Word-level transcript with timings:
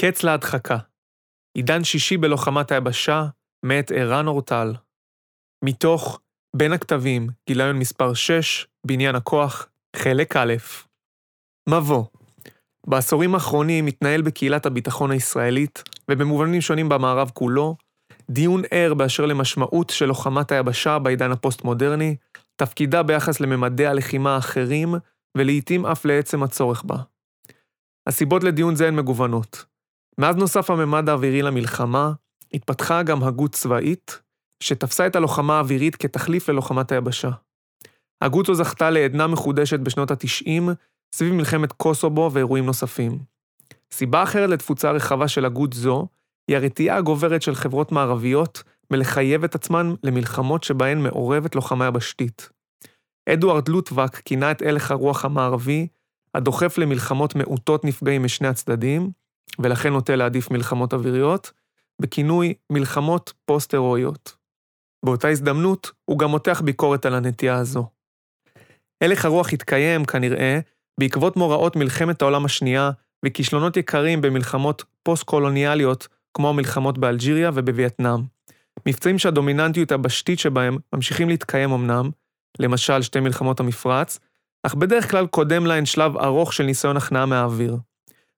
קץ 0.00 0.22
להדחקה. 0.22 0.78
עידן 1.54 1.84
שישי 1.84 2.16
בלוחמת 2.16 2.72
היבשה, 2.72 3.26
מאת 3.64 3.90
ערן 3.90 4.26
אורטל. 4.26 4.74
מתוך 5.64 6.20
בין 6.56 6.72
הכתבים, 6.72 7.28
גיליון 7.48 7.78
מספר 7.78 8.14
6, 8.14 8.66
בניין 8.86 9.14
הכוח, 9.14 9.68
חלק 9.96 10.36
א'. 10.36 10.54
מבוא 11.68 12.04
בעשורים 12.86 13.34
האחרונים 13.34 13.84
מתנהל 13.84 14.22
בקהילת 14.22 14.66
הביטחון 14.66 15.10
הישראלית, 15.10 15.82
ובמובנים 16.10 16.60
שונים 16.60 16.88
במערב 16.88 17.30
כולו, 17.34 17.76
דיון 18.30 18.62
ער 18.70 18.94
באשר 18.94 19.26
למשמעות 19.26 19.90
של 19.90 20.06
לוחמת 20.06 20.52
היבשה 20.52 20.98
בעידן 20.98 21.32
הפוסט-מודרני, 21.32 22.16
תפקידה 22.56 23.02
ביחס 23.02 23.40
לממדי 23.40 23.86
הלחימה 23.86 24.34
האחרים, 24.34 24.94
ולעיתים 25.36 25.86
אף 25.86 26.04
לעצם 26.04 26.42
הצורך 26.42 26.84
בה. 26.84 26.96
הסיבות 28.06 28.44
לדיון 28.44 28.74
זה 28.74 28.88
הן 28.88 28.96
מגוונות. 28.96 29.67
מאז 30.18 30.36
נוסף 30.36 30.70
הממד 30.70 31.08
האווירי 31.08 31.42
למלחמה, 31.42 32.12
התפתחה 32.54 33.02
גם 33.02 33.22
הגות 33.22 33.52
צבאית, 33.52 34.22
שתפסה 34.62 35.06
את 35.06 35.16
הלוחמה 35.16 35.56
האווירית 35.56 35.96
כתחליף 35.96 36.48
ללוחמת 36.48 36.92
היבשה. 36.92 37.30
הגות 38.20 38.46
זו 38.46 38.54
זכתה 38.54 38.90
לעדנה 38.90 39.26
מחודשת 39.26 39.80
בשנות 39.80 40.10
ה-90, 40.10 40.62
סביב 41.14 41.34
מלחמת 41.34 41.72
קוסובו 41.72 42.30
ואירועים 42.32 42.66
נוספים. 42.66 43.18
סיבה 43.92 44.22
אחרת 44.22 44.50
לתפוצה 44.50 44.90
רחבה 44.90 45.28
של 45.28 45.44
הגות 45.44 45.72
זו, 45.72 46.06
היא 46.48 46.56
הרתיעה 46.56 46.96
הגוברת 46.96 47.42
של 47.42 47.54
חברות 47.54 47.92
מערביות 47.92 48.62
מלחייב 48.90 49.44
את 49.44 49.54
עצמן 49.54 49.94
למלחמות 50.04 50.64
שבהן 50.64 51.02
מעורבת 51.02 51.54
לוחמה 51.54 51.86
יבשתית. 51.86 52.50
אדוארד 53.28 53.68
לוטבק 53.68 54.16
כינה 54.16 54.50
את 54.50 54.62
הלך 54.62 54.90
הרוח 54.90 55.24
המערבי 55.24 55.86
הדוחף 56.34 56.78
למלחמות 56.78 57.34
מעוטות 57.34 57.84
נפגעים 57.84 58.24
משני 58.24 58.48
הצדדים, 58.48 59.10
ולכן 59.58 59.92
נוטה 59.92 60.16
להעדיף 60.16 60.50
מלחמות 60.50 60.94
אוויריות, 60.94 61.52
בכינוי 62.00 62.54
מלחמות 62.70 63.32
פוסט-הירואיות. 63.44 64.36
באותה 65.04 65.28
הזדמנות, 65.28 65.90
הוא 66.04 66.18
גם 66.18 66.30
מותח 66.30 66.62
ביקורת 66.64 67.06
על 67.06 67.14
הנטייה 67.14 67.56
הזו. 67.56 67.86
הלך 69.04 69.24
הרוח 69.24 69.52
התקיים, 69.52 70.04
כנראה, 70.04 70.58
בעקבות 71.00 71.36
מוראות 71.36 71.76
מלחמת 71.76 72.22
העולם 72.22 72.44
השנייה 72.44 72.90
וכישלונות 73.24 73.76
יקרים 73.76 74.20
במלחמות 74.20 74.84
פוסט-קולוניאליות, 75.02 76.08
כמו 76.34 76.48
המלחמות 76.48 76.98
באלג'יריה 76.98 77.50
ובווייטנאם. 77.54 78.20
מבצעים 78.88 79.18
שהדומיננטיות 79.18 79.92
הבשתית 79.92 80.38
שבהם 80.38 80.76
ממשיכים 80.92 81.28
להתקיים 81.28 81.72
אמנם, 81.72 82.10
למשל 82.58 83.02
שתי 83.02 83.20
מלחמות 83.20 83.60
המפרץ, 83.60 84.18
אך 84.62 84.74
בדרך 84.74 85.10
כלל 85.10 85.26
קודם 85.26 85.66
להן 85.66 85.86
שלב 85.86 86.16
ארוך 86.16 86.52
של 86.52 86.64
ניסיון 86.64 86.96
הכנעה 86.96 87.26
מהאוויר. 87.26 87.76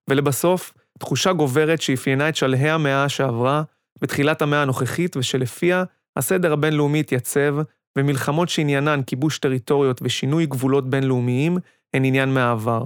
ולבסוף, 0.09 0.73
תחושה 1.01 1.33
גוברת 1.33 1.81
שאפיינה 1.81 2.29
את 2.29 2.35
שלהי 2.35 2.69
המאה 2.69 3.09
שעברה 3.09 3.63
בתחילת 4.01 4.41
המאה 4.41 4.61
הנוכחית 4.61 5.17
ושלפיה 5.17 5.83
הסדר 6.15 6.53
הבינלאומי 6.53 6.99
התייצב, 6.99 7.55
ומלחמות 7.97 8.49
שעניינן 8.49 9.01
כיבוש 9.07 9.39
טריטוריות 9.39 9.99
ושינוי 10.01 10.45
גבולות 10.45 10.89
בינלאומיים 10.89 11.57
הן 11.93 12.05
עניין 12.05 12.33
מהעבר. 12.33 12.85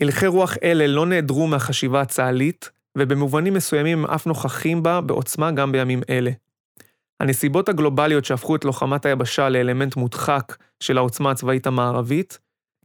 הלכי 0.00 0.26
רוח 0.26 0.56
אלה 0.62 0.86
לא 0.86 1.06
נעדרו 1.06 1.46
מהחשיבה 1.46 2.00
הצה"לית, 2.00 2.70
ובמובנים 2.98 3.54
מסוימים 3.54 4.04
אף 4.06 4.26
נוכחים 4.26 4.82
בה 4.82 5.00
בעוצמה 5.00 5.50
גם 5.50 5.72
בימים 5.72 6.02
אלה. 6.10 6.30
הנסיבות 7.20 7.68
הגלובליות 7.68 8.24
שהפכו 8.24 8.56
את 8.56 8.64
לוחמת 8.64 9.06
היבשה 9.06 9.48
לאלמנט 9.48 9.96
מודחק 9.96 10.56
של 10.80 10.98
העוצמה 10.98 11.30
הצבאית 11.30 11.66
המערבית, 11.66 12.38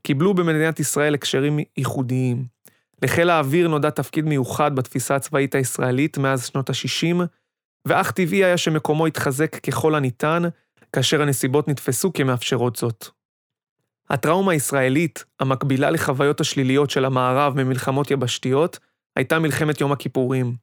קיבלו 0.04 0.34
במדינת 0.34 0.80
ישראל 0.80 1.14
הקשרים 1.14 1.60
ייחודיים. 1.78 2.59
לחיל 3.02 3.30
האוויר 3.30 3.68
נודע 3.68 3.90
תפקיד 3.90 4.26
מיוחד 4.26 4.76
בתפיסה 4.76 5.16
הצבאית 5.16 5.56
הישראלית 5.56 6.18
מאז 6.18 6.46
שנות 6.46 6.70
ה-60, 6.70 7.26
ואך 7.88 8.12
טבעי 8.12 8.44
היה 8.44 8.58
שמקומו 8.58 9.08
יתחזק 9.08 9.56
ככל 9.56 9.96
הניתן, 9.96 10.44
כאשר 10.94 11.22
הנסיבות 11.22 11.68
נתפסו 11.68 12.14
כמאפשרות 12.14 12.76
זאת. 12.76 13.08
הטראומה 14.10 14.52
הישראלית, 14.52 15.24
המקבילה 15.40 15.90
לחוויות 15.90 16.42
השליליות 16.42 16.90
של 16.90 17.06
המערב 17.06 17.54
ממלחמות 17.64 18.12
יבשתיות, 18.12 18.80
הייתה 19.16 19.40
מלחמת 19.40 19.82
יום 19.82 19.92
הכיפורים. 19.92 20.56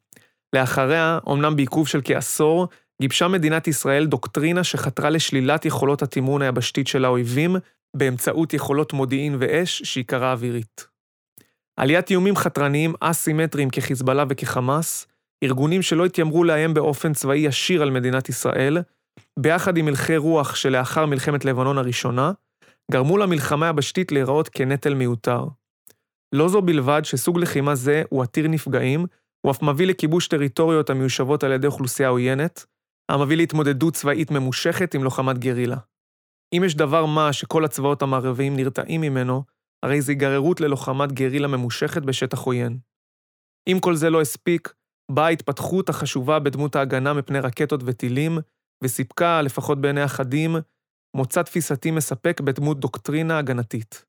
לאחריה, 0.52 1.18
אמנם 1.28 1.56
בעיכוב 1.56 1.88
של 1.88 2.00
כעשור, 2.04 2.68
גיבשה 3.02 3.28
מדינת 3.28 3.68
ישראל 3.68 4.06
דוקטרינה 4.06 4.64
שחתרה 4.64 5.10
לשלילת 5.10 5.64
יכולות 5.64 6.02
התמרון 6.02 6.42
היבשתית 6.42 6.86
של 6.86 7.04
האויבים 7.04 7.56
באמצעות 7.96 8.54
יכולות 8.54 8.92
מודיעין 8.92 9.36
ואש 9.40 9.82
שעיקרה 9.82 10.32
אווירית. 10.32 10.95
עליית 11.76 12.10
איומים 12.10 12.36
חתרניים 12.36 12.94
אסימטריים 13.00 13.70
כחיזבאללה 13.70 14.24
וכחמאס, 14.28 15.06
ארגונים 15.44 15.82
שלא 15.82 16.04
התיימרו 16.04 16.44
לאיים 16.44 16.74
באופן 16.74 17.12
צבאי 17.12 17.38
ישיר 17.38 17.82
על 17.82 17.90
מדינת 17.90 18.28
ישראל, 18.28 18.78
ביחד 19.38 19.76
עם 19.76 19.88
הלכי 19.88 20.16
רוח 20.16 20.54
שלאחר 20.54 21.06
מלחמת 21.06 21.44
לבנון 21.44 21.78
הראשונה, 21.78 22.32
גרמו 22.90 23.18
למלחמה 23.18 23.66
היבשתית 23.66 24.12
להיראות 24.12 24.48
כנטל 24.48 24.94
מיותר. 24.94 25.44
לא 26.34 26.48
זו 26.48 26.62
בלבד 26.62 27.00
שסוג 27.04 27.38
לחימה 27.38 27.74
זה 27.74 28.02
הוא 28.10 28.22
עתיר 28.22 28.48
נפגעים, 28.48 29.06
הוא 29.40 29.50
אף 29.50 29.62
מביא 29.62 29.86
לכיבוש 29.86 30.28
טריטוריות 30.28 30.90
המיושבות 30.90 31.44
על 31.44 31.52
ידי 31.52 31.66
אוכלוסייה 31.66 32.08
עוינת, 32.08 32.66
המביא 33.08 33.36
להתמודדות 33.36 33.94
צבאית 33.94 34.30
ממושכת 34.30 34.94
עם 34.94 35.04
לוחמת 35.04 35.38
גרילה. 35.38 35.76
אם 36.52 36.62
יש 36.66 36.74
דבר 36.74 37.06
מה 37.06 37.32
שכל 37.32 37.64
הצבאות 37.64 38.02
המערביים 38.02 38.56
נרתעים 38.56 39.00
ממנו, 39.00 39.42
הרי 39.86 40.00
זה 40.00 40.12
היגררות 40.12 40.60
ללוחמת 40.60 41.12
גרילה 41.12 41.48
ממושכת 41.48 42.02
בשטח 42.02 42.40
עוין. 42.40 42.78
אם 43.66 43.78
כל 43.80 43.94
זה 43.94 44.10
לא 44.10 44.20
הספיק, 44.20 44.72
באה 45.10 45.26
ההתפתחות 45.26 45.88
החשובה 45.88 46.38
בדמות 46.38 46.76
ההגנה 46.76 47.12
מפני 47.12 47.40
רקטות 47.40 47.80
וטילים, 47.84 48.38
וסיפקה, 48.84 49.42
לפחות 49.42 49.80
בעיני 49.80 50.04
אחדים, 50.04 50.56
מוצא 51.16 51.42
תפיסתי 51.42 51.90
מספק 51.90 52.40
בדמות 52.40 52.80
דוקטרינה 52.80 53.38
הגנתית. 53.38 54.04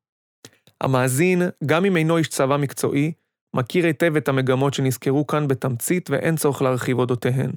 המאזין, 0.80 1.42
גם 1.66 1.84
אם 1.84 1.96
אינו 1.96 2.16
איש 2.16 2.28
צבא 2.28 2.56
מקצועי, 2.56 3.12
מכיר 3.56 3.86
היטב 3.86 4.16
את 4.16 4.28
המגמות 4.28 4.74
שנזכרו 4.74 5.26
כאן 5.26 5.48
בתמצית 5.48 6.10
ואין 6.10 6.36
צורך 6.36 6.62
להרחיב 6.62 6.98
אודותיהן. 6.98 7.50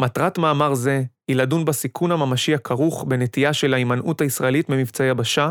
מטרת 0.00 0.38
מאמר 0.38 0.74
זה 0.74 1.02
היא 1.28 1.36
לדון 1.36 1.64
בסיכון 1.64 2.12
הממשי 2.12 2.54
הכרוך 2.54 3.04
בנטייה 3.04 3.52
של 3.52 3.74
ההימנעות 3.74 4.20
הישראלית 4.20 4.68
ממבצעי 4.68 5.08
יבשה, 5.08 5.50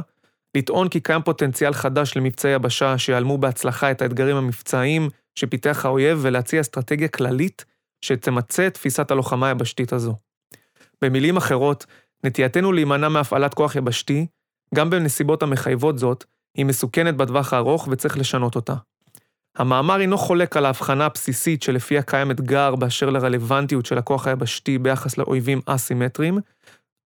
לטעון 0.58 0.90
כי 0.90 1.00
קיים 1.00 1.22
פוטנציאל 1.22 1.74
חדש 1.74 2.18
למבצעי 2.18 2.54
יבשה 2.54 2.98
שיעלמו 2.98 3.38
בהצלחה 3.38 3.92
את 3.92 4.02
האתגרים 4.02 4.36
המבצעיים 4.36 5.10
שפיתח 5.36 5.86
האויב 5.86 6.20
ולהציע 6.22 6.62
אסטרטגיה 6.62 7.08
כללית 7.08 7.66
שתמצה 8.06 8.68
את 8.68 8.74
תפיסת 8.74 9.12
הלוחמה 9.12 9.48
היבשתית 9.48 9.94
הזו. 9.94 10.16
במילים 11.02 11.38
אחרות, 11.38 11.86
נטייתנו 12.24 12.72
להימנע 12.72 13.10
מהפעלת 13.10 13.54
כוח 13.54 13.76
יבשתי, 13.76 14.28
גם 14.76 14.90
בנסיבות 14.90 15.44
המחייבות 15.44 16.00
זאת, 16.00 16.26
היא 16.58 16.66
מסוכנת 16.66 17.16
בטווח 17.16 17.54
הארוך 17.54 17.88
וצריך 17.92 18.18
לשנות 18.18 18.56
אותה. 18.56 18.76
המאמר 19.58 20.02
אינו 20.02 20.18
חולק 20.18 20.58
על 20.58 20.66
ההבחנה 20.66 21.06
הבסיסית 21.06 21.64
שלפיה 21.64 22.02
קיים 22.02 22.32
אתגר 22.32 22.76
באשר 22.76 23.10
לרלוונטיות 23.10 23.86
של 23.86 23.98
הכוח 23.98 24.28
היבשתי 24.28 24.78
ביחס 24.78 25.18
לאויבים 25.18 25.62
אסימטריים, 25.66 26.38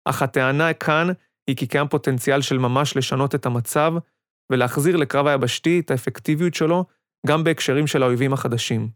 אך 0.06 0.22
הטענה 0.22 0.74
כאן 0.74 1.08
היא 1.48 1.56
כי 1.56 1.68
קיים 1.68 1.88
פוטנציאל 1.88 2.42
של 2.42 2.58
ממש 2.58 2.98
לשנות 2.98 3.36
את 3.36 3.46
המצב 3.46 3.94
ולהחזיר 4.52 4.98
לקרב 4.98 5.28
היבשתי 5.28 5.80
את 5.80 5.92
האפקטיביות 5.92 6.54
שלו 6.54 6.86
גם 7.28 7.44
בהקשרים 7.44 7.88
של 7.88 8.04
האויבים 8.04 8.34
החדשים. 8.34 8.90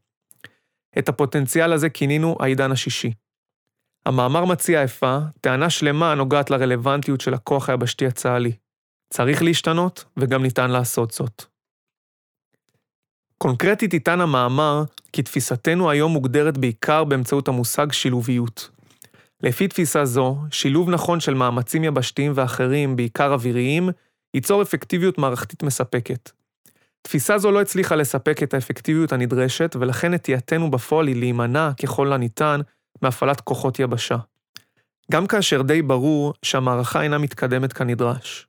את 1.00 1.10
הפוטנציאל 1.10 1.74
הזה 1.74 1.90
כינינו 1.90 2.38
העידן 2.40 2.72
השישי. 2.72 3.14
המאמר 4.06 4.46
מציע 4.46 4.84
אפוא 4.84 5.20
טענה 5.42 5.70
שלמה 5.70 6.12
הנוגעת 6.12 6.50
לרלוונטיות 6.50 7.22
של 7.22 7.34
הכוח 7.34 7.70
היבשתי 7.70 8.08
הצה"לי. 8.08 8.52
צריך 9.14 9.44
להשתנות, 9.44 10.06
וגם 10.18 10.44
ניתן 10.44 10.72
לעשות 10.72 11.12
זאת. 11.12 11.44
קונקרטית 13.38 13.94
יטען 13.94 14.22
המאמר 14.22 14.84
כי 15.14 15.24
תפיסתנו 15.24 15.90
היום 15.90 16.12
מוגדרת 16.12 16.58
בעיקר 16.58 17.04
באמצעות 17.04 17.48
המושג 17.48 17.92
שילוביות. 17.92 18.70
לפי 19.46 19.68
תפיסה 19.68 20.06
זו, 20.06 20.38
שילוב 20.52 20.90
נכון 20.90 21.20
של 21.20 21.34
מאמצים 21.34 21.84
יבשתיים 21.84 22.32
ואחרים, 22.36 22.96
בעיקר 22.96 23.34
אוויריים, 23.34 23.90
ייצור 24.34 24.62
אפקטיביות 24.62 25.18
מערכתית 25.18 25.64
מספקת. 25.64 26.32
תפיסה 27.02 27.38
זו 27.38 27.52
לא 27.52 27.62
הצליחה 27.62 27.96
לספק 27.96 28.44
את 28.44 28.54
האפקטיביות 28.54 29.12
הנדרשת, 29.14 29.76
ולכן 29.80 30.14
נטייתנו 30.14 30.72
בפועל 30.72 31.08
היא 31.08 31.16
להימנע, 31.16 31.70
ככל 31.84 32.14
הניתן, 32.14 32.62
מהפעלת 33.02 33.42
כוחות 33.42 33.80
יבשה. 33.80 34.18
גם 35.12 35.28
כאשר 35.28 35.62
די 35.62 35.82
ברור 35.82 36.34
שהמערכה 36.42 37.02
אינה 37.02 37.18
מתקדמת 37.18 37.74
כנדרש. 37.74 38.48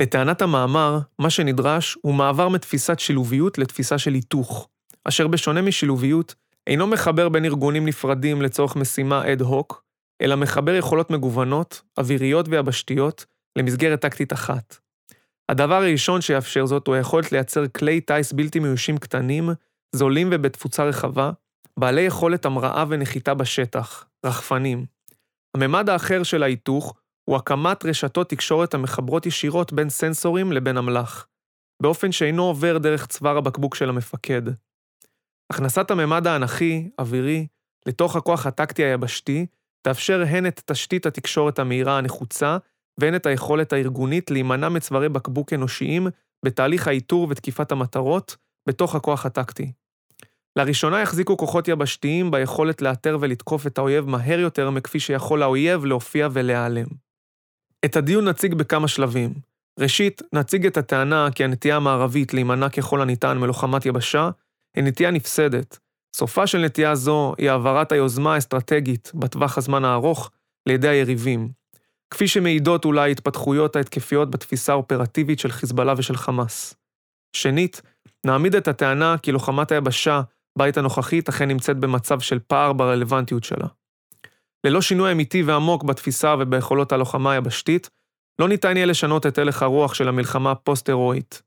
לטענת 0.00 0.42
המאמר, 0.42 0.98
מה 1.18 1.30
שנדרש 1.30 1.98
הוא 2.02 2.14
מעבר 2.14 2.48
מתפיסת 2.48 3.00
שילוביות 3.00 3.58
לתפיסה 3.58 3.98
של 3.98 4.14
היתוך, 4.14 4.68
אשר 5.04 5.26
בשונה 5.26 5.62
משילוביות, 5.62 6.34
אינו 6.66 6.86
מחבר 6.86 7.28
בין 7.28 7.44
ארגונים 7.44 7.86
נפרדים 7.86 8.42
לצורך 8.42 8.76
משימה 8.76 9.32
אד-הוק, 9.32 9.89
אלא 10.20 10.36
מחבר 10.36 10.74
יכולות 10.74 11.10
מגוונות, 11.10 11.82
אוויריות 11.98 12.46
ויבשתיות, 12.48 13.26
למסגרת 13.56 14.00
טקטית 14.00 14.32
אחת. 14.32 14.76
הדבר 15.48 15.74
הראשון 15.74 16.20
שיאפשר 16.20 16.66
זאת 16.66 16.86
הוא 16.86 16.94
היכולת 16.94 17.32
לייצר 17.32 17.68
כלי 17.68 18.00
טיס 18.00 18.32
בלתי 18.32 18.58
מיושים 18.58 18.98
קטנים, 18.98 19.50
זולים 19.96 20.28
ובתפוצה 20.32 20.84
רחבה, 20.84 21.30
בעלי 21.78 22.00
יכולת 22.00 22.44
המראה 22.44 22.84
ונחיתה 22.88 23.34
בשטח, 23.34 24.06
רחפנים. 24.26 24.86
הממד 25.56 25.90
האחר 25.90 26.22
של 26.22 26.42
ההיתוך 26.42 26.94
הוא 27.24 27.36
הקמת 27.36 27.84
רשתות 27.84 28.30
תקשורת 28.30 28.74
המחברות 28.74 29.26
ישירות 29.26 29.72
בין 29.72 29.90
סנסורים 29.90 30.52
לבין 30.52 30.76
אמל"ח, 30.76 31.26
באופן 31.82 32.12
שאינו 32.12 32.42
עובר 32.44 32.78
דרך 32.78 33.06
צוואר 33.06 33.36
הבקבוק 33.36 33.74
של 33.74 33.88
המפקד. 33.88 34.42
הכנסת 35.52 35.90
הממד 35.90 36.26
האנכי, 36.26 36.90
אווירי, 36.98 37.46
לתוך 37.86 38.16
הכוח 38.16 38.46
הטקטי 38.46 38.84
היבשתי, 38.84 39.46
תאפשר 39.82 40.22
הן 40.28 40.46
את 40.46 40.62
תשתית 40.66 41.06
התקשורת 41.06 41.58
המהירה 41.58 41.98
הנחוצה, 41.98 42.56
והן 43.00 43.14
את 43.14 43.26
היכולת 43.26 43.72
הארגונית 43.72 44.30
להימנע 44.30 44.68
מצווארי 44.68 45.08
בקבוק 45.08 45.52
אנושיים 45.52 46.06
בתהליך 46.44 46.88
האיתור 46.88 47.26
ותקיפת 47.30 47.72
המטרות 47.72 48.36
בתוך 48.68 48.94
הכוח 48.94 49.26
הטקטי. 49.26 49.72
לראשונה 50.56 51.00
יחזיקו 51.00 51.36
כוחות 51.36 51.68
יבשתיים 51.68 52.30
ביכולת 52.30 52.82
לאתר 52.82 53.18
ולתקוף 53.20 53.66
את 53.66 53.78
האויב 53.78 54.08
מהר 54.08 54.40
יותר 54.40 54.70
מכפי 54.70 55.00
שיכול 55.00 55.42
האויב 55.42 55.84
להופיע 55.84 56.28
ולהיעלם. 56.32 56.86
את 57.84 57.96
הדיון 57.96 58.28
נציג 58.28 58.54
בכמה 58.54 58.88
שלבים. 58.88 59.32
ראשית, 59.78 60.22
נציג 60.32 60.66
את 60.66 60.76
הטענה 60.76 61.28
כי 61.34 61.44
הנטייה 61.44 61.76
המערבית 61.76 62.34
להימנע 62.34 62.68
ככל 62.68 63.00
הניתן 63.00 63.38
מלוחמת 63.38 63.86
יבשה, 63.86 64.30
היא 64.76 64.84
נטייה 64.84 65.10
נפסדת. 65.10 65.78
סופה 66.16 66.46
של 66.46 66.58
נטייה 66.58 66.94
זו 66.94 67.34
היא 67.38 67.50
העברת 67.50 67.92
היוזמה 67.92 68.34
האסטרטגית 68.34 69.12
בטווח 69.14 69.58
הזמן 69.58 69.84
הארוך 69.84 70.30
לידי 70.68 70.88
היריבים, 70.88 71.48
כפי 72.10 72.28
שמעידות 72.28 72.84
אולי 72.84 73.00
ההתפתחויות 73.00 73.76
ההתקפיות 73.76 74.30
בתפיסה 74.30 74.72
האופרטיבית 74.72 75.38
של 75.38 75.52
חיזבאללה 75.52 75.94
ושל 75.96 76.16
חמאס. 76.16 76.74
שנית, 77.36 77.82
נעמיד 78.26 78.54
את 78.54 78.68
הטענה 78.68 79.16
כי 79.22 79.32
לוחמת 79.32 79.72
היבשה 79.72 80.22
בעת 80.58 80.76
הנוכחית 80.76 81.28
אכן 81.28 81.48
נמצאת 81.48 81.76
במצב 81.76 82.20
של 82.20 82.38
פער 82.38 82.72
ברלוונטיות 82.72 83.44
שלה. 83.44 83.66
ללא 84.66 84.80
שינוי 84.80 85.12
אמיתי 85.12 85.42
ועמוק 85.42 85.84
בתפיסה 85.84 86.34
וביכולות 86.38 86.92
הלוחמה 86.92 87.32
היבשתית, 87.32 87.90
לא 88.40 88.48
ניתן 88.48 88.76
יהיה 88.76 88.86
לשנות 88.86 89.26
את 89.26 89.38
הלך 89.38 89.62
הרוח 89.62 89.94
של 89.94 90.08
המלחמה 90.08 90.50
הפוסט-הירואית. 90.50 91.42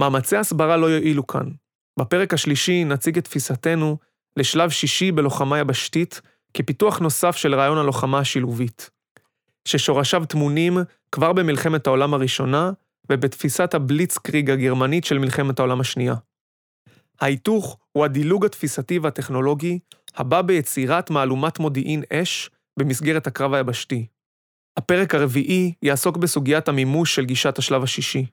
מאמצי 0.00 0.36
הסברה 0.36 0.76
לא 0.76 0.86
יועילו 0.86 1.26
כאן. 1.26 1.50
בפרק 1.98 2.34
השלישי 2.34 2.84
נציג 2.84 3.18
את 3.18 3.24
תפיסתנו 3.24 3.96
לשלב 4.36 4.70
שישי 4.70 5.12
בלוחמה 5.12 5.58
יבשתית 5.58 6.20
כפיתוח 6.54 6.98
נוסף 6.98 7.36
של 7.36 7.54
רעיון 7.54 7.78
הלוחמה 7.78 8.18
השילובית, 8.18 8.90
ששורשיו 9.68 10.24
טמונים 10.24 10.78
כבר 11.12 11.32
במלחמת 11.32 11.86
העולם 11.86 12.14
הראשונה 12.14 12.70
ובתפיסת 13.10 13.74
הבליצקריג 13.74 14.50
הגרמנית 14.50 15.04
של 15.04 15.18
מלחמת 15.18 15.58
העולם 15.58 15.80
השנייה. 15.80 16.14
ההיתוך 17.20 17.78
הוא 17.92 18.04
הדילוג 18.04 18.44
התפיסתי 18.44 18.98
והטכנולוגי 18.98 19.78
הבא 20.16 20.42
ביצירת 20.42 21.10
מהלומת 21.10 21.58
מודיעין 21.58 22.02
אש 22.12 22.50
במסגרת 22.78 23.26
הקרב 23.26 23.54
היבשתי. 23.54 24.06
הפרק 24.76 25.14
הרביעי 25.14 25.72
יעסוק 25.82 26.16
בסוגיית 26.16 26.68
המימוש 26.68 27.14
של 27.14 27.24
גישת 27.24 27.58
השלב 27.58 27.82
השישי. 27.82 28.26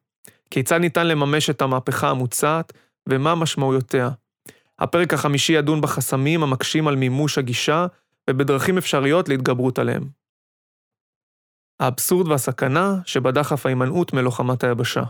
כיצד 0.49 0.77
ניתן 0.77 1.07
לממש 1.07 1.49
את 1.49 1.61
המהפכה 1.61 2.09
המוצעת 2.09 2.73
ומה 3.09 3.35
משמעויותיה. 3.35 4.09
הפרק 4.79 5.13
החמישי 5.13 5.53
ידון 5.53 5.81
בחסמים 5.81 6.43
המקשים 6.43 6.87
על 6.87 6.95
מימוש 6.95 7.37
הגישה 7.37 7.85
ובדרכים 8.29 8.77
אפשריות 8.77 9.29
להתגברות 9.29 9.79
עליהם. 9.79 10.03
האבסורד 11.79 12.27
והסכנה 12.27 12.95
שבדחף 13.05 13.65
ההימנעות 13.65 14.13
מלוחמת 14.13 14.63
היבשה. 14.63 15.03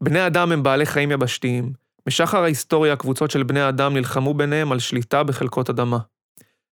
בני 0.00 0.26
אדם 0.26 0.52
הם 0.52 0.62
בעלי 0.62 0.86
חיים 0.86 1.10
יבשתיים. 1.10 1.72
משחר 2.08 2.42
ההיסטוריה 2.42 2.96
קבוצות 2.96 3.30
של 3.30 3.42
בני 3.42 3.68
אדם 3.68 3.94
נלחמו 3.94 4.34
ביניהם 4.34 4.72
על 4.72 4.78
שליטה 4.78 5.22
בחלקות 5.22 5.70
אדמה. 5.70 5.98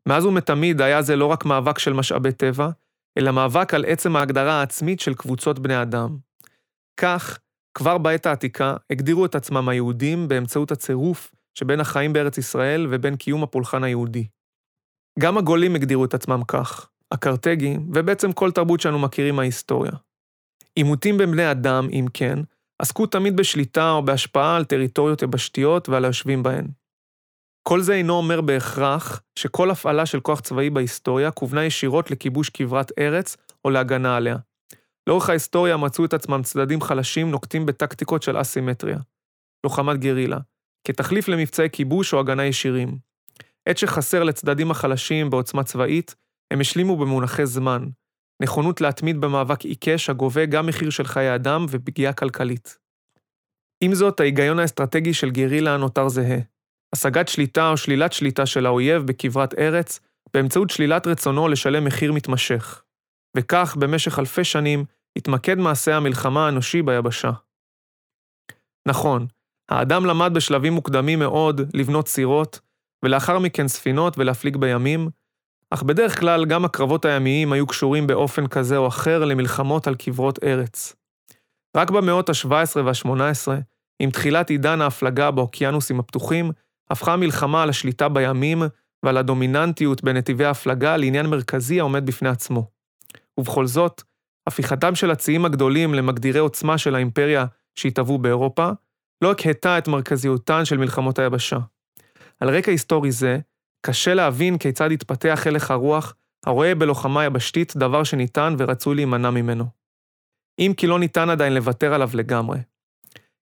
מאז 0.06 0.26
ומתמיד 0.26 0.82
היה 0.82 1.02
זה 1.02 1.16
לא 1.16 1.26
רק 1.26 1.46
מאבק 1.46 1.80
של 1.80 1.94
משאבי 1.94 2.32
טבע, 2.32 2.70
אלא 3.18 3.32
מאבק 3.32 3.74
על 3.74 3.86
עצם 3.88 4.16
ההגדרה 4.16 4.60
העצמית 4.60 5.00
של 5.00 5.14
קבוצות 5.14 5.60
בני 5.60 5.82
אדם. 5.82 6.18
כך, 6.98 7.40
כבר 7.78 7.98
בעת 7.98 8.26
העתיקה 8.26 8.76
הגדירו 8.90 9.26
את 9.26 9.36
עצמם 9.36 9.70
היהודים 9.70 10.28
באמצעות 10.28 10.72
הצירוף 10.72 11.32
שבין 11.54 11.80
החיים 11.80 12.14
בארץ 12.14 12.38
ישראל 12.38 12.88
ובין 12.90 13.16
קיום 13.16 13.44
הפולחן 13.44 13.84
היהודי. 13.84 14.28
גם 15.20 15.38
הגולים 15.38 15.76
הגדירו 15.76 16.06
את 16.06 16.14
עצמם 16.14 16.42
כך, 16.48 16.90
הקרתגים, 17.12 17.90
ובעצם 17.94 18.32
כל 18.32 18.52
תרבות 18.52 18.80
שאנו 18.80 19.00
מכירים 19.00 19.36
מההיסטוריה. 19.36 19.92
עימותים 20.76 21.18
בין 21.18 21.32
בני 21.32 21.52
אדם, 21.52 21.88
אם 21.92 22.06
כן, 22.14 22.40
עסקו 22.80 23.06
תמיד 23.06 23.38
בשליטה 23.38 23.92
או 23.92 24.06
בהשפעה 24.06 24.56
על 24.56 24.66
טריטוריות 24.66 25.22
יבשתיות 25.22 25.90
ועל 25.90 26.06
היושבים 26.06 26.44
בהן. 26.44 26.68
כל 27.68 27.82
זה 27.82 27.94
אינו 27.94 28.14
אומר 28.14 28.42
בהכרח 28.42 29.22
שכל 29.40 29.72
הפעלה 29.72 30.06
של 30.06 30.20
כוח 30.20 30.40
צבאי 30.40 30.70
בהיסטוריה 30.70 31.32
כוונה 31.32 31.66
ישירות 31.66 32.12
לכיבוש 32.12 32.50
כברת 32.50 32.92
ארץ 33.00 33.38
או 33.66 33.70
להגנה 33.70 34.18
עליה. 34.18 34.38
לאורך 35.08 35.30
ההיסטוריה 35.30 35.78
מצאו 35.78 36.06
את 36.06 36.14
עצמם 36.14 36.42
צדדים 36.44 36.82
חלשים 36.82 37.32
נוקטים 37.32 37.66
בטקטיקות 37.66 38.24
של 38.24 38.42
אסימטריה, 38.42 38.98
לוחמת 39.64 40.00
גרילה, 40.00 40.38
כתחליף 40.88 41.28
למבצעי 41.28 41.70
כיבוש 41.70 42.14
או 42.14 42.20
הגנה 42.20 42.46
ישירים. 42.46 42.98
עת 43.66 43.78
שחסר 43.78 44.24
לצדדים 44.24 44.72
החלשים 44.72 45.30
בעוצמה 45.30 45.64
צבאית, 45.64 46.16
הם 46.52 46.62
השלימו 46.62 46.98
במונחי 46.98 47.46
זמן, 47.46 47.86
נכונות 48.44 48.82
להתמיד 48.82 49.22
במאבק 49.22 49.62
עיקש 49.62 50.10
הגובה 50.10 50.46
גם 50.46 50.66
מחיר 50.66 50.90
של 50.90 51.06
חיי 51.06 51.36
אדם 51.36 51.66
ופגיעה 51.70 52.14
כלכלית. 52.14 52.78
עם 53.84 53.96
זאת, 53.96 54.20
ההיגיון 54.20 54.60
האסטרטגי 54.60 55.14
של 55.14 55.32
גרילה 55.32 55.78
נותר 55.78 56.10
זהה. 56.10 56.40
השגת 56.96 57.28
שליטה 57.28 57.70
או 57.70 57.78
שלילת 57.78 58.14
שליטה 58.14 58.46
של 58.46 58.66
האויב 58.66 59.04
בכברת 59.04 59.54
ארץ, 59.60 60.00
באמצעות 60.34 60.70
שלילת 60.70 61.08
רצונו 61.08 61.48
לשלם 61.48 61.86
מחיר 61.86 62.14
מתמשך. 62.14 62.84
וכך, 63.38 63.76
במשך 63.80 64.20
אלפי 64.20 64.44
שנים, 64.44 64.86
התמקד 65.18 65.58
מעשה 65.58 65.98
המלחמה 65.98 66.46
האנושי 66.46 66.82
ביבשה. 66.82 67.32
נכון, 68.88 69.28
האדם 69.70 70.06
למד 70.06 70.32
בשלבים 70.34 70.74
מוקדמים 70.74 71.20
מאוד 71.20 71.62
לבנות 71.74 72.08
סירות, 72.08 72.60
ולאחר 73.04 73.40
מכן 73.40 73.68
ספינות 73.68 74.18
ולהפליג 74.18 74.58
בימים, 74.58 75.10
אך 75.70 75.84
בדרך 75.84 76.20
כלל 76.20 76.46
גם 76.46 76.66
הקרבות 76.66 77.06
הימיים 77.06 77.54
היו 77.54 77.68
קשורים 77.68 78.08
באופן 78.08 78.48
כזה 78.48 78.78
או 78.78 78.88
אחר 78.88 79.26
למלחמות 79.26 79.88
על 79.88 79.96
כברות 80.00 80.44
ארץ. 80.44 80.96
רק 81.78 81.92
במאות 81.92 82.30
ה-17 82.30 82.80
וה-18, 82.86 83.52
עם 84.00 84.12
תחילת 84.12 84.50
עידן 84.50 84.82
ההפלגה 84.82 85.32
באוקיינוסים 85.32 86.00
הפתוחים, 86.00 86.52
הפכה 86.90 87.14
המלחמה 87.14 87.64
על 87.64 87.70
השליטה 87.70 88.10
בימים 88.10 88.64
ועל 89.04 89.18
הדומיננטיות 89.18 90.04
בנתיבי 90.04 90.46
ההפלגה 90.46 90.98
לעניין 90.98 91.26
מרכזי 91.26 91.80
העומד 91.80 92.06
בפני 92.06 92.30
עצמו. 92.30 92.70
ובכל 93.38 93.66
זאת, 93.66 94.04
הפיכתם 94.48 94.96
של 94.96 95.12
הציים 95.12 95.46
הגדולים 95.46 95.94
למגדירי 95.94 96.40
עוצמה 96.40 96.78
של 96.78 96.96
האימפריה 96.96 97.46
שהתהוו 97.76 98.18
באירופה, 98.18 98.70
לא 99.24 99.32
הקהתה 99.32 99.78
את 99.78 99.88
מרכזיותן 99.88 100.66
של 100.66 100.78
מלחמות 100.78 101.20
היבשה. 101.20 101.58
על 102.40 102.58
רקע 102.58 102.72
היסטורי 102.72 103.12
זה, 103.12 103.40
קשה 103.86 104.14
להבין 104.14 104.58
כיצד 104.58 104.92
התפתח 104.92 105.44
הלך 105.46 105.72
הרוח 105.72 106.16
הרואה 106.46 106.76
בלוחמה 106.76 107.26
יבשתית 107.26 107.78
דבר 107.78 108.04
שניתן 108.04 108.56
ורצוי 108.58 108.96
להימנע 108.96 109.30
ממנו. 109.30 109.66
אם 110.60 110.74
כי 110.78 110.88
לא 110.88 111.00
ניתן 111.00 111.30
עדיין 111.30 111.54
לוותר 111.54 111.94
עליו 111.94 112.10
לגמרי. 112.14 112.60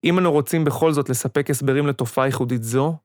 אם 0.05 0.19
אנו 0.19 0.33
רוצים 0.33 0.65
בכל 0.65 0.93
זאת 0.93 1.09
לספק 1.09 1.51
הסברים 1.51 1.87
לתופעה 1.87 2.27
ייחודית 2.27 2.63
זו, 2.63 2.97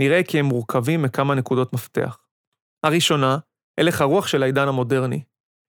נראה 0.00 0.22
כי 0.22 0.38
הם 0.38 0.46
מורכבים 0.46 1.02
מכמה 1.02 1.34
נקודות 1.34 1.72
מפתח. 1.72 2.18
הראשונה, 2.84 3.38
הלך 3.80 4.00
הרוח 4.00 4.26
של 4.26 4.42
העידן 4.42 4.68
המודרני. 4.68 5.22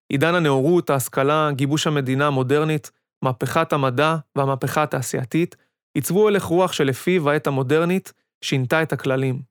עידן 0.09 0.35
הנאורות, 0.35 0.89
ההשכלה, 0.89 1.49
גיבוש 1.51 1.87
המדינה 1.87 2.27
המודרנית, 2.27 2.91
מהפכת 3.21 3.73
המדע 3.73 4.15
והמהפכה 4.35 4.83
התעשייתית, 4.83 5.55
עיצבו 5.93 6.27
הלך 6.27 6.43
רוח 6.43 6.71
שלפיו 6.71 7.29
העת 7.29 7.47
המודרנית 7.47 8.13
שינתה 8.41 8.81
את 8.81 8.93
הכללים. 8.93 9.41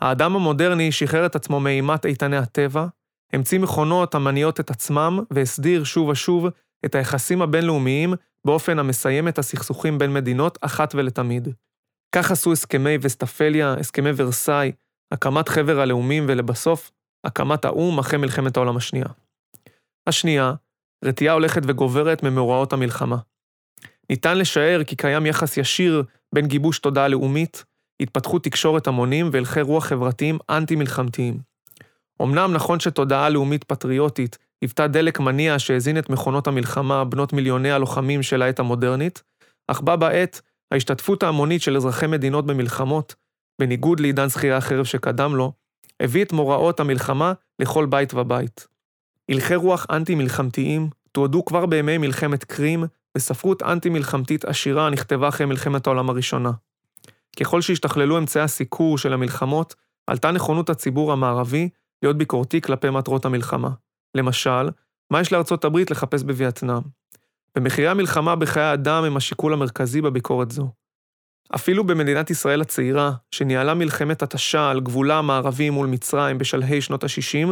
האדם 0.00 0.36
המודרני 0.36 0.92
שחרר 0.92 1.26
את 1.26 1.36
עצמו 1.36 1.60
מאימת 1.60 2.06
איתני 2.06 2.36
הטבע, 2.36 2.86
המציא 3.32 3.58
מכונות 3.58 4.14
המניעות 4.14 4.60
את 4.60 4.70
עצמם 4.70 5.20
והסדיר 5.30 5.84
שוב 5.84 6.08
ושוב 6.08 6.46
את 6.84 6.94
היחסים 6.94 7.42
הבינלאומיים 7.42 8.14
באופן 8.46 8.78
המסיים 8.78 9.28
את 9.28 9.38
הסכסוכים 9.38 9.98
בין 9.98 10.12
מדינות 10.12 10.58
אחת 10.60 10.94
ולתמיד. 10.94 11.48
כך 12.14 12.30
עשו 12.30 12.52
הסכמי 12.52 12.98
וסטפליה, 13.00 13.74
הסכמי 13.80 14.10
ורסאי, 14.16 14.72
הקמת 15.12 15.48
חבר 15.48 15.80
הלאומים 15.80 16.24
ולבסוף, 16.28 16.90
הקמת 17.24 17.64
האו"ם 17.64 17.98
אחרי 17.98 18.18
מלחמת 18.18 18.56
העולם 18.56 18.76
השנייה. 18.76 19.06
השנייה, 20.06 20.54
רתיעה 21.04 21.34
הולכת 21.34 21.62
וגוברת 21.66 22.22
ממאורעות 22.22 22.72
המלחמה. 22.72 23.16
ניתן 24.10 24.38
לשער 24.38 24.84
כי 24.84 24.96
קיים 24.96 25.26
יחס 25.26 25.56
ישיר 25.56 26.02
בין 26.34 26.46
גיבוש 26.46 26.78
תודעה 26.78 27.08
לאומית, 27.08 27.64
התפתחות 28.00 28.44
תקשורת 28.44 28.86
המונים 28.86 29.30
והלכי 29.32 29.60
רוח 29.60 29.84
חברתיים 29.84 30.38
אנטי-מלחמתיים. 30.50 31.38
אמנם 32.22 32.52
נכון 32.52 32.80
שתודעה 32.80 33.28
לאומית 33.28 33.64
פטריוטית 33.64 34.38
היוותה 34.62 34.86
דלק 34.86 35.20
מניע 35.20 35.58
שהזין 35.58 35.98
את 35.98 36.10
מכונות 36.10 36.46
המלחמה 36.46 37.04
בנות 37.04 37.32
מיליוני 37.32 37.70
הלוחמים 37.70 38.22
של 38.22 38.42
העת 38.42 38.58
המודרנית, 38.58 39.22
אך 39.68 39.80
בה 39.80 39.96
בעת, 39.96 40.40
ההשתתפות 40.70 41.22
ההמונית 41.22 41.62
של 41.62 41.76
אזרחי 41.76 42.06
מדינות 42.06 42.46
במלחמות 42.46 43.14
בניגוד 43.60 44.00
לעידן 44.00 44.26
זכירי 44.26 44.54
החרב 44.54 44.84
שקדם 44.84 45.36
לו, 45.36 45.52
הביא 46.00 46.24
את 46.24 46.32
מוראות 46.32 46.80
המלחמה 46.80 47.32
לכל 47.58 47.86
בית 47.86 48.14
ובית. 48.14 48.73
הלכי 49.30 49.54
רוח 49.54 49.86
אנטי-מלחמתיים 49.90 50.88
תועדו 51.12 51.44
כבר 51.44 51.66
בימי 51.66 51.98
מלחמת 51.98 52.44
קרים, 52.44 52.84
וספרות 53.16 53.62
אנטי-מלחמתית 53.62 54.44
עשירה 54.44 54.90
נכתבה 54.90 55.28
אחרי 55.28 55.46
מלחמת 55.46 55.86
העולם 55.86 56.10
הראשונה. 56.10 56.50
ככל 57.40 57.60
שהשתכללו 57.60 58.18
אמצעי 58.18 58.42
הסיקור 58.42 58.98
של 58.98 59.12
המלחמות, 59.12 59.74
עלתה 60.06 60.30
נכונות 60.30 60.70
הציבור 60.70 61.12
המערבי 61.12 61.68
להיות 62.02 62.18
ביקורתי 62.18 62.60
כלפי 62.60 62.90
מטרות 62.90 63.24
המלחמה. 63.24 63.70
למשל, 64.14 64.68
מה 65.10 65.20
יש 65.20 65.32
לארצות 65.32 65.64
הברית 65.64 65.90
לחפש 65.90 66.22
בווייטנאם? 66.22 66.82
ומחירי 67.58 67.88
המלחמה 67.88 68.36
בחיי 68.36 68.72
אדם 68.72 69.04
הם 69.04 69.16
השיקול 69.16 69.52
המרכזי 69.52 70.00
בביקורת 70.00 70.50
זו. 70.50 70.68
אפילו 71.54 71.84
במדינת 71.84 72.30
ישראל 72.30 72.60
הצעירה, 72.60 73.12
שניהלה 73.30 73.74
מלחמת 73.74 74.22
התשה 74.22 74.70
על 74.70 74.80
גבולה 74.80 75.18
המערבי 75.18 75.70
מול 75.70 75.86
מצרים 75.86 76.38
בשלהי 76.38 76.80
שנות 76.80 77.04
ה-60, 77.04 77.48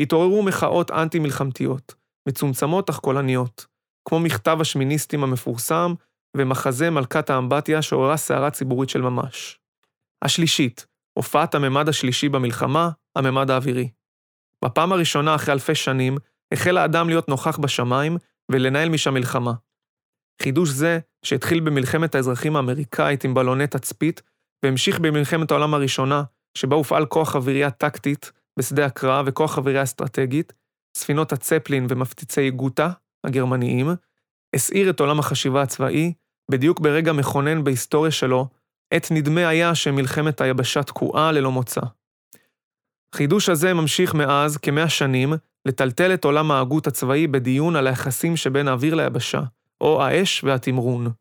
התעוררו 0.00 0.42
מחאות 0.42 0.90
אנטי-מלחמתיות, 0.90 1.94
מצומצמות 2.28 2.90
אך 2.90 2.98
קולניות, 2.98 3.66
כמו 4.08 4.20
מכתב 4.20 4.58
השמיניסטים 4.60 5.24
המפורסם 5.24 5.94
ומחזה 6.36 6.90
מלכת 6.90 7.30
האמבטיה 7.30 7.82
שעוררה 7.82 8.16
סערה 8.16 8.50
ציבורית 8.50 8.90
של 8.90 9.00
ממש. 9.00 9.58
השלישית, 10.22 10.86
הופעת 11.12 11.54
הממד 11.54 11.88
השלישי 11.88 12.28
במלחמה, 12.28 12.90
הממד 13.16 13.50
האווירי. 13.50 13.90
בפעם 14.64 14.92
הראשונה 14.92 15.34
אחרי 15.34 15.54
אלפי 15.54 15.74
שנים, 15.74 16.16
החל 16.52 16.78
האדם 16.78 17.08
להיות 17.08 17.28
נוכח 17.28 17.58
בשמיים 17.58 18.16
ולנהל 18.52 18.88
משם 18.88 19.14
מלחמה. 19.14 19.52
חידוש 20.42 20.68
זה, 20.68 20.98
שהתחיל 21.24 21.60
במלחמת 21.60 22.14
האזרחים 22.14 22.56
האמריקאית 22.56 23.24
עם 23.24 23.34
בלוני 23.34 23.66
תצפית, 23.66 24.22
והמשיך 24.64 25.00
במלחמת 25.00 25.50
העולם 25.50 25.74
הראשונה, 25.74 26.22
שבה 26.58 26.76
הופעל 26.76 27.06
כוח 27.06 27.36
אווירייה 27.36 27.70
טקטית 27.70 28.32
בשדה 28.60 28.86
הקרב 28.86 29.24
וכוח 29.28 29.58
אווירייה 29.58 29.82
אסטרטגית, 29.82 30.52
ספינות 30.96 31.32
הצפלין 31.32 31.86
ומפציצי 31.88 32.50
גוטה, 32.50 32.90
הגרמניים, 33.24 33.88
הסעיר 34.56 34.90
את 34.90 35.00
עולם 35.00 35.18
החשיבה 35.18 35.62
הצבאי, 35.62 36.12
בדיוק 36.50 36.80
ברגע 36.80 37.12
מכונן 37.12 37.64
בהיסטוריה 37.64 38.10
שלו, 38.10 38.48
עת 38.90 39.08
נדמה 39.10 39.48
היה 39.48 39.74
שמלחמת 39.74 40.40
היבשה 40.40 40.82
תקועה 40.82 41.32
ללא 41.32 41.50
מוצא. 41.50 41.80
החידוש 43.14 43.48
הזה 43.48 43.74
ממשיך 43.74 44.14
מאז 44.14 44.56
כמאה 44.56 44.88
שנים 44.88 45.32
לטלטל 45.66 46.14
את 46.14 46.24
עולם 46.24 46.50
ההגות 46.50 46.86
הצבאי 46.86 47.26
בדיון 47.26 47.76
על 47.76 47.86
היחסים 47.86 48.36
שבין 48.36 48.68
האוויר 48.68 48.94
ליבשה, 48.94 49.40
או 49.80 50.02
האש 50.02 50.44
והתמרון. 50.44 51.12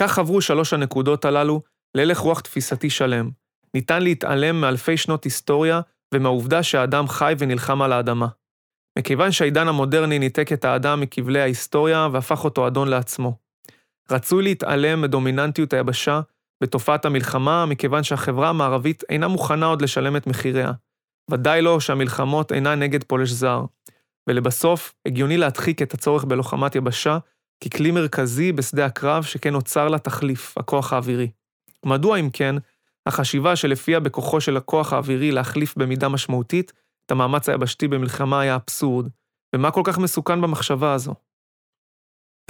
כך 0.00 0.18
עברו 0.18 0.40
שלוש 0.40 0.72
הנקודות 0.72 1.24
הללו 1.24 1.62
להלך 1.94 2.18
רוח 2.18 2.40
תפיסתי 2.40 2.90
שלם. 2.90 3.30
ניתן 3.74 4.02
להתעלם 4.02 4.60
מאלפי 4.60 4.96
שנות 4.96 5.24
היסטוריה 5.24 5.80
ומהעובדה 6.14 6.62
שהאדם 6.62 7.08
חי 7.08 7.34
ונלחם 7.38 7.82
על 7.82 7.92
האדמה. 7.92 8.26
מכיוון 8.98 9.32
שהעידן 9.32 9.68
המודרני 9.68 10.18
ניתק 10.18 10.52
את 10.52 10.64
האדם 10.64 11.00
מכבלי 11.00 11.40
ההיסטוריה 11.40 12.08
והפך 12.12 12.44
אותו 12.44 12.66
אדון 12.66 12.88
לעצמו. 12.88 13.38
רצוי 14.10 14.42
להתעלם 14.42 15.00
מדומיננטיות 15.00 15.72
היבשה 15.72 16.20
בתופעת 16.62 17.04
המלחמה, 17.04 17.66
מכיוון 17.66 18.02
שהחברה 18.02 18.48
המערבית 18.48 19.02
אינה 19.08 19.28
מוכנה 19.28 19.66
עוד 19.66 19.82
לשלם 19.82 20.16
את 20.16 20.26
מחיריה. 20.26 20.72
ודאי 21.30 21.62
לא 21.62 21.80
שהמלחמות 21.80 22.52
אינן 22.52 22.82
נגד 22.82 23.04
פולש 23.04 23.30
זר. 23.30 23.64
ולבסוף, 24.26 24.94
הגיוני 25.06 25.36
להדחיק 25.36 25.82
את 25.82 25.94
הצורך 25.94 26.24
בלוחמת 26.24 26.74
יבשה 26.74 27.18
ככלי 27.64 27.90
מרכזי 27.90 28.52
בשדה 28.52 28.86
הקרב 28.86 29.22
שכן 29.22 29.52
נוצר 29.52 29.88
לה 29.88 29.98
תחליף, 29.98 30.58
הכוח 30.58 30.92
האווירי. 30.92 31.30
מדוע 31.86 32.20
אם 32.20 32.30
כן, 32.32 32.54
החשיבה 33.06 33.56
שלפיה 33.56 34.00
בכוחו 34.00 34.40
של 34.40 34.56
הכוח 34.56 34.92
האווירי 34.92 35.30
להחליף 35.30 35.76
במידה 35.76 36.08
משמעותית 36.08 36.72
את 37.06 37.10
המאמץ 37.10 37.48
היבשתי 37.48 37.88
במלחמה 37.88 38.40
היה 38.40 38.54
אבסורד, 38.56 39.08
ומה 39.54 39.70
כל 39.70 39.82
כך 39.84 39.98
מסוכן 39.98 40.40
במחשבה 40.40 40.92
הזו? 40.92 41.14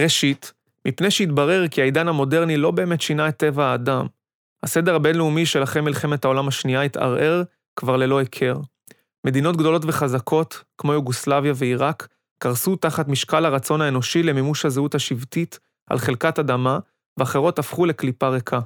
ראשית, 0.01 0.53
מפני 0.89 1.11
שהתברר 1.11 1.69
כי 1.69 1.83
העידן 1.83 2.09
המודרני 2.09 2.57
לא 2.57 2.71
באמת 2.71 3.01
שינה 3.01 3.29
את 3.29 3.37
טבע 3.37 3.67
האדם. 3.67 4.07
הסדר 4.63 4.95
הבינלאומי 4.95 5.47
של 5.47 5.63
אחרי 5.63 5.83
מלחמת 5.83 6.25
העולם 6.25 6.49
השנייה 6.49 6.83
התערער 6.83 7.43
כבר 7.77 7.97
ללא 7.97 8.19
היכר. 8.19 8.57
מדינות 9.27 9.57
גדולות 9.57 9.83
וחזקות, 9.85 10.65
כמו 10.79 10.93
יוגוסלביה 10.93 11.53
ועיראק, 11.57 12.09
קרסו 12.39 12.77
תחת 12.77 13.09
משקל 13.09 13.45
הרצון 13.45 13.81
האנושי 13.81 14.23
למימוש 14.23 14.65
הזהות 14.65 14.95
השבטית 14.95 15.59
על 15.91 15.99
חלקת 15.99 16.39
אדמה, 16.39 16.79
ואחרות 17.17 17.59
הפכו 17.59 17.87
לקליפה 17.87 18.29
ריקה. 18.29 18.61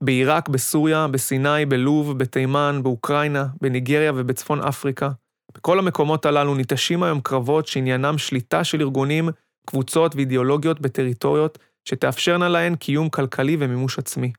בעיראק, 0.00 0.48
בסוריה, 0.48 1.08
בסיני, 1.08 1.66
בלוב, 1.66 2.18
בתימן, 2.18 2.80
באוקראינה, 2.82 3.46
בניגריה 3.60 4.12
ובצפון 4.14 4.60
אפריקה. 4.60 5.10
בכל 5.56 5.78
המקומות 5.78 6.26
הללו 6.26 6.54
ניטשים 6.54 7.02
היום 7.02 7.20
קרבות 7.20 7.66
שעניינם 7.66 8.18
שליטה 8.18 8.64
של 8.64 8.80
ארגונים, 8.80 9.28
קבוצות 9.66 10.16
ואידיאולוגיות 10.16 10.80
בטריטוריות 10.80 11.58
שתאפשרנה 11.84 12.48
להן 12.48 12.76
קיום 12.76 13.08
כלכלי 13.08 13.56
ומימוש 13.60 13.98
עצמי. 13.98 14.32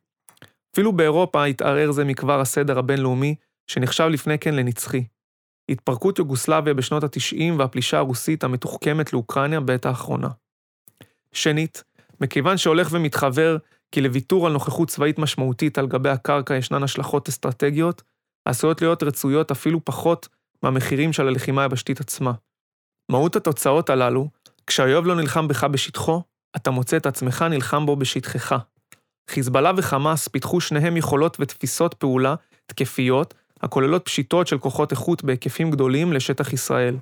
אפילו 0.73 0.91
באירופה 0.93 1.45
התערער 1.45 1.91
זה 1.91 2.05
מכבר 2.05 2.39
הסדר 2.39 2.79
הבינלאומי, 2.79 3.35
שנחשב 3.67 4.03
לפני 4.03 4.39
כן 4.39 4.55
לנצחי. 4.55 5.03
התפרקות 5.69 6.19
יוגוסלביה 6.19 6.73
בשנות 6.73 7.03
ה-90 7.03 7.53
והפלישה 7.57 7.97
הרוסית 7.97 8.43
המתוחכמת 8.43 9.13
לאוקראינה 9.13 9.59
בעת 9.59 9.85
האחרונה. 9.85 10.27
שנית, 11.31 11.83
מכיוון 12.21 12.57
שהולך 12.57 12.87
ומתחבר 12.91 13.57
כי 13.91 14.01
לוויתור 14.01 14.47
על 14.47 14.53
נוכחות 14.53 14.89
צבאית 14.89 15.19
משמעותית 15.19 15.77
על 15.77 15.87
גבי 15.87 16.09
הקרקע 16.09 16.55
ישנן 16.55 16.83
השלכות 16.83 17.27
אסטרטגיות, 17.27 18.01
עשויות 18.45 18.81
להיות 18.81 19.03
רצויות 19.03 19.51
אפילו 19.51 19.85
פחות 19.85 20.27
מהמחירים 20.63 21.13
של 21.13 21.27
הלחימה 21.27 21.61
היבשתית 21.61 21.99
עצמה. 21.99 22.31
מהות 23.11 23.35
התוצאות 23.35 23.89
הללו, 23.89 24.29
כשהאויב 24.67 25.05
לא 25.05 25.15
נלחם 25.15 25.47
בך 25.47 25.63
בשטחו, 25.63 26.21
אתה 26.55 26.71
מוצא 26.71 26.97
את 26.97 27.05
עצמך 27.05 27.45
נלחם 27.49 27.85
בו 27.85 27.95
בשטחך. 27.95 28.55
חיזבאללה 29.29 29.71
וחמאס 29.77 30.27
פיתחו 30.27 30.61
שניהם 30.61 30.97
יכולות 30.97 31.37
ותפיסות 31.39 31.93
פעולה 31.93 32.35
תקפיות, 32.65 33.33
הכוללות 33.61 34.05
פשיטות 34.05 34.47
של 34.47 34.57
כוחות 34.57 34.91
איכות 34.91 35.23
בהיקפים 35.23 35.71
גדולים 35.71 36.13
לשטח 36.13 36.53
ישראל. 36.53 36.95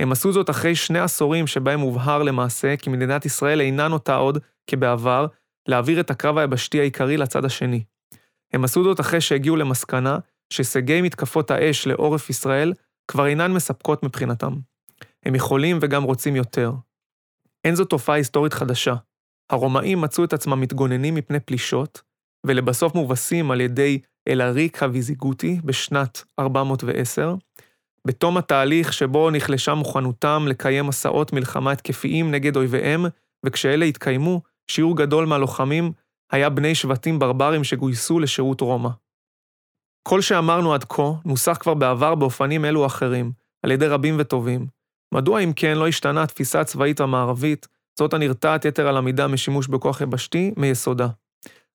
הם 0.00 0.12
עשו 0.12 0.32
זאת 0.32 0.50
אחרי 0.50 0.74
שני 0.74 0.98
עשורים 0.98 1.46
שבהם 1.46 1.80
הובהר 1.80 2.22
למעשה 2.22 2.76
כי 2.76 2.90
מדינת 2.90 3.26
ישראל 3.26 3.60
אינה 3.60 3.88
נוטה 3.88 4.14
עוד, 4.14 4.38
כבעבר, 4.66 5.26
להעביר 5.70 6.00
את 6.00 6.10
הקרב 6.10 6.38
היבשתי 6.38 6.80
העיקרי 6.80 7.16
לצד 7.16 7.44
השני. 7.44 7.84
הם 8.52 8.64
עשו 8.64 8.84
זאת 8.84 9.00
אחרי 9.00 9.20
שהגיעו 9.20 9.56
למסקנה 9.56 10.18
שהישגי 10.52 11.02
מתקפות 11.02 11.50
האש 11.50 11.86
לעורף 11.86 12.30
ישראל 12.30 12.72
כבר 13.08 13.26
אינן 13.26 13.52
מספקות 13.52 14.02
מבחינתם. 14.02 14.52
הם 15.24 15.34
יכולים 15.34 15.78
וגם 15.80 16.02
רוצים 16.02 16.36
יותר. 16.36 16.72
אין 17.64 17.74
זו 17.74 17.84
תופעה 17.84 18.16
היסטורית 18.16 18.52
חדשה. 18.52 18.94
הרומאים 19.50 20.00
מצאו 20.00 20.24
את 20.24 20.32
עצמם 20.32 20.60
מתגוננים 20.60 21.14
מפני 21.14 21.40
פלישות, 21.40 22.02
ולבסוף 22.46 22.94
מובסים 22.94 23.50
על 23.50 23.60
ידי 23.60 23.98
אלאריק 24.28 24.82
הוויזיגוטי 24.82 25.60
בשנת 25.64 26.24
410, 26.38 27.34
בתום 28.06 28.36
התהליך 28.36 28.92
שבו 28.92 29.30
נחלשה 29.30 29.74
מוכנותם 29.74 30.44
לקיים 30.48 30.86
מסעות 30.86 31.32
מלחמה 31.32 31.72
התקפיים 31.72 32.30
נגד 32.30 32.56
אויביהם, 32.56 33.04
וכשאלה 33.46 33.84
התקיימו, 33.84 34.40
שיעור 34.70 34.96
גדול 34.96 35.26
מהלוחמים 35.26 35.92
היה 36.32 36.50
בני 36.50 36.74
שבטים 36.74 37.18
ברברים 37.18 37.64
שגויסו 37.64 38.20
לשירות 38.20 38.60
רומא. 38.60 38.88
כל 40.08 40.20
שאמרנו 40.20 40.74
עד 40.74 40.84
כה 40.84 41.12
נוסח 41.24 41.56
כבר 41.60 41.74
בעבר 41.74 42.14
באופנים 42.14 42.64
אלו 42.64 42.86
אחרים, 42.86 43.32
על 43.64 43.70
ידי 43.70 43.86
רבים 43.86 44.16
וטובים. 44.18 44.66
מדוע 45.14 45.40
אם 45.40 45.52
כן 45.56 45.78
לא 45.78 45.88
השתנה 45.88 46.22
התפיסה 46.22 46.60
הצבאית 46.60 47.00
המערבית, 47.00 47.68
זאת 47.98 48.14
הנרתעת 48.14 48.64
יתר 48.64 48.88
על 48.88 48.96
המידה 48.96 49.28
משימוש 49.28 49.66
בכוח 49.66 50.00
יבשתי, 50.00 50.52
מיסודה? 50.56 51.08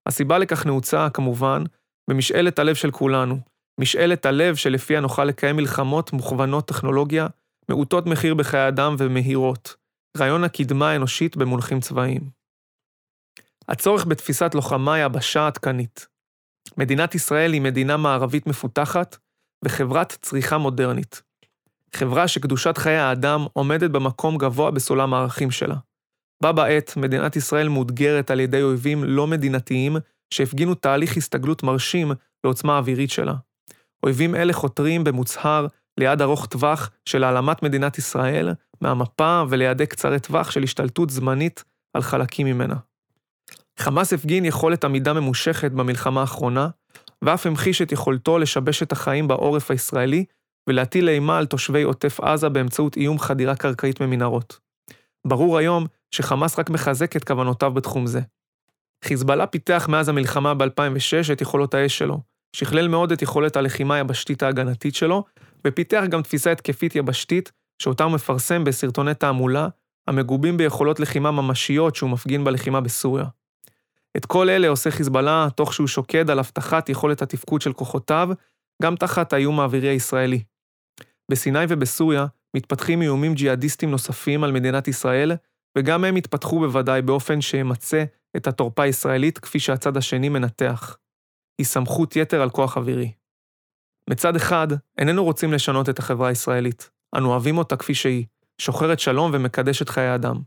הסיבה 0.06 0.38
לכך 0.38 0.66
נעוצה, 0.66 1.10
כמובן, 1.10 1.64
במשאלת 2.10 2.60
הלב 2.60 2.76
של 2.76 2.92
כולנו, 2.92 3.40
משאלת 3.80 4.26
הלב 4.26 4.56
שלפיה 4.56 5.00
נוכל 5.00 5.26
לקיים 5.26 5.56
מלחמות 5.56 6.14
מוכוונות 6.14 6.68
טכנולוגיה, 6.68 7.28
מעוטות 7.70 8.06
מחיר 8.06 8.34
בחיי 8.34 8.68
אדם 8.68 8.96
ומהירות, 9.00 9.76
רעיון 10.18 10.44
הקדמה 10.44 10.90
האנושית 10.90 11.38
במונחים 11.38 11.80
צבאיים. 11.80 12.35
הצורך 13.70 14.06
בתפיסת 14.06 14.56
לוחמה 14.56 15.00
יבשה 15.00 15.48
עדכנית. 15.48 16.08
מדינת 16.78 17.16
ישראל 17.16 17.54
היא 17.54 17.62
מדינה 17.62 17.98
מערבית 17.98 18.48
מפותחת 18.48 19.18
וחברת 19.66 20.18
צריכה 20.22 20.58
מודרנית. 20.58 21.22
חברה 21.96 22.28
שקדושת 22.28 22.78
חיי 22.78 22.98
האדם 22.98 23.46
עומדת 23.54 23.90
במקום 23.90 24.38
גבוה 24.38 24.72
בסולם 24.72 25.14
הערכים 25.14 25.52
שלה. 25.52 25.76
בה 26.44 26.52
בעת, 26.52 26.98
מדינת 26.98 27.36
ישראל 27.36 27.70
מאותגרת 27.70 28.32
על 28.32 28.40
ידי 28.40 28.62
אויבים 28.62 29.04
לא 29.04 29.28
מדינתיים 29.28 29.96
שהפגינו 30.34 30.76
תהליך 30.76 31.18
הסתגלות 31.18 31.64
מרשים 31.64 32.12
לעוצמה 32.44 32.76
האווירית 32.76 33.12
שלה. 33.12 33.34
אויבים 34.04 34.36
אלה 34.36 34.54
חותרים 34.54 35.04
במוצהר 35.04 35.68
ליעד 36.00 36.22
ארוך 36.22 36.46
טווח 36.46 36.92
של 37.06 37.24
העלמת 37.24 37.64
מדינת 37.64 37.98
ישראל 37.98 38.54
מהמפה 38.82 39.44
וליעדי 39.50 39.86
קצרי 39.86 40.20
טווח 40.20 40.52
של 40.52 40.64
השתלטות 40.64 41.10
זמנית 41.10 41.64
על 41.94 42.02
חלקים 42.02 42.48
ממנה. 42.48 42.76
חמאס 43.80 44.14
הפגין 44.14 44.46
יכולת 44.46 44.84
עמידה 44.84 45.14
ממושכת 45.14 45.72
במלחמה 45.72 46.22
האחרונה, 46.22 46.70
ואף 47.22 47.46
המחיש 47.46 47.82
את 47.82 47.92
יכולתו 47.92 48.38
לשבש 48.38 48.84
את 48.84 48.92
החיים 48.92 49.28
בעורף 49.28 49.72
הישראלי 49.72 50.26
ולהטיל 50.70 51.10
אימה 51.10 51.38
על 51.38 51.46
תושבי 51.46 51.84
עוטף 51.84 52.20
עזה 52.20 52.50
באמצעות 52.50 52.98
איום 52.98 53.20
חדירה 53.20 53.56
קרקעית 53.56 54.02
ממנהרות. 54.02 54.60
ברור 55.28 55.58
היום 55.58 55.86
שחמאס 56.12 56.60
רק 56.60 56.70
מחזק 56.70 57.16
את 57.16 57.24
כוונותיו 57.24 57.72
בתחום 57.72 58.08
זה. 58.08 58.22
חיזבאללה 59.06 59.48
פיתח 59.48 59.86
מאז 59.90 60.10
המלחמה 60.10 60.54
ב-2006 60.54 61.34
את 61.34 61.42
יכולות 61.42 61.74
האש 61.74 61.98
שלו, 61.98 62.20
שכלל 62.56 62.88
מאוד 62.88 63.12
את 63.12 63.22
יכולת 63.22 63.56
הלחימה 63.56 63.96
היבשתית 63.96 64.44
ההגנתית 64.44 64.96
שלו, 64.96 65.24
ופיתח 65.68 66.04
גם 66.10 66.22
תפיסה 66.22 66.52
התקפית 66.52 66.96
יבשתית, 66.96 67.52
שאותה 67.82 68.04
הוא 68.04 68.12
מפרסם 68.12 68.64
בסרטוני 68.64 69.14
תעמולה, 69.14 69.68
המגובים 70.08 70.58
ביכולות 70.58 71.00
לחימה 71.00 71.32
ממשיות 71.32 71.96
שהוא 71.96 72.10
מפגין 72.10 72.44
בלחימה 72.44 72.82
בסוריה. 72.82 73.26
את 74.18 74.26
כל 74.26 74.50
אלה 74.50 74.68
עושה 74.68 74.92
חיזבאללה 74.92 75.48
תוך 75.56 75.74
שהוא 75.74 75.88
שוקד 75.88 76.30
על 76.30 76.40
הבטחת 76.40 76.90
יכולת 76.90 77.22
התפקוד 77.22 77.62
של 77.62 77.74
כוחותיו, 77.74 78.30
גם 78.84 78.96
תחת 78.96 79.34
האיום 79.34 79.60
האווירי 79.60 79.88
הישראלי. 79.88 80.44
בסיני 81.32 81.66
ובסוריה 81.70 82.26
מתפתחים 82.56 83.02
איומים 83.02 83.34
ג'יהאדיסטים 83.34 83.92
נוספים 83.92 84.44
על 84.44 84.52
מדינת 84.52 84.88
ישראל, 84.88 85.32
וגם 85.78 86.04
הם 86.04 86.18
יתפתחו 86.18 86.60
בוודאי 86.60 87.02
באופן 87.02 87.42
שימצה 87.42 88.04
את 88.38 88.48
התורפה 88.48 88.84
הישראלית 88.84 89.40
כפי 89.40 89.60
שהצד 89.60 89.98
השני 89.98 90.30
מנתח. 90.30 90.98
היא 91.58 91.66
סמכות 91.66 92.16
יתר 92.16 92.42
על 92.42 92.50
כוח 92.50 92.78
אווירי. 92.78 93.12
מצד 94.10 94.36
אחד, 94.36 94.68
איננו 94.98 95.24
רוצים 95.24 95.54
לשנות 95.54 95.90
את 95.90 96.00
החברה 96.00 96.30
הישראלית. 96.30 96.90
אנו 97.16 97.32
אוהבים 97.32 97.58
אותה 97.58 97.78
כפי 97.78 97.96
שהיא, 97.96 98.26
שוחרת 98.62 99.00
שלום 99.00 99.32
ומקדשת 99.34 99.90
חיי 99.90 100.16
אדם. 100.16 100.42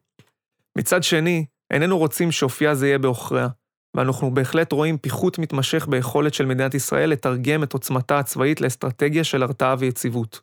מצד 0.79 1.03
שני, 1.03 1.47
איננו 1.71 1.99
רוצים 1.99 2.33
שאופייה 2.33 2.75
זה 2.75 2.87
יהיה 2.87 2.99
בעוכריה, 2.99 3.49
ואנחנו 3.95 4.35
בהחלט 4.35 4.73
רואים 4.73 4.99
פיחות 4.99 5.39
מתמשך 5.39 5.87
ביכולת 5.89 6.35
של 6.35 6.47
מדינת 6.47 6.75
ישראל 6.75 7.11
לתרגם 7.11 7.63
את 7.63 7.73
עוצמתה 7.73 8.19
הצבאית 8.19 8.61
לאסטרטגיה 8.61 9.25
של 9.25 9.43
הרתעה 9.43 9.75
ויציבות. 9.79 10.41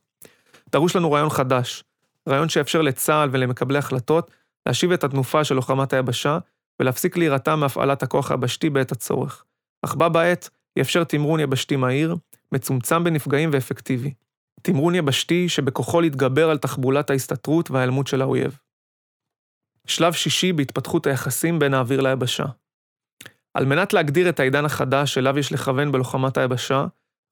דרוש 0.72 0.96
לנו 0.96 1.12
רעיון 1.12 1.29
חדש, 1.29 1.84
רעיון 2.29 2.50
שיאפשר 2.50 2.82
לצה"ל 2.82 3.29
ולמקבלי 3.32 3.77
החלטות 3.77 4.32
להשיב 4.65 4.91
את 4.91 5.03
התנופה 5.03 5.44
של 5.44 5.55
לוחמת 5.55 5.94
היבשה 5.94 6.38
ולהפסיק 6.79 7.17
להירתע 7.17 7.55
מהפעלת 7.55 8.03
הכוח 8.03 8.32
היבשתי 8.32 8.70
בעת 8.70 8.91
הצורך. 8.91 9.44
אך 9.82 9.96
בה 9.96 10.10
בעת 10.10 10.50
יאפשר 10.75 11.03
תמרון 11.03 11.39
יבשתי 11.39 11.75
מהיר, 11.75 12.15
מצומצם 12.51 13.03
בנפגעים 13.03 13.50
ואפקטיבי. 13.53 14.13
תמרון 14.62 14.96
יבשתי 14.96 15.50
שבכוחו 15.50 16.01
להתגבר 16.01 16.50
על 16.50 16.58
תחבולת 16.58 17.10
ההסתתרות 17.10 17.72
וההיעלמות 17.72 18.08
של 18.08 18.22
האויב. 18.22 18.58
שלב 19.88 20.13
שישי 20.13 20.54
בהתפתחות 20.54 21.08
היחסים 21.08 21.60
בין 21.60 21.74
האוויר 21.74 22.01
ליבשה. 22.01 22.46
על 23.54 23.65
מנת 23.65 23.94
להגדיר 23.94 24.30
את 24.30 24.39
העידן 24.39 24.65
החדש 24.65 25.13
שאליו 25.13 25.39
יש 25.39 25.51
לכוון 25.51 25.92
בלוחמת 25.92 26.38
היבשה, 26.38 26.86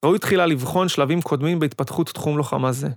ראוי 0.04 0.18
תחילה 0.18 0.46
לבחון 0.46 0.88
שלבים 0.88 1.22
קודמים 1.22 1.58
בהתפתחות 1.58 2.08
תחום 2.08 2.38
לוחמה 2.38 2.72
זה. 2.72 2.88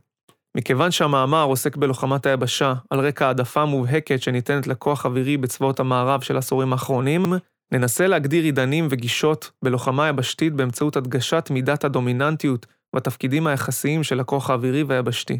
מכיוון 0.57 0.91
שהמאמר 0.91 1.43
עוסק 1.43 1.75
בלוחמת 1.75 2.25
היבשה 2.25 2.73
על 2.89 2.99
רקע 2.99 3.27
העדפה 3.27 3.65
מובהקת 3.65 4.21
שניתנת 4.21 4.67
לכוח 4.67 5.05
אווירי 5.05 5.37
בצבאות 5.37 5.79
המערב 5.79 6.21
של 6.21 6.35
העשורים 6.35 6.73
האחרונים, 6.73 7.23
ננסה 7.71 8.07
להגדיר 8.07 8.43
עידנים 8.43 8.87
וגישות 8.89 9.51
בלוחמה 9.63 10.07
יבשתית 10.07 10.53
באמצעות 10.53 10.95
הדגשת 10.95 11.47
מידת 11.51 11.83
הדומיננטיות 11.83 12.65
והתפקידים 12.93 13.47
היחסיים 13.47 14.03
של 14.03 14.19
הכוח 14.19 14.49
האווירי 14.49 14.83
והיבשתי. 14.83 15.39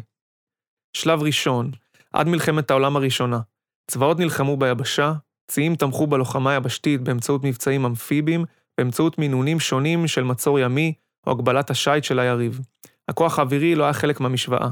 שלב 0.96 1.22
ראשון, 1.22 1.70
עד 2.12 2.28
מלחמת 2.28 2.70
העולם 2.70 2.96
הראשונה, 2.96 3.40
צבאות 3.90 4.18
נלחמו 4.18 4.56
ביבשה, 4.56 5.12
ציים 5.50 5.76
תמכו 5.76 6.06
בלוחמה 6.06 6.54
יבשתית 6.54 7.00
באמצעות 7.00 7.44
מבצעים 7.44 7.84
אמפיביים, 7.84 8.44
באמצעות 8.78 9.18
מינונים 9.18 9.60
שונים 9.60 10.06
של 10.06 10.24
מצור 10.24 10.58
ימי 10.58 10.94
או 11.26 11.32
הגבלת 11.32 11.70
השיט 11.70 12.04
של 12.04 12.18
היריב. 12.18 12.60
הכוח 13.08 13.38
האווירי 13.38 13.74
לא 13.74 13.84
היה 13.84 13.92
חלק 13.92 14.20
מהמשוואה. 14.20 14.68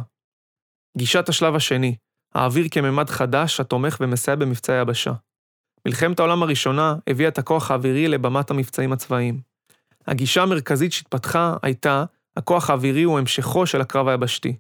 גישת 0.99 1.29
השלב 1.29 1.55
השני, 1.55 1.97
האוויר 2.35 2.67
כממד 2.71 3.11
חדש 3.11 3.61
התומך 3.61 3.97
ומסייע 4.01 4.37
במבצעי 4.37 4.79
היבשה. 4.79 5.13
מלחמת 5.87 6.19
העולם 6.19 6.43
הראשונה 6.43 6.95
הביאה 7.07 7.29
את 7.29 7.39
הכוח 7.39 7.71
האווירי 7.71 8.09
לבמת 8.09 8.51
המבצעים 8.51 8.93
הצבאיים. 8.93 9.41
הגישה 10.07 10.43
המרכזית 10.43 10.93
שהתפתחה 10.93 11.57
הייתה, 11.63 12.05
הכוח 12.37 12.71
האווירי 12.71 13.03
הוא 13.03 13.19
המשכו 13.19 13.67
של 13.67 13.81
הקרב 13.81 14.09
היבשתי. 14.09 14.57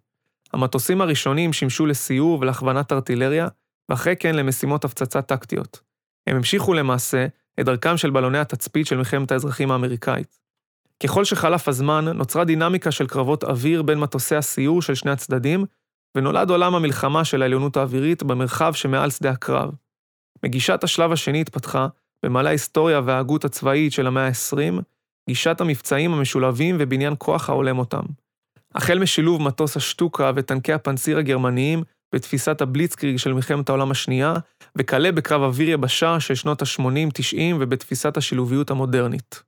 המטוסים 0.52 1.00
הראשונים 1.00 1.52
שימשו 1.52 1.86
לסיור 1.86 2.38
ולהכוונת 2.40 2.92
ארטילריה, 2.92 3.48
ואחרי 3.88 4.16
כן 4.16 4.34
למשימות 4.34 4.84
הפצצה 4.84 5.22
טקטיות. 5.22 5.80
הם 6.26 6.36
המשיכו 6.36 6.74
למעשה 6.74 7.26
את 7.60 7.64
דרכם 7.64 7.96
של 7.96 8.10
בלוני 8.10 8.38
התצפית 8.38 8.86
של 8.86 8.96
מלחמת 8.96 9.32
האזרחים 9.32 9.70
האמריקאית. 9.70 10.38
ככל 11.02 11.24
שחלף 11.24 11.68
הזמן, 11.68 12.04
נוצרה 12.04 12.44
דינמיקה 12.44 12.90
של 12.90 13.06
קרבות 13.06 13.44
אוויר 13.44 13.82
בין 13.82 13.98
מטוסי 13.98 14.36
הסיור 14.36 14.82
של 14.82 14.94
שני 14.94 15.10
הצדדים, 15.10 15.64
ונולד 16.16 16.50
עולם 16.50 16.74
המלחמה 16.74 17.24
של 17.24 17.42
העליונות 17.42 17.76
האווירית 17.76 18.22
במרחב 18.22 18.72
שמעל 18.72 19.10
שדה 19.10 19.30
הקרב. 19.30 19.70
מגישת 20.42 20.84
השלב 20.84 21.12
השני 21.12 21.40
התפתחה, 21.40 21.88
במעלה 22.24 22.48
ההיסטוריה 22.48 23.00
וההגות 23.04 23.44
הצבאית 23.44 23.92
של 23.92 24.06
המאה 24.06 24.26
ה-20, 24.26 24.82
גישת 25.28 25.60
המבצעים 25.60 26.12
המשולבים 26.12 26.76
ובניין 26.78 27.14
כוח 27.18 27.48
ההולם 27.48 27.78
אותם. 27.78 28.02
החל 28.74 28.98
משילוב 28.98 29.42
מטוס 29.42 29.76
השטוקה 29.76 30.30
וטנקי 30.36 30.72
הפנציר 30.72 31.18
הגרמניים 31.18 31.82
בתפיסת 32.14 32.60
הבליצקריג 32.60 33.16
של 33.16 33.32
מלחמת 33.32 33.68
העולם 33.68 33.90
השנייה, 33.90 34.34
וכלה 34.78 35.12
בקרב 35.12 35.42
אוויר 35.42 35.70
יבשה 35.70 36.20
של 36.20 36.34
שנות 36.34 36.62
ה-80-90 36.62 37.40
ובתפיסת 37.60 38.16
השילוביות 38.16 38.70
המודרנית. 38.70 39.42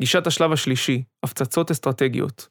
גישת 0.00 0.26
השלב 0.26 0.52
השלישי, 0.52 1.02
הפצצות 1.22 1.70
אסטרטגיות. 1.70 2.48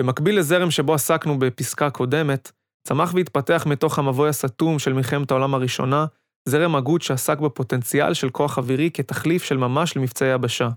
במקביל 0.00 0.38
לזרם 0.38 0.70
שבו 0.70 0.94
עסקנו 0.94 1.38
בפסקה 1.38 1.90
קודמת, 1.90 2.52
צמח 2.88 3.14
והתפתח 3.14 3.64
מתוך 3.66 3.98
המבוי 3.98 4.28
הסתום 4.28 4.78
של 4.78 4.92
מלחמת 4.92 5.30
העולם 5.30 5.54
הראשונה, 5.54 6.06
זרם 6.48 6.76
הגות 6.76 7.02
שעסק 7.02 7.38
בפוטנציאל 7.38 8.14
של 8.14 8.30
כוח 8.30 8.58
אווירי 8.58 8.90
כתחליף 8.94 9.44
של 9.44 9.56
ממש 9.56 9.96
למבצעי 9.96 10.32
יבשה. 10.32 10.68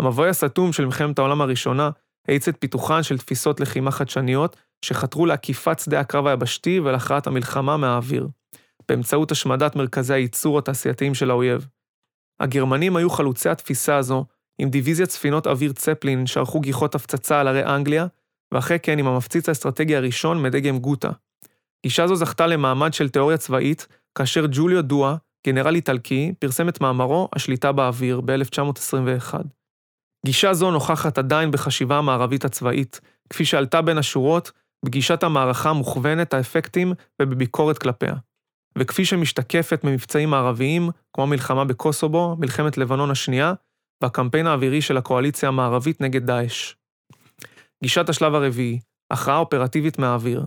המבוי 0.00 0.28
הסתום 0.28 0.72
של 0.72 0.84
מלחמת 0.84 1.18
העולם 1.18 1.40
הראשונה 1.40 1.90
האיץ 2.28 2.48
את 2.48 2.56
פיתוחן 2.60 3.02
של 3.02 3.18
תפיסות 3.18 3.60
לחימה 3.60 3.90
חדשניות 3.90 4.56
שחתרו 4.84 5.26
לעקיפת 5.26 5.78
שדה 5.78 6.00
הקרב 6.00 6.26
היבשתי 6.26 6.80
ולהכרעת 6.80 7.26
המלחמה 7.26 7.76
מהאוויר, 7.76 8.28
באמצעות 8.88 9.30
השמדת 9.30 9.76
מרכזי 9.76 10.14
הייצור 10.14 10.58
התעשייתיים 10.58 11.14
של 11.14 11.30
האויב. 11.30 11.66
הגרמנים 12.40 12.96
היו 12.96 13.10
חלוצי 13.10 13.48
התפיסה 13.48 13.96
הזו, 13.96 14.24
עם 14.58 14.70
דיוויזיית 14.70 15.10
ספינות 15.10 15.46
אוויר 15.46 15.72
צפלין 15.72 16.26
שערכו 16.26 16.60
גיחות 16.60 16.94
הפצצה 16.94 17.40
על 17.40 17.48
ערי 17.48 17.64
אנגליה, 17.64 18.06
ואחרי 18.54 18.78
כן 18.78 18.98
עם 18.98 19.06
המפציץ 19.06 19.48
האסטרטגי 19.48 19.96
הראשון 19.96 20.42
מדגם 20.42 20.78
גוטה. 20.78 21.10
גישה 21.82 22.06
זו 22.06 22.16
זכתה 22.16 22.46
למעמד 22.46 22.94
של 22.94 23.08
תיאוריה 23.08 23.38
צבאית, 23.38 23.86
כאשר 24.14 24.46
ג'וליו 24.50 24.82
דואה, 24.82 25.16
גנרל 25.46 25.74
איטלקי, 25.74 26.32
פרסם 26.38 26.68
את 26.68 26.80
מאמרו 26.80 27.28
"השליטה 27.36 27.72
באוויר" 27.72 28.20
ב-1921. 28.20 29.34
גישה 30.26 30.54
זו 30.54 30.70
נוכחת 30.70 31.18
עדיין 31.18 31.50
בחשיבה 31.50 31.98
המערבית 31.98 32.44
הצבאית, 32.44 33.00
כפי 33.30 33.44
שעלתה 33.44 33.82
בין 33.82 33.98
השורות 33.98 34.52
בגישת 34.84 35.22
המערכה 35.22 35.72
מוכוונת 35.72 36.34
האפקטים 36.34 36.92
ובביקורת 37.22 37.78
כלפיה. 37.78 38.14
וכפי 38.78 39.04
שמשתקפת 39.04 39.84
ממבצעים 39.84 40.30
מערביים, 40.30 40.90
כמו 41.12 41.24
המלחמה 41.24 41.64
בקוסובו, 41.64 42.36
מלחמת 42.38 42.78
לבנון 42.78 43.10
השנייה, 43.10 43.52
והקמפיין 44.02 44.46
האווירי 44.46 44.82
של 44.82 44.96
הקואליציה 44.96 45.48
המערבית 45.48 46.00
נגד 46.00 46.26
דאעש. 46.26 46.74
גישת 47.82 48.08
השלב 48.08 48.34
הרביעי, 48.34 48.80
הכרעה 49.10 49.38
אופרטיבית 49.38 49.98
מהאוויר. 49.98 50.44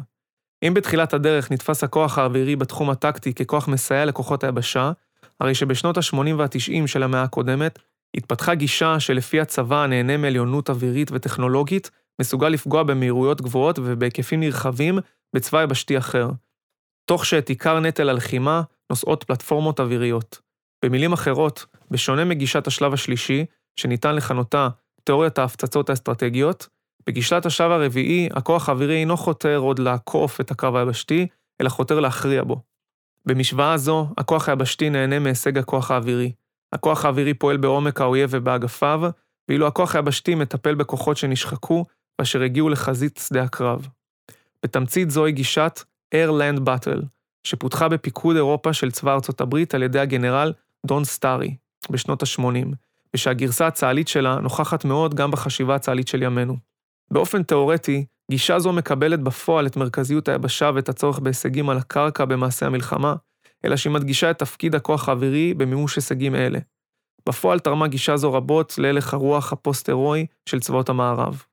אם 0.68 0.74
בתחילת 0.74 1.14
הדרך 1.14 1.52
נתפס 1.52 1.84
הכוח 1.84 2.18
האווירי 2.18 2.56
בתחום 2.56 2.90
הטקטי 2.90 3.34
ככוח 3.34 3.68
מסייע 3.68 4.06
לכוחות 4.06 4.44
היבשה, 4.44 4.92
הרי 5.40 5.56
שבשנות 5.56 5.98
ה-80 5.98 6.36
וה-90 6.38 6.88
של 6.88 7.04
המאה 7.04 7.24
הקודמת, 7.24 7.80
התפתחה 8.18 8.56
גישה 8.56 9.00
שלפי 9.00 9.42
הצבא 9.42 9.84
הנהנה 9.84 10.18
מעליונות 10.18 10.70
אווירית 10.70 11.12
וטכנולוגית, 11.12 11.92
מסוגל 12.22 12.50
לפגוע 12.50 12.84
במהירויות 12.84 13.42
גבוהות 13.42 13.80
ובהיקפים 13.80 14.40
נרחבים 14.40 15.00
בצבא 15.36 15.64
יבשתי 15.64 15.98
אחר, 15.98 16.30
תוך 17.06 17.26
שאת 17.26 17.50
עיקר 17.50 17.80
נטל 17.80 18.10
הלחימה 18.10 18.62
נושאות 18.90 19.24
פלטפורמות 19.24 19.80
אוויריות. 19.80 20.40
במילים 20.86 21.14
אחרות, 21.14 21.66
בשונה 21.92 22.26
מגישת 22.26 22.68
השלב 22.68 22.94
השלישי, 22.94 23.46
שניתן 23.76 24.16
לכנותה 24.16 24.70
תיאוריית 25.04 25.40
ההפצצות 25.40 25.90
האסטרטגיות, 25.90 26.68
בגישת 27.08 27.46
השלב 27.46 27.72
הרביעי, 27.72 28.30
הכוח 28.32 28.70
האווירי 28.70 28.96
אינו 28.96 29.18
חותר 29.18 29.58
עוד 29.58 29.80
לעקוף 29.80 30.42
את 30.42 30.52
הקרב 30.52 30.76
היבשתי, 30.76 31.28
אלא 31.62 31.70
חותר 31.70 32.00
להכריע 32.00 32.44
בו. 32.44 32.62
במשוואה 33.26 33.78
זו, 33.78 34.08
הכוח 34.18 34.50
היבשתי 34.50 34.90
נהנה 34.90 35.20
מהישג 35.20 35.58
הכוח 35.58 35.92
האווירי. 35.92 36.32
הכוח 36.74 37.06
האווירי 37.06 37.34
פועל 37.34 37.58
בעומק 37.58 38.02
האויב 38.02 38.30
ובאגפיו, 38.34 39.02
ואילו 39.50 39.68
הכוח 39.68 39.96
היבשתי 39.96 40.36
מטפל 40.36 40.76
בכוחות 40.76 41.18
שנשחקו 41.18 41.86
ואשר 42.22 42.42
הגיעו 42.42 42.70
לחזית 42.70 43.22
שדה 43.28 43.44
הקרב. 43.44 43.88
בתמצית 44.64 45.12
זוהי 45.12 45.32
גישת 45.32 45.84
Air 46.16 46.30
Land 46.30 46.60
Battle, 46.60 47.06
שפותחה 47.44 47.90
בפיקוד 47.90 48.36
אירופה 48.36 48.74
של 48.74 48.92
צבא 48.92 49.14
ארצות 49.14 49.42
הברית 49.42 49.74
על 49.74 49.84
ידי 49.84 50.00
הגנרל 50.00 50.54
דון 50.86 51.04
סטארי 51.04 51.56
בשנות 51.90 52.24
ה-80, 52.24 52.76
ושהגרסה 53.14 53.68
הצה"לית 53.68 54.08
שלה 54.08 54.36
נוכחת 54.36 54.86
מאוד 54.86 55.16
גם 55.16 55.32
בחשיבה 55.32 55.76
הצה"לית 55.76 56.08
של 56.08 56.24
ימינו. 56.24 56.58
באופן 57.12 57.44
תאורטי, 57.44 58.06
גישה 58.32 58.60
זו 58.60 58.74
מקבלת 58.74 59.20
בפועל 59.20 59.68
את 59.68 59.78
מרכזיות 59.78 60.30
היבשה 60.30 60.72
ואת 60.76 60.90
הצורך 60.90 61.20
בהישגים 61.20 61.70
על 61.70 61.78
הקרקע 61.78 62.26
במעשה 62.26 62.66
המלחמה, 62.66 63.16
אלא 63.66 63.76
שהיא 63.76 63.94
מדגישה 63.94 64.32
את 64.32 64.40
תפקיד 64.40 64.76
הכוח 64.76 65.10
האווירי 65.10 65.54
במימוש 65.54 65.96
הישגים 65.96 66.36
אלה. 66.36 66.60
בפועל 67.30 67.60
תרמה 67.60 67.88
גישה 67.88 68.18
זו 68.18 68.34
רבות 68.34 68.76
להלך 68.78 69.14
הרוח 69.14 69.54
הפוסט-הירואי 69.54 70.26
של 70.50 70.60
צבאות 70.60 70.90
המערב. 70.90 71.44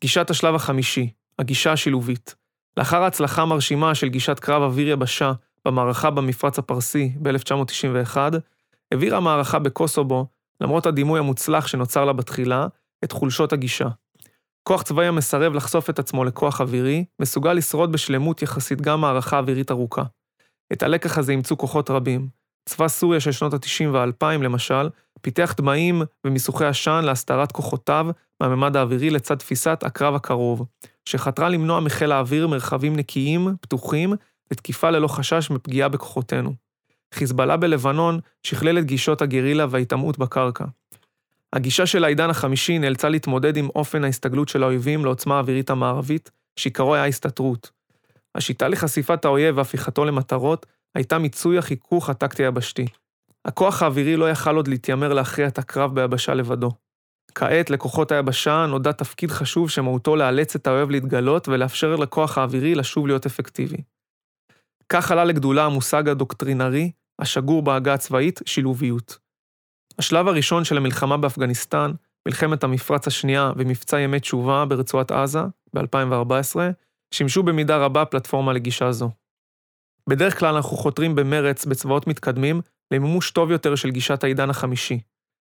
גישת 0.00 0.30
השלב 0.30 0.54
החמישי, 0.54 1.12
הגישה 1.38 1.72
השילובית. 1.72 2.34
לאחר 2.76 3.02
ההצלחה 3.02 3.42
המרשימה 3.42 3.94
של 3.94 4.08
גישת 4.08 4.38
קרב 4.38 4.62
אוויר-יבשה 4.62 5.32
במערכה 5.64 6.10
במפרץ 6.10 6.58
הפרסי 6.58 7.12
ב-1991, 7.22 8.16
העבירה 8.92 9.16
המערכה 9.16 9.58
בקוסובו, 9.58 10.26
למרות 10.60 10.86
הדימוי 10.86 11.18
המוצלח 11.18 11.66
שנוצר 11.66 12.04
לה 12.04 12.12
בתחילה, 12.12 12.66
את 13.04 13.12
חולשות 13.12 13.52
הגישה. 13.52 13.88
כוח 14.62 14.82
צבאי 14.82 15.06
המסרב 15.06 15.54
לחשוף 15.54 15.90
את 15.90 15.98
עצמו 15.98 16.24
לכוח 16.24 16.60
אווירי, 16.60 17.04
מסוגל 17.20 17.52
לשרוד 17.52 17.92
בשלמות 17.92 18.42
יחסית 18.42 18.80
גם 18.80 19.00
מערכה 19.00 19.38
אווירית 19.38 19.70
ארוכה. 19.70 20.02
את 20.72 20.82
הלקח 20.82 21.18
הזה 21.18 21.32
אימצו 21.32 21.58
כוחות 21.58 21.90
רבים. 21.90 22.28
צבא 22.68 22.88
סוריה 22.88 23.20
של 23.20 23.32
שנות 23.32 23.54
ה-90 23.54 23.88
וה-2000, 23.92 24.42
למשל, 24.42 24.88
פיתח 25.20 25.54
דמעים 25.56 26.02
ומיסוכי 26.26 26.64
עשן 26.64 27.04
להסתרת 27.04 27.52
כוחותיו 27.52 28.06
מהממד 28.40 28.76
האווירי 28.76 29.10
לצד 29.10 29.34
תפיסת 29.34 29.82
הקרב 29.82 30.14
הקרוב, 30.14 30.66
שחתרה 31.04 31.48
למנוע 31.48 31.80
מחיל 31.80 32.12
האוויר 32.12 32.48
מרחבים 32.48 32.96
נקיים, 32.96 33.48
פתוחים, 33.60 34.12
ותקיפה 34.52 34.90
ללא 34.90 35.08
חשש 35.08 35.50
מפגיעה 35.50 35.88
בכוחותינו. 35.88 36.52
חיזבאללה 37.14 37.56
בלבנון 37.56 38.18
שכלל 38.42 38.78
את 38.78 38.84
גישות 38.84 39.22
הגרילה 39.22 39.66
וההיטמעות 39.70 40.18
בקרקע. 40.18 40.64
הגישה 41.52 41.86
של 41.86 42.04
העידן 42.04 42.30
החמישי 42.30 42.78
נאלצה 42.78 43.08
להתמודד 43.08 43.56
עם 43.56 43.68
אופן 43.74 44.04
ההסתגלות 44.04 44.48
של 44.48 44.62
האויבים 44.62 45.04
לעוצמה 45.04 45.36
האווירית 45.36 45.70
המערבית, 45.70 46.30
שעיקרו 46.56 46.94
היה 46.94 47.06
הסתתרות. 47.06 47.70
השיטה 48.34 48.68
לחשיפת 48.68 49.24
האויב 49.24 49.58
והפיכתו 49.58 50.04
למטרות 50.04 50.66
הייתה 50.94 51.18
מיצוי 51.18 51.58
החיכוך 51.58 52.10
הטקטי-יבשתי. 52.10 52.86
הכוח 53.44 53.82
האווירי 53.82 54.16
לא 54.16 54.30
יכל 54.30 54.56
עוד 54.56 54.68
להתיימר 54.68 55.12
להכריע 55.12 55.48
את 55.48 55.58
הקרב 55.58 55.94
ביבשה 55.94 56.34
לבדו. 56.34 56.70
כעת, 57.34 57.70
לכוחות 57.70 58.12
היבשה 58.12 58.66
נודע 58.66 58.92
תפקיד 58.92 59.30
חשוב 59.30 59.70
שמהותו 59.70 60.16
לאלץ 60.16 60.54
את 60.54 60.66
האויב 60.66 60.90
להתגלות 60.90 61.48
ולאפשר 61.48 61.96
לכוח 61.96 62.38
האווירי 62.38 62.74
לשוב 62.74 63.06
להיות 63.06 63.26
אפקטיבי. 63.26 63.82
כך 64.88 65.10
עלה 65.10 65.24
לגדולה 65.24 65.64
המושג 65.64 66.08
הדוקטרינרי, 66.08 66.90
השגור 67.18 67.62
בעגה 67.62 67.94
הצבאית, 67.94 68.40
שילוביות. 68.46 69.18
השלב 69.98 70.28
הראשון 70.28 70.64
של 70.64 70.76
המלחמה 70.76 71.16
באפגניסטן, 71.16 71.92
מלחמת 72.28 72.64
המפרץ 72.64 73.06
השנייה 73.06 73.52
ומבצע 73.56 74.00
ימי 74.00 74.20
תשובה 74.20 74.64
ברצועת 74.64 75.10
עזה, 75.10 75.40
ב-2014, 75.74 76.56
שימשו 77.14 77.42
במידה 77.42 77.76
רבה 77.76 78.04
פלטפורמה 78.04 78.52
לגישה 78.52 78.92
זו. 78.92 79.10
בדרך 80.08 80.38
כלל 80.38 80.54
אנחנו 80.54 80.76
חותרים 80.76 81.14
במרץ 81.14 81.66
בצבאות 81.66 82.06
מתקדמים 82.06 82.60
למימוש 82.90 83.30
טוב 83.30 83.50
יותר 83.50 83.74
של 83.74 83.90
גישת 83.90 84.24
העידן 84.24 84.50
החמישי. 84.50 85.00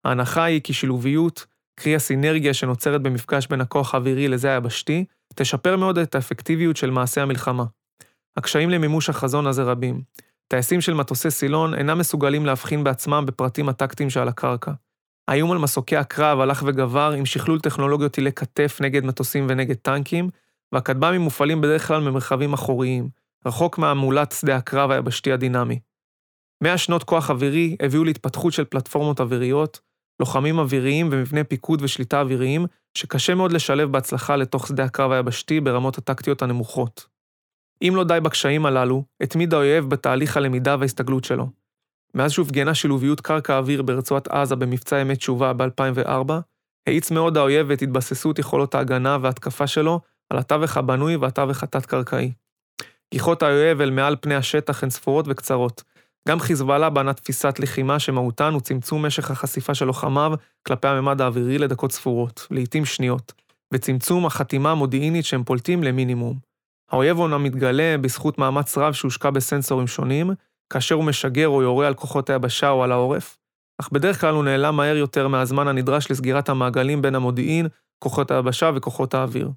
ההנחה 0.05 0.43
היא 0.43 0.61
כי 0.61 0.73
שילוביות, 0.73 1.45
קרי 1.79 1.95
הסינרגיה 1.95 2.53
שנוצרת 2.53 3.01
במפגש 3.01 3.47
בין 3.47 3.61
הכוח 3.61 3.93
האווירי 3.93 4.27
לזה 4.27 4.51
היבשתי, 4.51 5.05
תשפר 5.35 5.77
מאוד 5.77 5.97
את 5.97 6.15
האפקטיביות 6.15 6.77
של 6.77 6.89
מעשה 6.89 7.21
המלחמה. 7.21 7.63
הקשיים 8.37 8.69
למימוש 8.69 9.09
החזון 9.09 9.47
הזה 9.47 9.63
רבים. 9.63 10.01
טייסים 10.47 10.81
של 10.81 10.93
מטוסי 10.93 11.31
סילון 11.31 11.73
אינם 11.73 11.97
מסוגלים 11.97 12.45
להבחין 12.45 12.83
בעצמם 12.83 13.23
בפרטים 13.27 13.69
הטקטיים 13.69 14.09
שעל 14.09 14.27
הקרקע. 14.27 14.71
האיום 15.27 15.51
על 15.51 15.57
מסוקי 15.57 15.97
הקרב 15.97 16.39
הלך 16.39 16.63
וגבר 16.65 17.13
עם 17.17 17.25
שכלול 17.25 17.59
טכנולוגיות 17.59 18.11
טילי 18.11 18.31
כתף 18.31 18.77
נגד 18.81 19.05
מטוסים 19.05 19.47
ונגד 19.49 19.75
טנקים, 19.75 20.29
והכטב"מים 20.71 21.21
מופעלים 21.21 21.61
בדרך 21.61 21.87
כלל 21.87 22.01
ממרחבים 22.01 22.53
אחוריים, 22.53 23.09
רחוק 23.45 23.77
מהמולת 23.77 24.31
שדה 24.31 24.55
הקרב 24.55 24.91
היבשתי 24.91 25.31
הדינמי. 25.31 25.79
מאה 26.63 26.77
שנות 26.77 27.03
כוח 27.03 27.29
אווירי 27.29 27.75
הביאו 27.81 28.03
להתפתחות 28.03 28.53
של 28.53 28.65
פלטפורמות 28.65 29.19
אוויריות, 29.19 29.79
לוחמים 30.19 30.59
אוויריים 30.59 31.09
ומבני 31.11 31.43
פיקוד 31.43 31.81
ושליטה 31.81 32.21
אוויריים, 32.21 32.65
שקשה 32.93 33.35
מאוד 33.35 33.51
לשלב 33.51 33.91
בהצלחה 33.91 34.35
לתוך 34.35 34.67
שדה 34.67 34.83
הקרב 34.83 35.11
היבשתי 35.11 35.59
ברמות 35.59 35.97
הטקטיות 35.97 36.41
הנמוכות. 36.41 37.07
אם 37.81 37.93
לא 37.95 38.03
די 38.03 38.19
בקשיים 38.23 38.65
הללו, 38.65 39.03
התמיד 39.21 39.53
האויב 39.53 39.89
בתהליך 39.89 40.37
הלמידה 40.37 40.75
וההסתגלות 40.79 41.23
שלו. 41.23 41.47
מאז 42.13 42.31
שהופגנה 42.31 42.75
שילוביות 42.75 43.21
קרקע-אוויר 43.21 43.81
ברצועת 43.81 44.27
עזה 44.27 44.55
במבצע 44.55 44.99
ימי 44.99 45.15
תשובה 45.15 45.53
ב-2004, 45.53 46.31
האיץ 46.87 47.11
מאוד 47.11 47.37
האויב 47.37 47.71
את 47.71 47.81
התבססות 47.81 48.39
יכולות 48.39 48.75
ההגנה 48.75 49.17
וההתקפה 49.21 49.67
שלו 49.67 49.99
על 50.29 50.37
התווך 50.37 50.77
הבנוי 50.77 51.15
והתווך 51.15 51.63
התת-קרקעי. 51.63 52.31
גיחות 53.13 53.43
האויב 53.43 53.81
אל 53.81 53.91
מעל 53.91 54.15
פני 54.21 54.35
השטח 54.35 54.83
הן 54.83 54.89
ספורות 54.89 55.25
וקצרות. 55.27 55.83
גם 56.27 56.39
חיזבאללה 56.39 56.89
בנה 56.89 57.13
תפיסת 57.13 57.59
לחימה 57.59 57.99
שמהותן 57.99 58.53
הוא 58.53 58.61
צמצום 58.61 59.05
משך 59.05 59.31
החשיפה 59.31 59.73
של 59.73 59.85
לוחמיו 59.85 60.31
כלפי 60.67 60.87
הממד 60.87 61.21
האווירי 61.21 61.57
לדקות 61.57 61.91
ספורות, 61.91 62.47
לעתים 62.51 62.85
שניות, 62.85 63.33
וצמצום 63.73 64.25
החתימה 64.25 64.71
המודיעינית 64.71 65.25
שהם 65.25 65.43
פולטים 65.43 65.83
למינימום. 65.83 66.39
האויב 66.91 67.19
אומנם 67.19 67.43
מתגלה 67.43 67.95
בזכות 68.01 68.37
מאמץ 68.37 68.77
רב 68.77 68.93
שהושקע 68.93 69.29
בסנסורים 69.29 69.87
שונים, 69.87 70.31
כאשר 70.73 70.95
הוא 70.95 71.03
משגר 71.03 71.47
או 71.47 71.61
יורה 71.61 71.87
על 71.87 71.93
כוחות 71.93 72.29
היבשה 72.29 72.69
או 72.69 72.83
על 72.83 72.91
העורף, 72.91 73.37
אך 73.81 73.89
בדרך 73.91 74.21
כלל 74.21 74.33
הוא 74.33 74.43
נעלם 74.43 74.75
מהר 74.75 74.95
יותר 74.95 75.27
מהזמן 75.27 75.67
הנדרש 75.67 76.11
לסגירת 76.11 76.49
המעגלים 76.49 77.01
בין 77.01 77.15
המודיעין, 77.15 77.67
כוחות 77.99 78.31
היבשה 78.31 78.71
וכוחות 78.75 79.13
האוויר. 79.13 79.49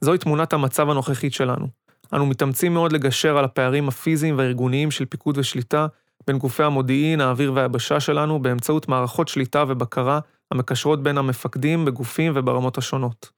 זוהי 0.00 0.18
תמונת 0.18 0.52
המצב 0.52 0.90
הנוכחית 0.90 1.32
שלנו. 1.32 1.66
אנו 2.12 2.26
מתאמצים 2.26 2.74
מאוד 2.74 2.92
לגשר 2.92 3.38
על 3.38 3.44
הפערים 3.44 3.88
הפיזיים 3.88 4.38
והארגוניים 4.38 4.90
של 4.90 5.04
פיקוד 5.04 5.38
ושליטה 5.38 5.86
בין 6.26 6.38
גופי 6.38 6.62
המודיעין, 6.62 7.20
האוויר 7.20 7.52
והיבשה 7.52 8.00
שלנו 8.00 8.42
באמצעות 8.42 8.88
מערכות 8.88 9.28
שליטה 9.28 9.64
ובקרה 9.68 10.20
המקשרות 10.52 11.02
בין 11.02 11.18
המפקדים 11.18 11.84
בגופים 11.84 12.32
וברמות 12.36 12.78
השונות. 12.78 13.30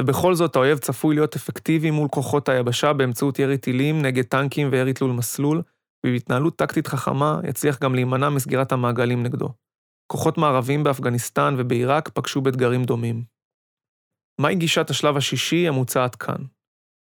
ובכל 0.00 0.34
זאת 0.34 0.56
האויב 0.56 0.78
צפוי 0.78 1.14
להיות 1.14 1.36
אפקטיבי 1.36 1.90
מול 1.90 2.08
כוחות 2.08 2.48
היבשה 2.48 2.92
באמצעות 2.92 3.38
ירי 3.38 3.58
טילים 3.58 4.02
נגד 4.02 4.24
טנקים 4.24 4.68
וירי 4.72 4.92
תלול 4.92 5.10
מסלול, 5.10 5.62
ובהתנהלות 6.06 6.56
טקטית 6.56 6.86
חכמה 6.86 7.40
יצליח 7.48 7.78
גם 7.78 7.94
להימנע 7.94 8.28
מסגירת 8.28 8.72
המעגלים 8.72 9.22
נגדו. 9.22 9.48
כוחות 10.12 10.38
מערבים 10.38 10.84
באפגניסטן 10.84 11.54
ובעיראק 11.58 12.08
פגשו 12.08 12.40
באתגרים 12.40 12.84
דומים. 12.84 13.24
מהי 14.40 14.54
גישת 14.54 14.90
השלב 14.90 15.16
השישי 15.16 15.68
המוצעת 15.68 16.16
כאן? 16.16 16.44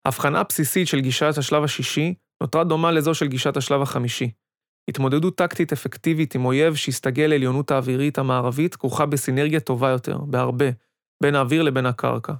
ההבחנה 0.06 0.39
הבסיסית 0.39 0.88
של 0.88 0.99
גישת 0.99 1.38
השלב 1.38 1.63
השישי 1.63 2.13
נותרה 2.43 2.63
דומה 2.63 2.91
לזו 2.91 3.13
של 3.13 3.27
גישת 3.27 3.58
השלב 3.58 3.82
החמישי. 3.82 4.32
התמודדות 4.89 5.36
טקטית 5.38 5.73
אפקטיבית 5.73 6.36
עם 6.36 6.45
אויב 6.45 6.76
שהסתגל 6.76 7.28
לעליונות 7.28 7.71
האווירית 7.71 8.17
המערבית 8.17 8.76
כרוכה 8.76 9.06
בסינרגיה 9.06 9.60
טובה 9.60 9.89
יותר, 9.89 10.17
בהרבה, 10.17 10.65
בין 11.23 11.36
האוויר 11.36 11.63
לבין 11.63 11.86
הקרקע. 11.86 12.34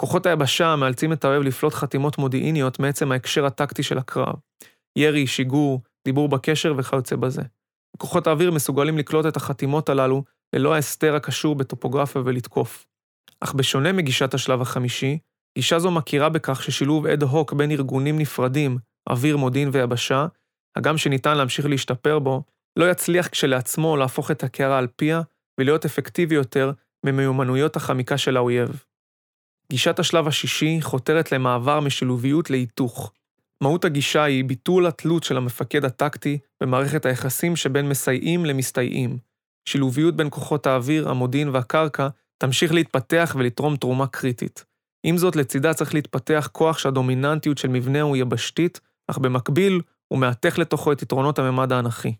כוחות 0.00 0.26
היבשה 0.26 0.76
מאלצים 0.76 1.12
את 1.12 1.24
האויב 1.24 1.42
לפלוט 1.42 1.74
חתימות 1.74 2.18
מודיעיניות 2.18 2.78
מעצם 2.78 3.12
ההקשר 3.12 3.46
הטקטי 3.46 3.82
של 3.82 3.98
הקרב. 3.98 4.34
ירי, 4.98 5.26
שיגור, 5.26 5.82
דיבור 6.04 6.28
בקשר 6.28 6.74
וכיוצא 6.76 7.16
בזה. 7.16 7.42
כוחות 7.98 8.26
האוויר 8.26 8.50
מסוגלים 8.50 8.98
לקלוט 8.98 9.26
את 9.26 9.36
החתימות 9.36 9.88
הללו 9.88 10.24
ללא 10.52 10.74
ההסתר 10.74 11.14
הקשור 11.14 11.54
בטופוגרפיה 11.54 12.22
ולתקוף. 12.24 12.86
אך 13.40 13.54
בשונה 13.54 13.92
מגישת 13.92 14.34
השלב 14.34 14.62
החמישי, 14.62 15.18
גישה 15.58 15.78
זו 15.78 15.90
מכירה 15.90 16.28
בכך 16.28 16.62
ששילוב 16.62 17.06
אד 17.06 17.22
הוק 17.22 17.52
בין 17.52 17.70
ארגונים 17.70 18.18
נפרדים, 18.18 18.78
אוויר, 19.08 19.36
מודיעין 19.36 19.68
ויבשה, 19.72 20.26
הגם 20.76 20.98
שניתן 20.98 21.36
להמשיך 21.36 21.66
להשתפר 21.66 22.18
בו, 22.18 22.42
לא 22.76 22.90
יצליח 22.90 23.28
כשלעצמו 23.28 23.96
להפוך 23.96 24.30
את 24.30 24.44
הקערה 24.44 24.78
על 24.78 24.86
פיה 24.96 25.22
ולהיות 25.58 25.84
אפקטיבי 25.84 26.34
יותר 26.34 26.72
ממיומנויות 27.06 27.76
החמיקה 27.76 28.18
של 28.18 28.36
האויב. 28.36 28.84
גישת 29.70 29.98
השלב 29.98 30.28
השישי 30.28 30.78
חותרת 30.80 31.32
למעבר 31.32 31.80
משילוביות 31.80 32.50
להיתוך. 32.50 33.12
מהות 33.60 33.84
הגישה 33.84 34.22
היא 34.22 34.44
ביטול 34.44 34.86
התלות 34.86 35.24
של 35.24 35.36
המפקד 35.36 35.84
הטקטי 35.84 36.38
במערכת 36.62 37.06
היחסים 37.06 37.56
שבין 37.56 37.88
מסייעים 37.88 38.44
למסתייעים. 38.44 39.18
שילוביות 39.68 40.16
בין 40.16 40.28
כוחות 40.30 40.66
האוויר, 40.66 41.08
המודיעין 41.08 41.48
והקרקע 41.48 42.08
תמשיך 42.38 42.72
להתפתח 42.72 43.36
ולתרום 43.38 43.76
תרומה 43.76 44.06
קריטית. 44.06 44.64
עם 45.06 45.18
זאת, 45.18 45.36
לצידה 45.36 45.74
צריך 45.74 45.94
להתפתח 45.94 46.48
כוח 46.52 46.78
שהדומיננטיות 46.78 47.58
של 47.58 47.68
מבנהו 47.68 48.14
היא 48.14 48.22
יבשתית, 48.22 48.80
אך 49.08 49.18
במקביל 49.18 49.80
הוא 50.12 50.18
מהתך 50.18 50.58
לתוכו 50.58 50.92
את 50.92 51.02
יתרונות 51.02 51.38
הממד 51.38 51.72
האנכי. 51.72 52.14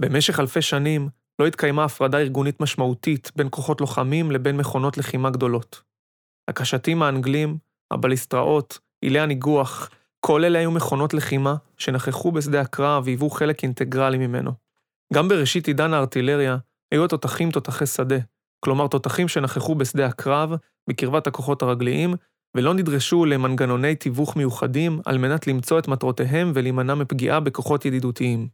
במשך 0.00 0.40
אלפי 0.40 0.62
שנים 0.62 1.08
לא 1.38 1.46
התקיימה 1.46 1.84
הפרדה 1.84 2.18
ארגונית 2.18 2.60
משמעותית 2.60 3.32
בין 3.36 3.48
כוחות 3.50 3.80
לוחמים 3.80 4.32
לבין 4.32 4.56
מכונות 4.56 4.98
לחימה 4.98 5.30
גדולות. 5.30 5.82
הקשתים 6.48 7.02
האנגלים, 7.02 7.58
הבליסטראות, 7.90 8.78
עילי 9.00 9.20
הניגוח, 9.20 9.90
כל 10.20 10.44
אלה 10.44 10.58
היו 10.58 10.70
מכונות 10.70 11.14
לחימה 11.14 11.54
שנכחו 11.76 12.32
בשדה 12.32 12.60
הקרב 12.60 13.02
והיוו 13.06 13.30
חלק 13.30 13.62
אינטגרלי 13.62 14.18
ממנו. 14.18 14.52
גם 15.14 15.28
בראשית 15.28 15.66
עידן 15.66 15.94
הארטילריה, 15.94 16.56
היו 16.92 17.04
התותחים 17.04 17.50
תותחי 17.50 17.86
שדה, 17.86 18.18
כלומר 18.60 18.86
תותחים 18.86 19.28
שנכחו 19.28 19.74
בשדה 19.74 20.06
הקרב, 20.06 20.50
בקרבת 20.90 21.26
הכוחות 21.26 21.62
הרגליים, 21.62 22.14
ולא 22.56 22.74
נדרשו 22.74 23.24
למנגנוני 23.24 23.94
תיווך 23.94 24.36
מיוחדים 24.36 25.00
על 25.04 25.18
מנת 25.18 25.46
למצוא 25.46 25.78
את 25.78 25.88
מטרותיהם 25.88 26.52
ולהימנע 26.54 26.94
מפגיעה 26.94 27.40
בכוחות 27.40 27.84
ידידותיים. 27.84 28.48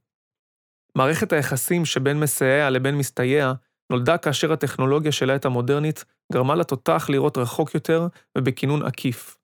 מערכת 0.96 1.32
היחסים 1.32 1.84
שבין 1.84 2.20
מסייע 2.20 2.70
לבין 2.70 2.98
מסתייע 2.98 3.52
נולדה 3.92 4.18
כאשר 4.18 4.52
הטכנולוגיה 4.52 5.12
של 5.12 5.30
העת 5.30 5.44
המודרנית 5.44 6.04
גרמה 6.32 6.54
לתותח 6.54 7.06
לראות 7.08 7.38
רחוק 7.38 7.74
יותר 7.74 8.06
ובכינון 8.38 8.82
עקיף. 8.82 9.36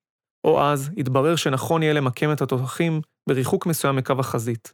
או 0.45 0.63
אז 0.63 0.91
התברר 0.97 1.37
שנכון 1.37 1.83
יהיה 1.83 1.93
למקם 1.93 2.33
את 2.33 2.43
התותחים 2.43 3.01
בריחוק 3.29 3.67
מסוים 3.67 3.97
מקו 3.97 4.15
החזית. 4.19 4.73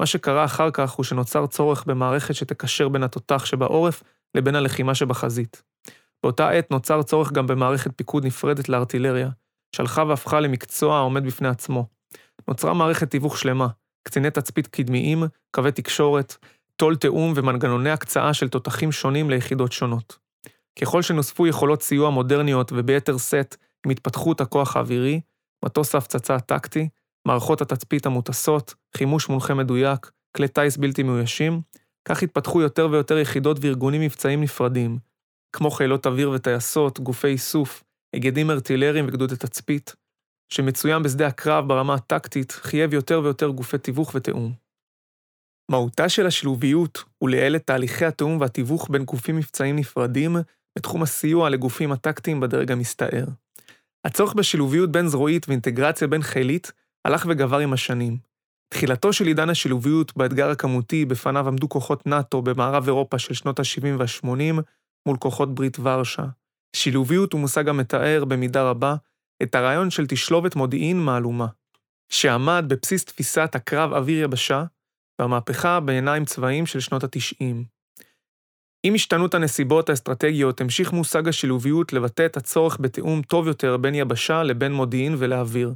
מה 0.00 0.06
שקרה 0.06 0.44
אחר 0.44 0.70
כך 0.70 0.90
הוא 0.90 1.04
שנוצר 1.04 1.46
צורך 1.46 1.84
במערכת 1.86 2.34
שתקשר 2.34 2.88
בין 2.88 3.02
התותח 3.02 3.44
שבעורף 3.44 4.02
לבין 4.34 4.54
הלחימה 4.54 4.94
שבחזית. 4.94 5.62
באותה 6.22 6.50
עת 6.50 6.70
נוצר 6.70 7.02
צורך 7.02 7.32
גם 7.32 7.46
במערכת 7.46 7.90
פיקוד 7.96 8.24
נפרדת 8.24 8.68
לארטילריה, 8.68 9.28
שהלכה 9.76 10.04
והפכה 10.04 10.40
למקצוע 10.40 10.96
העומד 10.96 11.26
בפני 11.26 11.48
עצמו. 11.48 11.86
נוצרה 12.48 12.74
מערכת 12.74 13.10
תיווך 13.10 13.38
שלמה, 13.38 13.68
קציני 14.02 14.30
תצפית 14.30 14.66
קדמיים, 14.66 15.22
קווי 15.50 15.72
תקשורת, 15.72 16.36
טול 16.76 16.96
תיאום 16.96 17.32
ומנגנוני 17.36 17.90
הקצאה 17.90 18.34
של 18.34 18.48
תותחים 18.48 18.92
שונים 18.92 19.30
ליחידות 19.30 19.72
שונות. 19.72 20.18
ככל 20.80 21.02
שנוספו 21.02 21.46
יכולות 21.46 21.82
סיוע 21.82 22.10
מודרניות 22.10 22.72
וביתר 22.72 23.18
שאת 23.18 23.56
עם 23.86 23.90
התפתחות 23.90 24.40
הכוח 24.40 24.76
האווירי, 24.76 25.20
מטוס 25.64 25.94
ההפצצה 25.94 26.34
הטקטי, 26.34 26.88
מערכות 27.26 27.60
התצפית 27.60 28.06
המוטסות, 28.06 28.74
חימוש 28.96 29.28
מונחה 29.28 29.54
מדויק, 29.54 30.10
כלי 30.36 30.48
טיס 30.48 30.76
בלתי 30.76 31.02
מאוישים, 31.02 31.60
כך 32.04 32.22
התפתחו 32.22 32.62
יותר 32.62 32.88
ויותר 32.90 33.18
יחידות 33.18 33.58
וארגונים 33.60 34.00
מבצעיים 34.00 34.42
נפרדים, 34.42 34.98
כמו 35.52 35.70
חילות 35.70 36.06
אוויר 36.06 36.30
וטייסות, 36.30 37.00
גופי 37.00 37.28
איסוף, 37.28 37.84
היגדים 38.12 38.50
ארטילריים 38.50 39.04
וגדודי 39.08 39.36
תצפית, 39.36 39.96
שמצוין 40.52 41.02
בשדה 41.02 41.26
הקרב 41.26 41.68
ברמה 41.68 41.94
הטקטית, 41.94 42.52
חייב 42.52 42.94
יותר 42.94 43.20
ויותר 43.24 43.48
גופי 43.48 43.78
תיווך 43.78 44.12
ותיאום. 44.14 44.52
מהותה 45.70 46.08
של 46.08 46.26
השילוביות 46.26 47.04
הוא 47.18 47.30
לייעל 47.30 47.56
את 47.56 47.66
תהליכי 47.66 48.04
התיאום 48.04 48.40
והתיווך 48.40 48.88
בין 48.90 49.04
גופים 49.04 49.36
מבצעיים 49.36 49.76
נפרדים 49.76 50.36
בתחום 50.78 51.02
הסיוע 51.02 51.50
לגופים 51.50 51.92
הטקטיים 51.92 52.40
בדרג 52.40 52.72
המסתער. 52.72 53.24
הצורך 54.04 54.34
בשילוביות 54.34 54.92
בין-זרועית 54.92 55.48
ואינטגרציה 55.48 56.08
בין-חילית 56.08 56.72
הלך 57.04 57.26
וגבר 57.28 57.58
עם 57.58 57.72
השנים. 57.72 58.16
תחילתו 58.74 59.12
של 59.12 59.26
עידן 59.26 59.50
השילוביות 59.50 60.16
באתגר 60.16 60.50
הכמותי 60.50 61.04
בפניו 61.04 61.48
עמדו 61.48 61.68
כוחות 61.68 62.06
נאט"ו 62.06 62.42
במערב 62.42 62.86
אירופה 62.86 63.18
של 63.18 63.34
שנות 63.34 63.60
ה-70 63.60 63.98
וה-80 63.98 64.62
מול 65.06 65.16
כוחות 65.16 65.54
ברית 65.54 65.76
ורשה. 65.82 66.24
שילוביות 66.76 67.32
הוא 67.32 67.40
מושג 67.40 67.68
המתאר, 67.68 68.24
במידה 68.24 68.62
רבה, 68.62 68.94
את 69.42 69.54
הרעיון 69.54 69.90
של 69.90 70.06
תשלובת 70.06 70.56
מודיעין 70.56 71.00
מהלומה, 71.00 71.46
שעמד 72.08 72.64
בבסיס 72.68 73.04
תפיסת 73.04 73.54
הקרב 73.54 73.92
אוויר-יבשה 73.92 74.64
והמהפכה 75.18 75.80
בעיניים 75.80 76.24
צבאיים 76.24 76.66
של 76.66 76.80
שנות 76.80 77.04
ה-90. 77.04 77.44
עם 78.82 78.94
השתנות 78.94 79.34
הנסיבות 79.34 79.88
האסטרטגיות, 79.88 80.60
המשיך 80.60 80.92
מושג 80.92 81.28
השילוביות 81.28 81.92
לבטא 81.92 82.26
את 82.26 82.36
הצורך 82.36 82.78
בתיאום 82.80 83.22
טוב 83.22 83.46
יותר 83.46 83.76
בין 83.76 83.94
יבשה 83.94 84.42
לבין 84.42 84.72
מודיעין 84.72 85.14
ולאוויר, 85.18 85.74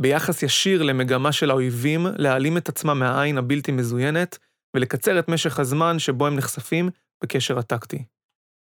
ביחס 0.00 0.42
ישיר 0.42 0.82
למגמה 0.82 1.32
של 1.32 1.50
האויבים 1.50 2.06
להעלים 2.16 2.56
את 2.56 2.68
עצמם 2.68 2.98
מהעין 2.98 3.38
הבלתי 3.38 3.72
מזוינת 3.72 4.38
ולקצר 4.76 5.18
את 5.18 5.28
משך 5.28 5.58
הזמן 5.58 5.98
שבו 5.98 6.26
הם 6.26 6.36
נחשפים 6.36 6.90
בקשר 7.22 7.58
הטקטי. 7.58 8.04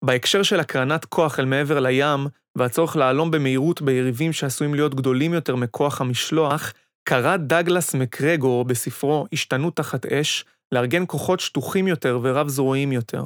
בהקשר 0.05 0.43
של 0.43 0.61
הקרנת 0.61 1.05
כוח 1.05 1.39
אל 1.39 1.45
מעבר 1.45 1.81
לים, 1.81 2.27
והצורך 2.59 2.97
להלום 2.97 3.31
במהירות 3.31 3.83
ביריבים 3.83 4.33
שעשויים 4.33 4.75
להיות 4.75 4.95
גדולים 4.95 5.35
יותר 5.35 5.57
מכוח 5.57 6.01
המשלוח, 6.01 6.73
קרא 7.09 7.37
דגלס 7.37 7.95
מקרגור 7.95 8.65
בספרו 8.65 9.27
"השתנות 9.33 9.77
תחת 9.77 10.07
אש" 10.07 10.45
לארגן 10.73 11.05
כוחות 11.07 11.41
שטוחים 11.41 11.89
יותר 11.89 12.21
ורב-זרועיים 12.23 12.93
יותר. 12.93 13.25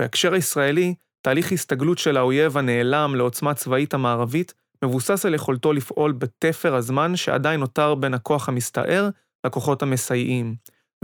בהקשר 0.00 0.34
הישראלי, 0.34 0.94
תהליך 1.22 1.52
הסתגלות 1.52 1.98
של 1.98 2.16
האויב 2.16 2.58
הנעלם 2.58 3.14
לעוצמה 3.14 3.54
צבאית 3.54 3.94
המערבית 3.94 4.54
מבוסס 4.84 5.26
על 5.26 5.34
יכולתו 5.34 5.72
לפעול 5.72 6.12
בתפר 6.12 6.74
הזמן 6.74 7.16
שעדיין 7.16 7.60
נותר 7.60 7.94
בין 7.94 8.14
הכוח 8.14 8.48
המסתער 8.48 9.08
לכוחות 9.46 9.82
המסייעים. 9.82 10.54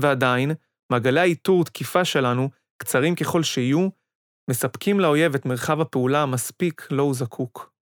ועדיין, 0.01 0.53
מעגלי 0.93 1.21
האיתור 1.21 1.65
תקיפה 1.65 2.05
שלנו, 2.05 2.51
קצרים 2.79 3.15
ככל 3.15 3.43
שיהיו, 3.43 3.89
מספקים 4.51 5.01
לאויב 5.01 5.35
את 5.35 5.47
מרחב 5.47 5.81
הפעולה 5.81 6.23
המספיק 6.23 6.89
לו 6.91 7.03
הוא 7.03 7.15
זקוק. 7.15 7.73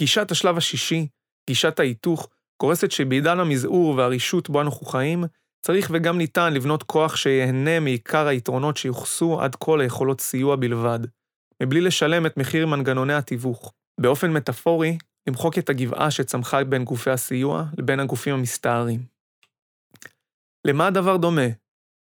גישת 0.00 0.30
השלב 0.30 0.56
השישי, 0.56 1.06
גישת 1.50 1.80
ההיתוך, 1.80 2.28
גורסת 2.62 2.90
שבעידן 2.90 3.40
המזעור 3.40 3.94
והרישות 3.94 4.50
בו 4.50 4.60
אנו 4.60 4.70
חיים, 4.70 5.24
צריך 5.66 5.90
וגם 5.92 6.18
ניתן 6.18 6.52
לבנות 6.54 6.82
כוח 6.82 7.16
שיהנה 7.16 7.80
מעיקר 7.80 8.26
היתרונות 8.26 8.76
שיוחסו 8.76 9.40
עד 9.40 9.56
כה 9.60 9.76
ליכולות 9.76 10.20
סיוע 10.20 10.56
בלבד, 10.56 10.98
מבלי 11.62 11.80
לשלם 11.80 12.26
את 12.26 12.36
מחיר 12.36 12.66
מנגנוני 12.66 13.14
התיווך. 13.14 13.72
באופן 14.00 14.32
מטאפורי, 14.32 14.98
למחוק 15.28 15.58
את 15.58 15.70
הגבעה 15.70 16.10
שצמחה 16.10 16.64
בין 16.64 16.84
גופי 16.84 17.10
הסיוע 17.10 17.64
לבין 17.78 18.00
הגופים 18.00 18.34
המסתערים. 18.34 19.00
למה 20.66 20.86
הדבר 20.86 21.16
דומה? 21.16 21.46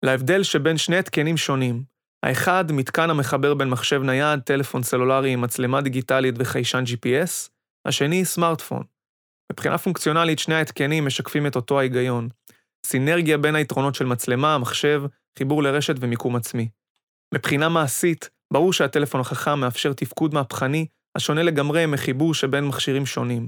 להבדל 0.05 0.43
שבין 0.43 0.77
שני 0.77 0.97
התקנים 0.97 1.37
שונים, 1.37 1.83
האחד, 2.23 2.71
מתקן 2.71 3.09
המחבר 3.09 3.53
בין 3.53 3.69
מחשב 3.69 4.01
נייד, 4.03 4.39
טלפון 4.39 4.83
סלולרי 4.83 5.31
עם 5.31 5.41
מצלמה 5.41 5.81
דיגיטלית 5.81 6.35
וחיישן 6.37 6.83
GPS, 6.87 7.49
השני, 7.85 8.25
סמארטפון. 8.25 8.83
מבחינה 9.51 9.77
פונקציונלית, 9.77 10.39
שני 10.39 10.55
ההתקנים 10.55 11.05
משקפים 11.05 11.47
את 11.47 11.55
אותו 11.55 11.79
ההיגיון. 11.79 12.29
סינרגיה 12.85 13.37
בין 13.37 13.55
היתרונות 13.55 13.95
של 13.95 14.05
מצלמה, 14.05 14.57
מחשב, 14.57 15.03
חיבור 15.39 15.63
לרשת 15.63 15.95
ומיקום 15.99 16.35
עצמי. 16.35 16.67
מבחינה 17.33 17.69
מעשית, 17.69 18.29
ברור 18.53 18.73
שהטלפון 18.73 19.21
החכם 19.21 19.59
מאפשר 19.59 19.93
תפקוד 19.93 20.33
מהפכני, 20.33 20.85
השונה 21.15 21.43
לגמרי 21.43 21.85
מחיבור 21.85 22.33
שבין 22.33 22.67
מכשירים 22.67 23.05
שונים. 23.05 23.47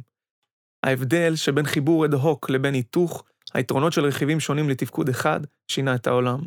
ההבדל 0.84 1.36
שבין 1.36 1.66
חיבור 1.66 2.06
אד-הוק 2.06 2.50
לבין 2.50 2.74
היתוך, 2.74 3.24
היתרונות 3.54 3.94
של 3.94 4.06
רכיבים 4.06 4.40
שונים 4.40 4.70
לתפקוד 4.70 5.10
אחד, 5.10 5.40
שינה 5.68 5.96
את 5.96 6.08
העולם. 6.08 6.40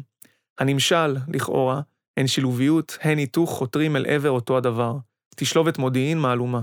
הנמשל, 0.58 1.16
לכאורה, 1.28 1.80
הן 2.18 2.26
שילוביות, 2.26 2.98
הן 3.00 3.18
היתוך 3.18 3.50
חותרים 3.50 3.96
אל 3.96 4.06
עבר 4.06 4.30
אותו 4.30 4.56
הדבר, 4.56 4.96
תשלובת 5.36 5.78
מודיעין 5.78 6.18
מהלומה, 6.18 6.60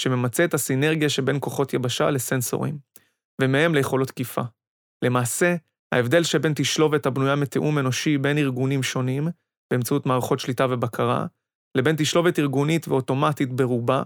שממצה 0.00 0.44
את 0.44 0.54
הסינרגיה 0.54 1.08
שבין 1.08 1.36
כוחות 1.40 1.74
יבשה 1.74 2.10
לסנסורים, 2.10 2.78
ומהם 3.42 3.74
ליכולות 3.74 4.08
תקיפה. 4.08 4.42
למעשה, 5.04 5.56
ההבדל 5.92 6.22
שבין 6.22 6.52
תשלובת 6.56 7.06
הבנויה 7.06 7.36
מתיאום 7.36 7.78
אנושי 7.78 8.18
בין 8.18 8.38
ארגונים 8.38 8.82
שונים, 8.82 9.28
באמצעות 9.70 10.06
מערכות 10.06 10.40
שליטה 10.40 10.66
ובקרה, 10.70 11.26
לבין 11.76 11.96
תשלובת 11.98 12.38
ארגונית 12.38 12.88
ואוטומטית 12.88 13.52
ברובה, 13.52 14.02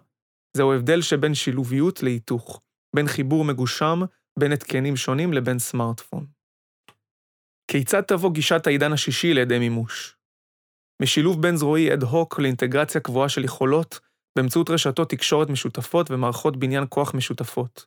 זהו 0.56 0.72
הבדל 0.72 1.02
שבין 1.02 1.34
שילוביות 1.34 2.02
להיתוך, 2.02 2.60
בין 2.96 3.06
חיבור 3.06 3.44
מגושם 3.44 4.00
בין 4.38 4.52
התקנים 4.52 4.96
שונים 4.96 5.32
לבין 5.32 5.58
סמארטפון. 5.58 6.26
כיצד 7.70 8.00
תבוא 8.00 8.32
גישת 8.32 8.66
העידן 8.66 8.92
השישי 8.92 9.34
לידי 9.34 9.58
מימוש? 9.58 10.19
משילוב 11.00 11.42
בין-זרועי 11.42 11.92
אד-הוק 11.92 12.38
לאינטגרציה 12.38 13.00
קבועה 13.00 13.28
של 13.28 13.44
יכולות 13.44 14.00
באמצעות 14.36 14.70
רשתות 14.70 15.10
תקשורת 15.10 15.50
משותפות 15.50 16.10
ומערכות 16.10 16.56
בניין 16.56 16.84
כוח 16.88 17.14
משותפות. 17.14 17.86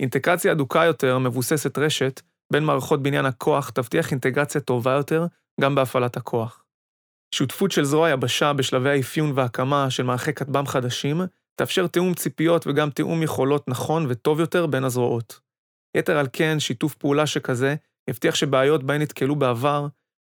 אינטגרציה 0.00 0.52
אדוקה 0.52 0.84
יותר, 0.84 1.18
מבוססת 1.18 1.78
רשת, 1.78 2.20
בין 2.52 2.64
מערכות 2.64 3.02
בניין 3.02 3.26
הכוח 3.26 3.70
תבטיח 3.70 4.10
אינטגרציה 4.10 4.60
טובה 4.60 4.92
יותר 4.92 5.26
גם 5.60 5.74
בהפעלת 5.74 6.16
הכוח. 6.16 6.64
שותפות 7.34 7.70
של 7.70 7.84
זרוע 7.84 8.10
יבשה 8.10 8.52
בשלבי 8.52 8.90
האפיון 8.90 9.32
והקמה 9.34 9.90
של 9.90 10.02
מערכי 10.02 10.32
כטב"ם 10.32 10.66
חדשים, 10.66 11.20
תאפשר 11.54 11.86
תיאום 11.86 12.14
ציפיות 12.14 12.66
וגם 12.66 12.90
תיאום 12.90 13.22
יכולות 13.22 13.68
נכון 13.68 14.06
וטוב 14.08 14.40
יותר 14.40 14.66
בין 14.66 14.84
הזרועות. 14.84 15.40
יתר 15.96 16.18
על 16.18 16.26
כן, 16.32 16.60
שיתוף 16.60 16.94
פעולה 16.94 17.26
שכזה 17.26 17.74
יבטיח 18.10 18.34
שבעיות 18.34 18.84
בהן 18.84 19.02
נתקלו 19.02 19.36
בעבר 19.36 19.86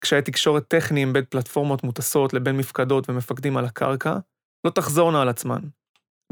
קשיי 0.01 0.21
תקשורת 0.21 0.67
טכניים 0.67 1.13
בין 1.13 1.23
פלטפורמות 1.29 1.83
מוטסות 1.83 2.33
לבין 2.33 2.57
מפקדות 2.57 3.09
ומפקדים 3.09 3.57
על 3.57 3.65
הקרקע, 3.65 4.17
לא 4.65 4.69
תחזורנה 4.69 5.21
על 5.21 5.29
עצמן. 5.29 5.61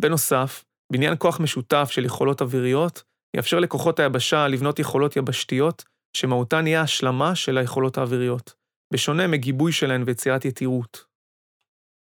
בנוסף, 0.01 0.65
בניין 0.91 1.13
כוח 1.17 1.39
משותף 1.39 1.87
של 1.91 2.05
יכולות 2.05 2.41
אוויריות 2.41 3.03
יאפשר 3.35 3.59
לכוחות 3.59 3.99
היבשה 3.99 4.47
לבנות 4.47 4.79
יכולות 4.79 5.15
יבשתיות, 5.15 5.83
שמהותן 6.17 6.67
יהיה 6.67 6.81
השלמה 6.81 7.35
של 7.35 7.57
היכולות 7.57 7.97
האוויריות, 7.97 8.53
בשונה 8.93 9.27
מגיבוי 9.27 9.71
שלהן 9.71 10.03
ויצירת 10.05 10.45
יתירות. 10.45 11.05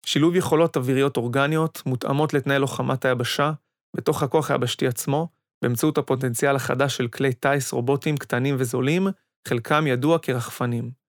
שילוב 0.05 0.35
יכולות 0.35 0.77
אוויריות 0.77 1.17
אורגניות 1.17 1.81
מותאמות 1.85 2.33
לתנאי 2.33 2.59
לוחמת 2.59 3.05
היבשה, 3.05 3.51
בתוך 3.95 4.23
הכוח 4.23 4.51
היבשתי 4.51 4.87
עצמו, 4.87 5.27
באמצעות 5.61 5.97
הפוטנציאל 5.97 6.55
החדש 6.55 6.97
של 6.97 7.07
כלי 7.07 7.33
טיס 7.33 7.73
רובוטיים 7.73 8.17
קטנים 8.17 8.55
וזולים, 8.59 9.07
חלקם 9.47 9.87
ידוע 9.87 10.19
כרחפנים. 10.19 11.00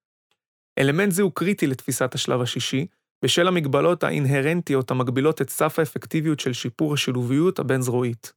אלמנט 0.79 1.11
זה 1.11 1.21
הוא 1.21 1.31
קריטי 1.35 1.67
לתפיסת 1.67 2.15
השלב 2.15 2.41
השישי, 2.41 2.87
בשל 3.25 3.47
המגבלות 3.47 4.03
האינהרנטיות 4.03 4.91
המגבילות 4.91 5.41
את 5.41 5.49
סף 5.49 5.79
האפקטיביות 5.79 6.39
של 6.39 6.53
שיפור 6.53 6.93
השילוביות 6.93 7.59
הבין-זרועית. 7.59 8.33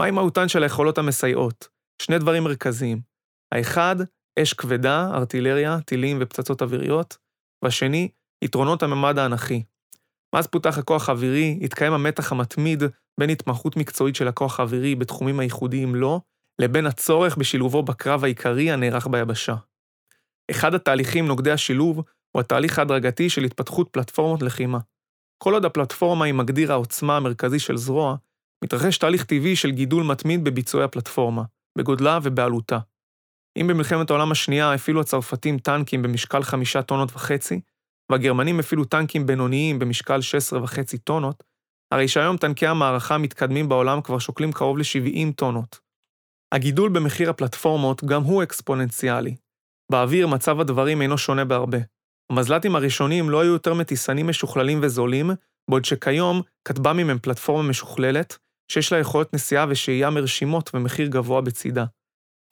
מהי 0.00 0.10
מהותן 0.10 0.48
של 0.48 0.62
היכולות 0.62 0.98
המסייעות? 0.98 1.68
שני 2.02 2.18
דברים 2.18 2.44
מרכזיים. 2.44 3.00
האחד, 3.54 3.96
אש 4.38 4.52
כבדה, 4.52 5.10
ארטילריה, 5.14 5.80
טילים 5.80 6.18
ופצצות 6.20 6.62
אוויריות, 6.62 7.18
והשני, 7.64 8.08
יתרונות 8.44 8.82
הממד 8.82 9.18
האנכי. 9.18 9.62
מאז 10.34 10.46
פותח 10.46 10.78
הכוח 10.78 11.08
האווירי, 11.08 11.58
התקיים 11.62 11.92
המתח 11.92 12.32
המתמיד 12.32 12.82
בין 13.20 13.30
התמחות 13.30 13.76
מקצועית 13.76 14.16
של 14.16 14.28
הכוח 14.28 14.60
האווירי 14.60 14.94
בתחומים 14.94 15.40
הייחודיים 15.40 15.94
לו, 15.94 16.20
לבין 16.60 16.86
הצורך 16.86 17.36
בשילובו 17.36 17.82
בקרב 17.82 18.24
העיקרי 18.24 18.70
הנערך 18.70 19.06
ביבשה. 19.06 19.54
אחד 20.50 20.74
התהליכים 20.74 21.26
נוגדי 21.26 21.50
השילוב 21.50 22.02
הוא 22.32 22.40
התהליך 22.40 22.78
ההדרגתי 22.78 23.30
של 23.30 23.44
התפתחות 23.44 23.88
פלטפורמות 23.88 24.42
לחימה. 24.42 24.78
כל 25.42 25.54
עוד 25.54 25.64
הפלטפורמה 25.64 26.24
היא 26.24 26.34
מגדיר 26.34 26.72
העוצמה 26.72 27.16
המרכזי 27.16 27.58
של 27.58 27.76
זרוע, 27.76 28.16
מתרחש 28.64 28.98
תהליך 28.98 29.24
טבעי 29.24 29.56
של 29.56 29.70
גידול 29.70 30.04
מתמיד 30.04 30.44
בביצועי 30.44 30.84
הפלטפורמה, 30.84 31.42
בגודלה 31.78 32.18
ובעלותה. 32.22 32.78
אם 33.60 33.66
במלחמת 33.66 34.10
העולם 34.10 34.32
השנייה 34.32 34.72
הפעילו 34.72 35.00
הצרפתים 35.00 35.58
טנקים 35.58 36.02
במשקל 36.02 36.42
חמישה 36.42 36.82
טונות 36.82 37.12
וחצי, 37.14 37.60
והגרמנים 38.12 38.60
הפעילו 38.60 38.84
טנקים 38.84 39.26
בינוניים 39.26 39.78
במשקל 39.78 40.20
16 40.20 40.62
וחצי 40.62 40.98
טונות, 40.98 41.44
הרי 41.94 42.08
שהיום 42.08 42.36
טנקי 42.36 42.66
המערכה 42.66 43.14
המתקדמים 43.14 43.68
בעולם 43.68 44.02
כבר 44.02 44.18
שוקלים 44.18 44.52
קרוב 44.52 44.78
ל-70 44.78 45.32
טונות. 45.36 45.78
הגידול 46.54 46.90
במחיר 46.92 47.30
הפלטפורמות 47.30 48.04
גם 48.04 48.22
הוא 48.22 48.42
אקספוננציאלי. 48.42 49.36
באוויר 49.92 50.26
מצב 50.26 50.60
הדברים 50.60 51.02
אינו 51.02 51.18
שונה 51.18 51.44
בהרבה. 51.44 51.78
המזל"טים 52.32 52.76
הראשונים 52.76 53.30
לא 53.30 53.40
היו 53.40 53.52
יותר 53.52 53.74
מטיסנים 53.74 54.28
משוכללים 54.28 54.80
וזולים, 54.82 55.30
בעוד 55.70 55.84
שכיום 55.84 56.42
כטב"מים 56.68 57.10
הם 57.10 57.18
פלטפורמה 57.18 57.68
משוכללת, 57.68 58.38
שיש 58.72 58.92
לה 58.92 58.98
יכולות 58.98 59.34
נסיעה 59.34 59.66
ושהייה 59.68 60.10
מרשימות 60.10 60.70
ומחיר 60.74 61.08
גבוה 61.08 61.40
בצידה. 61.40 61.84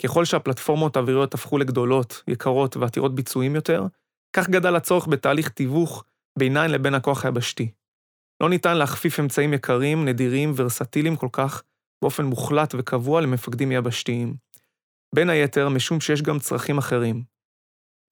ככל 0.03 0.25
שהפלטפורמות 0.25 0.97
האוויריות 0.97 1.35
הפכו 1.35 1.59
לגדולות, 1.59 2.23
יקרות 2.29 2.77
ועתירות 2.77 3.14
ביצועים 3.14 3.55
יותר, 3.55 3.87
כך 4.37 4.49
גדל 4.51 4.77
הצורך 4.77 5.07
בתהליך 5.07 5.49
תיווך 5.49 6.05
בינן 6.38 6.70
לבין 6.70 6.94
הכוח 6.94 7.25
היבשתי. 7.25 7.70
לא 8.42 8.49
ניתן 8.49 8.77
להכפיף 8.77 9.20
אמצעים 9.20 9.53
יקרים, 9.55 10.05
נדירים, 10.05 10.53
ורסטיליים 10.57 11.16
כל 11.16 11.29
כך, 11.33 11.62
באופן 12.03 12.25
מוחלט 12.25 12.75
וקבוע 12.79 13.20
למפקדים 13.20 13.73
יבשתיים. 13.73 14.35
בין 15.14 15.31
היתר, 15.31 15.68
משום 15.68 16.00
שיש 16.00 16.22
גם 16.22 16.38
צרכים 16.38 16.79
אחרים. 16.79 17.22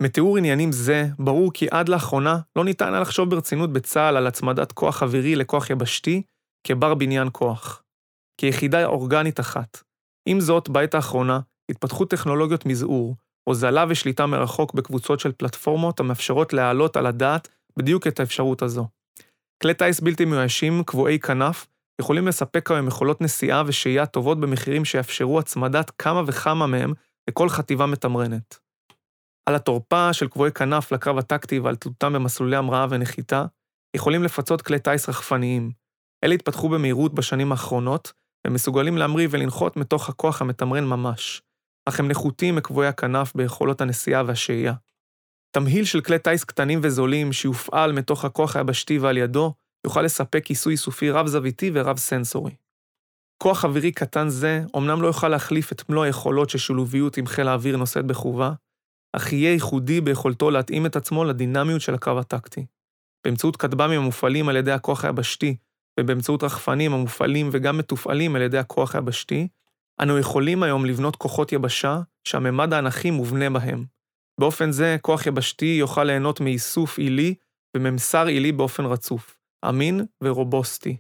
מתיאור 0.02 0.38
עניינים 0.38 0.72
זה, 0.72 1.06
ברור 1.18 1.52
כי 1.52 1.66
עד 1.70 1.88
לאחרונה 1.88 2.38
לא 2.56 2.64
ניתן 2.64 2.92
היה 2.92 3.00
לחשוב 3.00 3.30
ברצינות 3.30 3.72
בצה"ל 3.72 4.16
על 4.16 4.26
הצמדת 4.26 4.72
כוח 4.72 5.02
אווירי 5.02 5.36
לכוח 5.36 5.70
יבשתי 5.70 6.22
כבר 6.66 6.94
בניין 6.94 7.28
כוח. 7.32 7.82
כיחידה 8.40 8.86
אורגנית 8.86 9.40
אחת. 9.40 9.82
עם 10.28 10.40
זאת, 10.40 10.68
בעת 10.68 10.94
האחרונה, 10.94 11.40
התפתחות 11.70 12.10
טכנולוגיות 12.10 12.66
מזעור, 12.66 13.16
הוזלה 13.48 13.84
ושליטה 13.88 14.26
מרחוק 14.26 14.74
בקבוצות 14.74 15.20
של 15.20 15.32
פלטפורמות 15.32 16.00
המאפשרות 16.00 16.52
להעלות 16.52 16.96
על 16.96 17.06
הדעת 17.06 17.48
בדיוק 17.76 18.06
את 18.06 18.20
האפשרות 18.20 18.62
הזו. 18.62 18.88
כלי 19.62 19.74
טיס 19.74 20.00
בלתי 20.00 20.24
מיואשים, 20.24 20.84
קבועי 20.84 21.18
כנף, 21.18 21.66
יכולים 22.00 22.28
לספק 22.28 22.70
היום 22.70 22.88
יכולות 22.88 23.20
נסיעה 23.20 23.62
ושהייה 23.66 24.07
טובות 24.07 24.40
במחירים 24.40 24.85
שיאפשרו 24.85 25.38
הצמדת 25.38 25.90
כמה 25.98 26.22
וכמה 26.26 26.66
מהם 26.66 26.92
לכל 27.28 27.48
חטיבה 27.48 27.87
מתמרנת. 27.87 28.59
על 29.48 29.55
התורפה 29.55 30.12
של 30.12 30.28
קבועי 30.28 30.52
כנף 30.52 30.92
לקרב 30.92 31.18
הטקטי 31.18 31.59
ועל 31.59 31.76
תלותם 31.76 32.12
במסלולי 32.12 32.57
המראה 32.57 32.87
ונחיתה, 32.90 33.44
יכולים 33.96 34.22
לפצות 34.22 34.62
כלי 34.62 34.78
טיס 34.78 35.09
רחפניים. 35.09 35.70
אלה 36.24 36.35
התפתחו 36.35 36.68
במהירות 36.68 37.14
בשנים 37.14 37.52
האחרונות, 37.52 38.12
והם 38.44 38.55
מסוגלים 38.55 38.98
להמריא 38.98 39.28
ולנחות 39.31 39.76
מתוך 39.76 40.09
הכוח 40.09 40.42
המתמרן 40.42 40.85
ממש, 40.85 41.42
אך 41.88 42.00
הם 42.00 42.09
נחותים 42.09 42.57
מקבועי 42.57 42.88
הכנף 42.88 43.33
ביכולות 43.35 43.81
הנסיעה 43.81 44.22
והשהייה. 44.26 44.74
תמהיל 45.57 45.85
של 45.85 46.00
כלי 46.00 46.18
טיס 46.18 46.44
קטנים 46.44 46.81
וזולים 46.83 47.33
שיופעל 47.33 47.92
מתוך 47.92 48.24
הכוח 48.24 48.57
היבשתי 48.57 48.98
ועל 48.98 49.18
ידו, 49.18 49.55
יוכל 49.86 50.02
לספק 50.02 50.44
כיסוי 50.44 50.72
איסופי 50.72 51.10
רב-זוויתי 51.10 51.70
ורב-סנסורי. 51.74 52.54
כוח 53.42 53.64
אווירי 53.64 53.92
קטן 53.92 54.28
זה 54.28 54.62
אומנם 54.74 55.02
לא 55.02 55.06
יוכל 55.06 55.28
להחליף 55.28 55.72
את 55.72 55.88
מלוא 55.88 56.04
היכולות 56.04 56.50
ששילוביות 56.50 57.16
עם 57.16 57.26
חיל 57.26 57.48
האוויר 57.48 57.76
נושאת 57.76 58.04
בחובה, 58.04 58.52
אך 59.12 59.32
יהיה 59.32 59.52
ייחודי 59.52 60.00
ביכולתו 60.00 60.50
להתאים 60.50 60.86
את 60.86 60.96
עצמו 60.96 61.24
לדינמיות 61.24 61.80
של 61.80 61.94
הקרב 61.94 62.18
הטקטי. 62.18 62.66
באמצעות 63.24 63.56
כטב"מים 63.56 64.00
המופעלים 64.00 64.48
על 64.48 64.56
ידי 64.56 64.72
הכוח 64.72 65.04
היבשתי, 65.04 65.56
ובאמצעות 66.00 66.42
רחפנים 66.42 66.92
המופעלים 66.92 67.48
וגם 67.52 67.78
מתופעלים 67.78 68.36
על 68.36 68.42
ידי 68.42 68.58
הכוח 68.58 68.94
היבשתי, 68.94 69.48
אנו 70.02 70.18
יכולים 70.18 70.62
היום 70.62 70.86
לבנות 70.86 71.16
כוחות 71.16 71.52
יבשה 71.52 72.00
שהממד 72.24 72.72
האנכי 72.72 73.10
מובנה 73.10 73.50
בהם. 73.50 73.84
באופן 74.40 74.72
זה, 74.72 74.96
כוח 75.00 75.26
יבשתי 75.26 75.76
יוכל 75.78 76.04
ליהנות 76.04 76.40
מאיסוף 76.40 76.98
עילי 76.98 77.34
וממסר 77.76 78.26
עילי 78.26 78.52
באופן 78.52 78.84
רצוף, 78.84 79.38
אמין 79.68 80.01
ורובוסטי. 80.25 80.96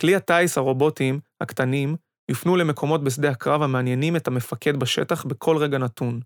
כלי 0.00 0.14
הטיס 0.16 0.58
הרובוטיים, 0.58 1.20
הקטנים, 1.40 1.96
יופנו 2.30 2.56
למקומות 2.56 3.04
בשדה 3.04 3.30
הקרב 3.30 3.62
המעניינים 3.62 4.16
את 4.16 4.28
המפקד 4.28 4.76
בשטח 4.76 5.24
בכל 5.24 5.56
רגע 5.56 5.78
נתון. 5.78 6.20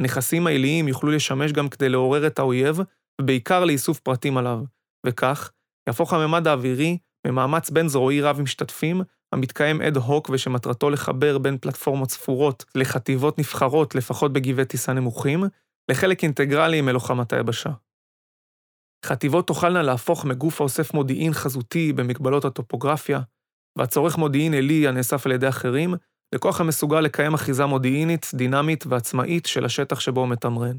הנכסים 0.00 0.46
העיליים 0.46 0.88
יוכלו 0.88 1.10
לשמש 1.10 1.52
גם 1.52 1.68
כדי 1.68 1.88
לעורר 1.88 2.26
את 2.26 2.38
האויב, 2.38 2.78
ובעיקר 3.20 3.64
לאיסוף 3.64 4.00
פרטים 4.00 4.36
עליו, 4.36 4.60
וכך, 5.06 5.50
יהפוך 5.88 6.12
הממד 6.12 6.46
האווירי 6.46 6.98
ממאמץ 7.26 7.70
בין-זרועי 7.70 8.20
רב-משתתפים, 8.20 9.02
המתקיים 9.32 9.82
אד 9.82 9.96
הוק 9.96 10.30
ושמטרתו 10.32 10.90
לחבר 10.90 11.38
בין 11.38 11.58
פלטפורמות 11.58 12.10
ספורות 12.10 12.64
לחטיבות 12.74 13.38
נבחרות 13.38 13.94
לפחות 13.94 14.32
בגבעי 14.32 14.64
טיסה 14.64 14.92
נמוכים, 14.92 15.44
לחלק 15.90 16.22
אינטגרלי 16.22 16.80
מלוחמת 16.80 17.32
היבשה. 17.32 17.70
חטיבות 19.04 19.46
תוכלנה 19.46 19.82
להפוך 19.82 20.24
מגוף 20.24 20.60
האוסף 20.60 20.94
מודיעין 20.94 21.32
חזותי 21.32 21.92
במגבלות 21.92 22.44
הטופוגרפיה, 22.44 23.20
והצורך 23.78 24.18
מודיעין 24.18 24.54
עלי 24.54 24.88
הנאסף 24.88 25.26
על 25.26 25.32
ידי 25.32 25.48
אחרים, 25.48 25.94
לכוח 26.34 26.60
המסוגל 26.60 27.00
לקיים 27.00 27.34
אחיזה 27.34 27.66
מודיעינית, 27.66 28.30
דינמית 28.34 28.86
ועצמאית 28.86 29.46
של 29.46 29.64
השטח 29.64 30.00
שבו 30.00 30.20
הוא 30.20 30.28
מתמרן. 30.28 30.76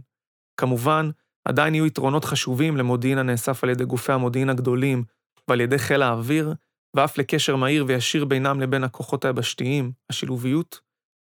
כמובן, 0.58 1.10
עדיין 1.48 1.76
יהיו 1.76 1.86
יתרונות 1.86 2.26
חשובים 2.26 2.78
למודיעין 2.78 3.18
הנאסף 3.18 3.64
על 3.64 3.70
ידי 3.70 3.86
גופי 3.86 4.12
המודיעין 4.12 4.50
הגדולים 4.50 5.04
ועל 5.48 5.62
ידי 5.62 5.78
חיל 5.78 6.02
האוויר, 6.02 6.54
ואף 6.96 7.18
לקשר 7.18 7.56
מהיר 7.56 7.86
וישיר 7.88 8.26
בינם 8.26 8.60
לבין 8.62 8.84
הכוחות 8.84 9.26
היבשתיים, 9.26 9.92
השילוביות, 10.10 10.80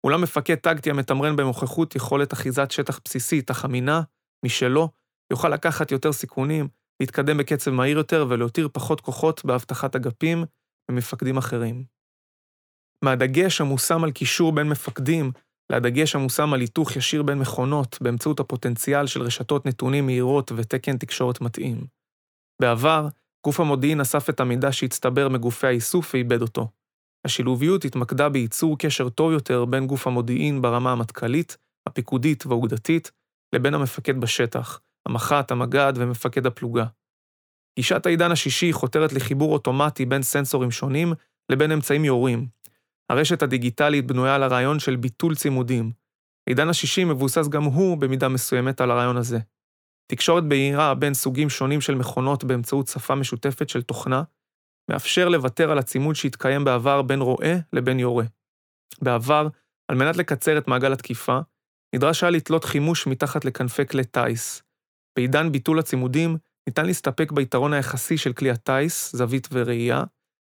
אולם 0.04 0.22
מפקד 0.22 0.56
טקטי 0.56 0.90
המתמרן 0.90 1.36
במוכחות 1.36 1.96
יכולת 1.96 2.34
אחיזת 2.34 2.72
שטח 2.72 3.00
בסיסית, 3.06 3.52
אך 3.52 3.66
אמינה, 3.66 4.02
משלו, 4.46 4.90
יוכל 5.32 5.50
לקחת 5.50 5.92
יותר 5.92 6.12
סיכונים, 6.12 6.68
להתקדם 7.00 7.38
בקצב 7.38 7.72
מהיר 7.72 7.98
יותר 7.98 8.26
ולהותיר 8.30 8.70
פחות 8.74 9.02
כוחות 9.02 9.46
באבטחת 9.46 9.96
אגפים 9.96 10.46
ממפקדים 10.92 11.38
אחרים. 11.38 11.84
מהדגש 13.02 13.62
המושם 13.62 14.04
על 14.04 14.12
קישור 14.12 14.52
בין 14.52 14.70
מפקדים, 14.70 15.32
להדגש 15.70 16.16
המושם 16.16 16.54
על 16.54 16.60
היתוך 16.60 16.96
ישיר 16.96 17.24
בין 17.24 17.40
מכונות 17.40 17.98
באמצעות 18.02 18.40
הפוטנציאל 18.40 19.08
של 19.08 19.22
רשתות 19.22 19.66
נתונים 19.66 20.06
מהירות 20.06 20.52
ותקן 20.56 20.98
תקשורת 20.98 21.42
מתאים. 21.42 21.86
בעבר, 22.62 23.08
גוף 23.46 23.60
המודיעין 23.60 24.02
אסף 24.02 24.30
את 24.30 24.40
המידע 24.40 24.72
שהצטבר 24.72 25.30
מגופי 25.30 25.68
האיסוף 25.68 26.14
ואיבד 26.14 26.42
אותו. 26.42 26.68
השילוביות 27.26 27.86
התמקדה 27.86 28.30
בייצור 28.30 28.78
קשר 28.78 29.10
טוב 29.10 29.32
יותר 29.32 29.66
בין 29.66 29.88
גוף 29.88 30.08
המודיעין 30.08 30.62
ברמה 30.62 30.92
המטכ"לית, 30.92 31.58
הפיקודית 31.88 32.46
והאוגדתית, 32.46 33.12
לבין 33.54 33.74
המפקד 33.74 34.22
בשטח, 34.22 34.80
המח"ט, 35.06 35.52
המג"ד 35.52 35.94
ומפקד 35.96 36.46
הפלוגה. 36.46 36.86
גישת 37.80 38.06
העידן 38.06 38.32
השישי 38.32 38.74
חותרת 38.74 39.14
לחיבור 39.14 39.54
אוטומטי 39.54 40.06
בין 40.06 40.22
סנסורים 40.22 40.72
שונים 40.72 41.14
לבין 41.50 41.72
אמצעים 41.72 42.06
יורים. 42.06 42.48
הרשת 43.10 43.44
הדיגיטלית 43.44 44.08
בנויה 44.08 44.36
על 44.36 44.44
הרעיון 44.44 44.80
של 44.80 44.96
ביטול 44.96 45.36
צימודים. 45.36 45.92
העידן 46.48 46.70
השישי 46.70 47.04
מבוסס 47.04 47.48
גם 47.48 47.64
הוא 47.64 47.98
במידה 47.98 48.30
מסוימת 48.30 48.82
על 48.82 48.92
הרעיון 48.92 49.18
הזה. 49.18 49.40
תקשורת 50.08 50.44
בהירה 50.44 50.96
בין 50.96 51.14
סוגים 51.14 51.50
שונים 51.50 51.82
של 51.82 51.96
מכונות 51.96 52.44
באמצעות 52.44 52.88
שפה 52.88 53.16
משותפת 53.16 53.70
של 53.70 53.82
תוכנה, 53.82 54.24
מאפשר 54.92 55.30
לוותר 55.30 55.72
על 55.72 55.78
הצימוד 55.78 56.16
שהתקיים 56.16 56.64
בעבר 56.64 57.02
בין 57.02 57.22
רועה 57.22 57.54
לבין 57.74 58.00
יורה. 58.00 58.26
בעבר, 59.02 59.48
על 59.88 59.98
מנת 59.98 60.18
לקצר 60.18 60.58
את 60.58 60.68
מעגל 60.68 60.94
התקיפה, 60.94 61.40
נדרש 61.96 62.24
היה 62.24 62.32
לתלות 62.32 62.64
חימוש 62.64 63.08
מתחת 63.08 63.46
לכנפי 63.46 63.88
כלי 63.88 64.04
טיס. 64.04 64.65
בעידן 65.16 65.52
ביטול 65.52 65.80
הצימודים, 65.80 66.38
ניתן 66.68 66.86
להסתפק 66.86 67.32
ביתרון 67.32 67.74
היחסי 67.74 68.18
של 68.18 68.34
כלי 68.34 68.52
הטיס, 68.52 69.16
זווית 69.16 69.48
וראייה, 69.52 70.04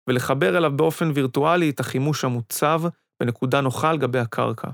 ולחבר 0.09 0.59
אליו 0.59 0.77
באופן 0.77 1.11
וירטואלי 1.15 1.71
את 1.71 1.81
החימוש 1.81 2.25
המוצב 2.25 2.83
בנקודה 3.21 3.61
נוחה 3.61 3.91
על 3.91 3.99
גבי 3.99 4.19
הקרקע. 4.19 4.69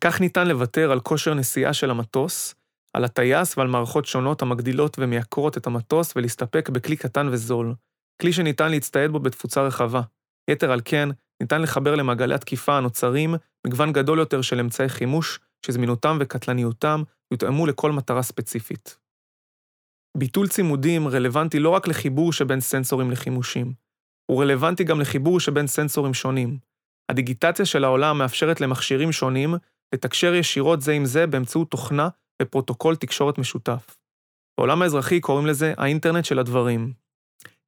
כך 0.00 0.20
ניתן 0.20 0.48
לוותר 0.48 0.92
על 0.92 1.00
כושר 1.00 1.34
נסיעה 1.34 1.72
של 1.72 1.90
המטוס, 1.90 2.54
על 2.94 3.04
הטייס 3.04 3.58
ועל 3.58 3.68
מערכות 3.68 4.06
שונות 4.06 4.42
המגדילות 4.42 4.96
ומייקרות 4.98 5.56
את 5.56 5.66
המטוס 5.66 6.12
ולהסתפק 6.16 6.68
בכלי 6.68 6.96
קטן 6.96 7.28
וזול, 7.28 7.74
כלי 8.20 8.32
שניתן 8.32 8.70
להצטייד 8.70 9.10
בו 9.10 9.18
בתפוצה 9.18 9.62
רחבה. 9.62 10.02
יתר 10.50 10.72
על 10.72 10.80
כן, 10.84 11.08
ניתן 11.42 11.62
לחבר 11.62 11.94
למעגלי 11.94 12.34
התקיפה 12.34 12.76
הנוצרים 12.76 13.34
מגוון 13.66 13.92
גדול 13.92 14.18
יותר 14.18 14.42
של 14.42 14.60
אמצעי 14.60 14.88
חימוש, 14.88 15.40
שזמינותם 15.66 16.18
וקטלניותם 16.20 17.02
יותאמו 17.30 17.66
לכל 17.66 17.92
מטרה 17.92 18.22
ספציפית. 18.22 19.07
ביטול 20.16 20.48
צימודים 20.48 21.08
רלוונטי 21.08 21.58
לא 21.58 21.70
רק 21.70 21.88
לחיבור 21.88 22.32
שבין 22.32 22.60
סנסורים 22.60 23.10
לחימושים, 23.10 23.72
הוא 24.30 24.42
רלוונטי 24.42 24.84
גם 24.84 25.00
לחיבור 25.00 25.40
שבין 25.40 25.66
סנסורים 25.66 26.14
שונים. 26.14 26.58
הדיגיטציה 27.08 27.64
של 27.64 27.84
העולם 27.84 28.18
מאפשרת 28.18 28.60
למכשירים 28.60 29.12
שונים 29.12 29.54
לתקשר 29.94 30.34
ישירות 30.34 30.80
זה 30.80 30.92
עם 30.92 31.04
זה 31.04 31.26
באמצעות 31.26 31.70
תוכנה 31.70 32.08
ופרוטוקול 32.42 32.96
תקשורת 32.96 33.38
משותף. 33.38 33.96
בעולם 34.58 34.82
האזרחי 34.82 35.20
קוראים 35.20 35.46
לזה 35.46 35.74
האינטרנט 35.76 36.24
של 36.24 36.38
הדברים. 36.38 36.92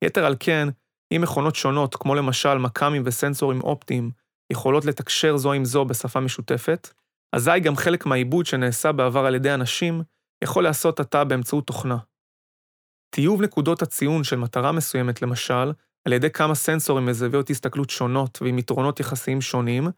יתר 0.05 0.25
על 0.25 0.37
כן, 0.41 0.69
אם 1.13 1.21
מכונות 1.23 1.55
שונות, 1.55 1.95
כמו 1.95 2.15
למשל 2.15 2.55
מכ"מים 2.59 3.03
וסנסורים 3.05 3.61
אופטיים, 3.61 4.11
יכולות 4.53 4.85
לתקשר 4.85 5.37
זו 5.37 5.53
עם 5.53 5.65
זו 5.65 5.85
בשפה 5.85 6.21
משותפת, 6.21 6.89
אזי 7.33 7.61
גם 7.61 7.77
חלק 7.77 8.07
מהעיבוד 8.07 8.47
שנעשה 8.47 8.93
בעבר 8.93 9.27
על 9.27 9.35
ידי 9.35 9.55
אנשים, 9.55 10.03
יכול 10.45 10.63
להיעשות 10.63 11.01
עתה 11.01 11.25
באמצעות 11.25 11.67
תוכנה. 11.67 11.97
טיוב 13.11 13.43
נקודות 13.43 13.83
הציון 13.83 14.25
של 14.25 14.37
מטרה 14.37 14.73
מסוימת, 14.73 15.23
למשל, 15.23 15.73
על 16.05 16.13
ידי 16.13 16.31
כמה 16.31 16.55
סנסורים 16.55 17.07
מזוויות 17.07 17.51
הסתכלות 17.51 17.91
שונות 17.91 18.39
ועם 18.43 18.59
יתרונות 18.59 19.01
יחסיים 19.01 19.41
שונים, 19.41 19.89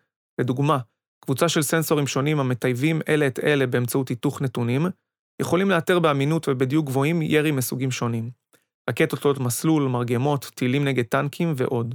לדוגמה, 0.41 0.79
קבוצה 1.25 1.49
של 1.49 1.63
סנסורים 1.63 2.07
שונים 2.07 2.41
המטייבים 2.41 3.01
אלה 3.09 3.27
את 3.27 3.39
אלה 3.39 3.67
באמצעות 3.67 4.09
היתוך 4.09 4.43
נתונים, 4.43 4.87
יכולים 5.43 5.71
לאתר 5.71 5.99
באמינות 5.99 6.49
ובדיוק 6.49 6.87
גבוהים 6.87 7.23
ירי 7.23 7.51
מסוגים 7.51 7.91
שונים. 7.91 8.31
רקטות 8.91 9.21
תלויות 9.21 9.39
מסלול, 9.39 9.83
מרגמות, 9.83 10.51
טילים 10.55 10.85
נגד 10.85 11.05
טנקים 11.05 11.53
ועוד. 11.57 11.95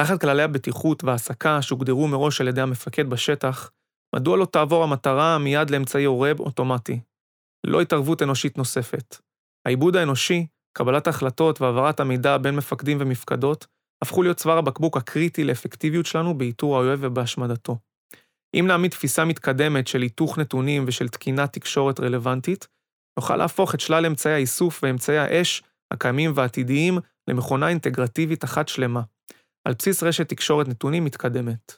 תחת 0.00 0.20
כללי 0.20 0.42
הבטיחות 0.42 1.04
וההעסקה 1.04 1.62
שהוגדרו 1.62 2.08
מראש 2.08 2.40
על 2.40 2.48
ידי 2.48 2.60
המפקד 2.60 3.10
בשטח, 3.10 3.70
מדוע 4.14 4.36
לא 4.36 4.44
תעבור 4.44 4.82
המטרה 4.84 5.38
מיד 5.38 5.70
לאמצעי 5.70 6.04
הורב 6.04 6.40
אוטומטי? 6.40 7.00
לא 7.66 7.80
התערבות 7.80 8.22
אנושית 8.22 8.58
נוספת. 8.58 9.16
העיבוד 9.64 9.96
האנושי, 9.96 10.46
קבלת 10.72 11.06
ההחלטות 11.06 11.60
והעברת 11.60 12.00
המידע 12.00 12.38
בין 12.38 12.56
מפקדים 12.56 12.98
ומפקדות, 13.00 13.66
הפכו 14.02 14.22
להיות 14.22 14.36
צוואר 14.36 14.58
הבקבוק 14.58 14.96
הקריטי 14.96 15.44
לאפקטיביות 15.44 16.06
שלנו 16.06 16.38
באיתור 16.38 16.76
האויב 16.76 16.98
ובהשמדתו. 17.02 17.78
אם 18.54 18.64
נעמיד 18.66 18.90
תפיסה 18.90 19.24
מתקדמת 19.24 19.88
של 19.88 20.02
היתוך 20.02 20.38
נתונים 20.38 20.84
ושל 20.86 21.08
תקינת 21.08 21.52
תקשורת 21.52 22.00
רלוונטית, 22.00 22.68
נוכל 23.18 23.36
להפוך 23.36 23.74
את 23.74 23.80
שלל 23.80 24.06
אמצעי 24.06 24.32
האיסוף 24.32 24.80
ואמצעי 24.82 25.18
האש 25.18 25.62
הקיימים 25.90 26.32
והעתידיים 26.34 26.98
למכונה 27.28 27.68
אינטגרטיבית 27.68 28.44
אחת 28.44 28.68
שלמה, 28.68 29.02
על 29.64 29.74
בסיס 29.78 30.02
רשת 30.02 30.28
תקשורת 30.28 30.68
נתונים 30.68 31.04
מתקדמת. 31.04 31.72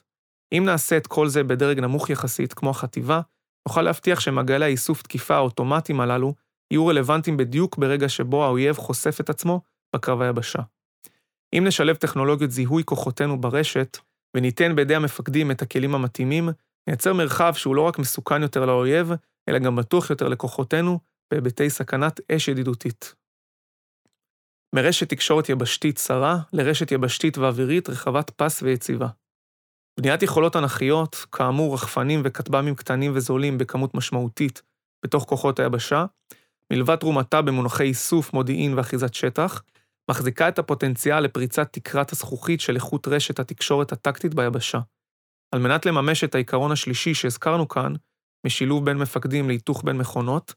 אם 0.51 0.63
נעשה 0.65 0.97
את 0.97 1.07
כל 1.07 1.27
זה 1.27 1.43
בדרג 1.43 1.79
נמוך 1.79 2.09
יחסית, 2.09 2.53
כמו 2.53 2.69
החטיבה, 2.69 3.21
נוכל 3.67 3.81
להבטיח 3.81 4.19
שמעגלי 4.19 4.65
האיסוף 4.65 5.01
תקיפה 5.01 5.35
האוטומטיים 5.35 5.99
הללו 5.99 6.33
יהיו 6.71 6.87
רלוונטיים 6.87 7.37
בדיוק 7.37 7.77
ברגע 7.77 8.09
שבו 8.09 8.45
האויב 8.45 8.77
חושף 8.77 9.19
את 9.19 9.29
עצמו 9.29 9.61
בקרב 9.95 10.21
היבשה. 10.21 10.59
אם 11.53 11.63
נשלב 11.67 11.95
טכנולוגיות 11.95 12.51
זיהוי 12.51 12.83
כוחותינו 12.85 13.41
ברשת, 13.41 13.97
וניתן 14.37 14.75
בידי 14.75 14.95
המפקדים 14.95 15.51
את 15.51 15.61
הכלים 15.61 15.95
המתאימים, 15.95 16.49
נייצר 16.87 17.13
מרחב 17.13 17.53
שהוא 17.53 17.75
לא 17.75 17.81
רק 17.81 17.99
מסוכן 17.99 18.41
יותר 18.41 18.65
לאויב, 18.65 19.11
אלא 19.49 19.59
גם 19.59 19.75
בטוח 19.75 20.09
יותר 20.09 20.27
לכוחותינו 20.27 20.99
בהיבטי 21.31 21.69
סכנת 21.69 22.19
אש 22.31 22.47
ידידותית. 22.47 23.15
מרשת 24.75 25.09
תקשורת 25.09 25.49
יבשתית 25.49 25.95
צרה 25.95 26.37
לרשת 26.53 26.91
יבשתית 26.91 27.37
ואווירית 27.37 27.89
רחבת 27.89 28.29
פס 28.29 28.61
ויציבה. 28.61 29.07
בניית 29.99 30.23
יכולות 30.23 30.55
אנכיות, 30.55 31.15
כאמור 31.31 31.73
רחפנים 31.73 32.21
וכטב"מים 32.25 32.75
קטנים 32.75 33.11
וזולים 33.15 33.57
בכמות 33.57 33.95
משמעותית 33.95 34.61
בתוך 35.05 35.23
כוחות 35.23 35.59
היבשה, 35.59 36.05
מלבד 36.73 36.95
תרומתה 36.95 37.41
במונחי 37.41 37.83
איסוף, 37.83 38.33
מודיעין 38.33 38.73
ואחיזת 38.73 39.13
שטח, 39.13 39.63
מחזיקה 40.11 40.47
את 40.47 40.59
הפוטנציאל 40.59 41.19
לפריצת 41.19 41.73
תקרת 41.73 42.11
הזכוכית 42.11 42.61
של 42.61 42.75
איכות 42.75 43.07
רשת 43.07 43.39
התקשורת 43.39 43.91
הטקטית 43.91 44.33
ביבשה. 44.33 44.79
על 45.55 45.61
מנת 45.61 45.85
לממש 45.85 46.23
את 46.23 46.35
העיקרון 46.35 46.71
השלישי 46.71 47.13
שהזכרנו 47.13 47.67
כאן, 47.67 47.93
משילוב 48.45 48.85
בין 48.85 48.97
מפקדים 48.97 49.47
להיתוך 49.47 49.83
בין 49.85 49.97
מכונות, 49.97 50.53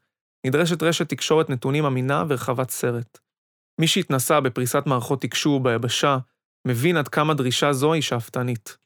נדרשת 0.47 0.83
רשת 0.83 1.09
תקשורת 1.09 1.51
נתונים 1.51 1.85
אמינה 1.85 2.25
ורחבת 2.29 2.71
סרט. 2.71 3.19
מי 3.81 3.87
שהתנסה 3.87 4.41
בפריסת 4.41 4.83
מערכות 4.87 5.23
תקשור 5.23 5.61
ביבשה, 5.61 6.19
מבין 6.67 6.97
עד 6.97 7.09
כמה 7.09 7.35
דרישה 7.35 7.73
זו 7.73 7.93
היא 7.93 8.03
שאפתנית. 8.03 8.77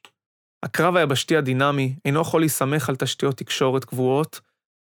הקרב 0.65 0.95
היבשתי 0.95 1.37
הדינמי 1.37 1.95
אינו 2.05 2.21
יכול 2.21 2.41
להסתמך 2.41 2.89
על 2.89 2.95
תשתיות 2.95 3.37
תקשורת 3.37 3.85
קבועות, 3.85 4.41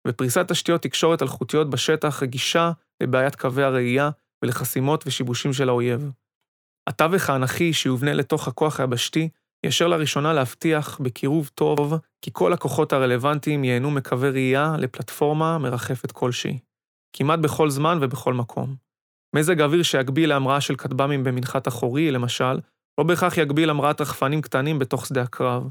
ופריסת 0.09 0.48
תשתיות 0.48 0.82
תקשורת 0.82 1.22
אלחוטיות 1.22 1.70
בשטח 1.70 2.22
רגישה 2.22 2.72
לבעיית 3.03 3.36
קווי 3.36 3.62
הראייה 3.62 4.11
ולחסימות 4.44 5.05
ושיבושים 5.07 5.53
של 5.53 5.68
האויב. 5.68 6.11
התווך 6.88 7.30
האנכי 7.30 7.72
שיובנה 7.72 8.12
לתוך 8.12 8.48
הכוח 8.48 8.80
היבשתי, 8.80 9.28
יאשר 9.66 9.88
לראשונה 9.88 10.32
להבטיח 10.32 10.98
בקירוב 11.00 11.50
טוב 11.55 11.94
כי 12.22 12.30
כל 12.32 12.53
הכוחות 12.53 12.92
הרלוונטיים 12.92 13.64
ייהנו 13.64 13.90
מקווי 13.90 14.30
ראייה 14.30 14.74
לפלטפורמה 14.78 15.59
מרחפת 15.59 16.12
כלשהי. 16.12 16.59
כמעט 17.16 17.38
בכל 17.38 17.70
זמן 17.70 17.98
ובכל 18.00 18.34
מקום. 18.34 18.76
מזג 19.36 19.61
אוויר 19.61 19.82
שיגביל 19.82 20.28
להמראה 20.28 20.61
של 20.61 20.76
כטב"מים 20.76 21.24
במנחת 21.24 21.68
אחורי, 21.68 22.11
למשל, 22.11 22.61
לא 22.98 23.05
בהכרח 23.05 23.38
יגביל 23.38 23.70
המראת 23.70 24.00
רחפנים 24.00 24.42
קטנים 24.42 24.78
בתוך 24.78 25.07
שדה 25.07 25.22
הקרב. 25.22 25.68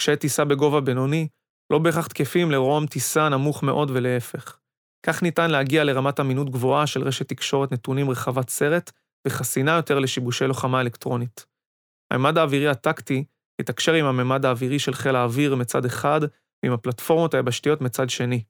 קשיי 0.00 0.16
טיסה 0.16 0.44
בגובה 0.44 0.80
בינוני, 0.80 1.28
לא 1.70 1.78
בהכרח 1.78 2.06
תקפים 2.06 2.50
לרום 2.50 2.86
טיסה 2.86 3.28
נמוך 3.28 3.62
מאוד 3.62 3.90
ולהפך. 3.90 4.58
כך 5.06 5.22
ניתן 5.22 5.50
להגיע 5.50 5.84
לרמת 5.84 6.20
אמינות 6.20 6.50
גבוהה 6.50 6.86
של 6.86 7.02
רשת 7.02 7.28
תקשורת 7.28 7.72
נתונים 7.72 8.10
רחבת 8.10 8.50
סרט 8.50 8.92
וחסינה 9.26 9.72
יותר 9.72 9.98
לשיבושי 9.98 10.46
לוחמה 10.46 10.80
אלקטרונית. 10.80 11.46
הממד 12.12 12.38
האווירי 12.38 12.68
הטקטי 12.68 13.24
יתקשר 13.60 13.92
עם 13.92 14.04
הממד 14.04 14.44
האווירי 14.44 14.78
של 14.78 14.94
חיל 14.94 15.16
האוויר 15.16 15.54
מצד 15.54 15.84
אחד 15.84 16.20
ועם 16.62 16.72
הפלטפורמות 16.72 17.34
היבשתיות 17.34 17.80
מצד 17.80 18.10
שני. 18.10 18.42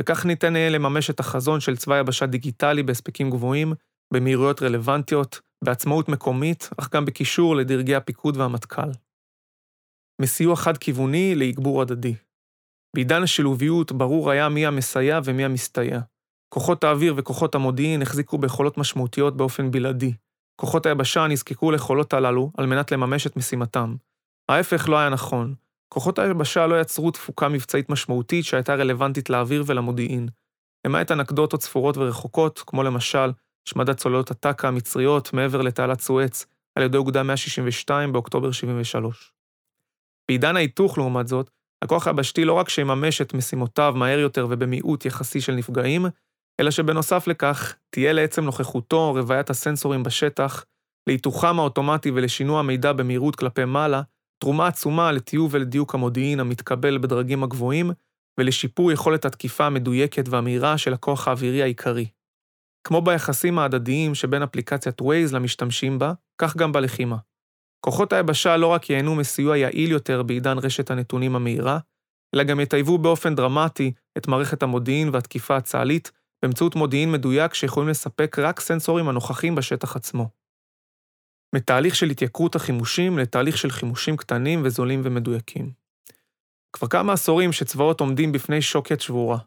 וכך 0.00 0.26
ניתן 0.26 0.56
יהיה 0.56 0.70
לממש 0.70 1.10
את 1.10 1.20
החזון 1.20 1.60
של 1.60 1.76
צבא 1.76 1.98
יבשה 1.98 2.26
דיגיטלי 2.26 2.82
בהספקים 2.82 3.30
גבוהים, 3.30 3.72
במהירויות 4.14 4.62
רלוונטיות, 4.62 5.40
בעצמאות 5.64 6.08
מקומית, 6.08 6.70
אך 6.80 6.94
גם 6.94 7.04
בקישור 7.04 7.56
לדרגי 7.56 7.94
הפיקוד 7.94 8.36
והמטכ"ל. 8.36 8.90
מסיוע 10.20 10.56
חד-כיווני 10.56 11.34
לאגבור 11.34 11.82
הדדי. 11.82 12.14
בעידן 12.94 13.22
השילוביות 13.22 13.92
ברור 13.92 14.30
היה 14.30 14.48
מי 14.48 14.66
המסייע 14.66 15.20
ומי 15.24 15.44
המסתייע. 15.44 16.00
כוחות 16.48 16.84
האוויר 16.84 17.14
וכוחות 17.16 17.54
המודיעין 17.54 18.02
החזיקו 18.02 18.38
ביכולות 18.38 18.78
משמעותיות 18.78 19.36
באופן 19.36 19.70
בלעדי. 19.70 20.12
כוחות 20.60 20.86
היבשה 20.86 21.26
נזקקו 21.26 21.70
ליכולות 21.70 22.14
הללו 22.14 22.50
על 22.58 22.66
מנת 22.66 22.92
לממש 22.92 23.26
את 23.26 23.36
משימתם. 23.36 23.94
ההפך 24.48 24.88
לא 24.88 24.96
היה 24.96 25.08
נכון. 25.08 25.54
כוחות 25.88 26.18
היבשה 26.18 26.66
לא 26.66 26.80
יצרו 26.80 27.10
תפוקה 27.10 27.48
מבצעית 27.48 27.90
משמעותית 27.90 28.44
שהייתה 28.44 28.74
רלוונטית 28.74 29.30
לאוויר 29.30 29.64
ולמודיעין. 29.66 30.28
למעט 30.86 31.12
אנקדוטות 31.12 31.62
ספורות 31.62 31.96
ורחוקות, 31.96 32.62
כמו 32.66 32.82
למשל 32.82 33.32
השמדת 33.68 33.96
צוללות 33.96 34.30
הטקה 34.30 34.68
המצריות 34.68 35.32
מעבר 35.32 35.62
לתעלת 35.62 36.00
סואץ 36.00 36.46
על 36.74 36.84
ידי 36.84 36.96
אוגדה 36.96 37.22
162 37.22 38.12
באוקטובר 38.12 38.52
73. 38.52 39.32
בעידן 40.28 40.56
ההיתוך, 40.56 40.98
לעומת 40.98 41.28
זאת, 41.28 41.50
הכוח 41.84 42.06
היבשתי 42.06 42.44
לא 42.44 42.52
רק 42.52 42.68
שיממש 42.68 43.20
את 43.20 43.34
משימותיו 43.34 43.94
מהר 43.96 44.18
יותר 44.18 44.46
ובמיעוט 44.50 45.04
יחסי 45.04 45.40
של 45.40 45.54
נפגעים, 45.54 46.06
אלא 46.60 46.70
שבנוסף 46.70 47.26
לכך, 47.26 47.74
תהיה 47.90 48.12
לעצם 48.12 48.44
נוכחותו 48.44 49.12
רוויית 49.12 49.50
הסנסורים 49.50 50.02
בשטח, 50.02 50.64
להיתוחם 51.08 51.58
האוטומטי 51.58 52.10
ולשינוע 52.10 52.62
מידע 52.62 52.92
במהירות 52.92 53.36
כלפי 53.36 53.64
מעלה, 53.64 54.02
תרומה 54.42 54.66
עצומה 54.66 55.12
לטיוב 55.12 55.54
ולדיוק 55.54 55.94
המודיעין 55.94 56.40
המתקבל 56.40 56.98
בדרגים 56.98 57.42
הגבוהים, 57.42 57.90
ולשיפור 58.40 58.92
יכולת 58.92 59.24
התקיפה 59.24 59.66
המדויקת 59.66 60.28
והמהירה 60.28 60.78
של 60.78 60.94
הכוח 60.94 61.28
האווירי 61.28 61.62
העיקרי. 61.62 62.06
כמו 62.86 63.02
ביחסים 63.02 63.58
ההדדיים 63.58 64.14
שבין 64.14 64.42
אפליקציית 64.42 65.00
Waze 65.02 65.34
למשתמשים 65.34 65.98
בה, 65.98 66.12
כך 66.40 66.56
גם 66.56 66.72
בלחימה. 66.72 67.16
כוחות 67.80 68.12
היבשה 68.12 68.56
לא 68.56 68.66
רק 68.66 68.90
ייהנו 68.90 69.14
מסיוע 69.14 69.56
יעיל 69.56 69.90
יותר 69.90 70.22
בעידן 70.22 70.58
רשת 70.58 70.90
הנתונים 70.90 71.36
המהירה, 71.36 71.78
אלא 72.34 72.44
גם 72.44 72.60
יטייבו 72.60 72.98
באופן 72.98 73.34
דרמטי 73.34 73.92
את 74.18 74.28
מערכת 74.28 74.62
המודיעין 74.62 75.08
והתקיפה 75.08 75.56
הצה"לית 75.56 76.12
באמצעות 76.42 76.74
מודיעין 76.74 77.12
מדויק 77.12 77.54
שיכולים 77.54 77.88
לספק 77.88 78.38
רק 78.38 78.60
סנסורים 78.60 79.08
הנוכחים 79.08 79.54
בשטח 79.54 79.96
עצמו. 79.96 80.28
מתהליך 81.54 81.94
של 81.94 82.10
התייקרות 82.10 82.56
החימושים 82.56 83.18
לתהליך 83.18 83.58
של 83.58 83.70
חימושים 83.70 84.16
קטנים 84.16 84.62
וזולים 84.64 85.00
ומדויקים. 85.04 85.70
כבר 86.72 86.88
כמה 86.88 87.12
עשורים 87.12 87.52
שצבאות 87.52 88.00
עומדים 88.00 88.32
בפני 88.32 88.62
שוקת 88.62 89.00
שבורה. 89.00 89.38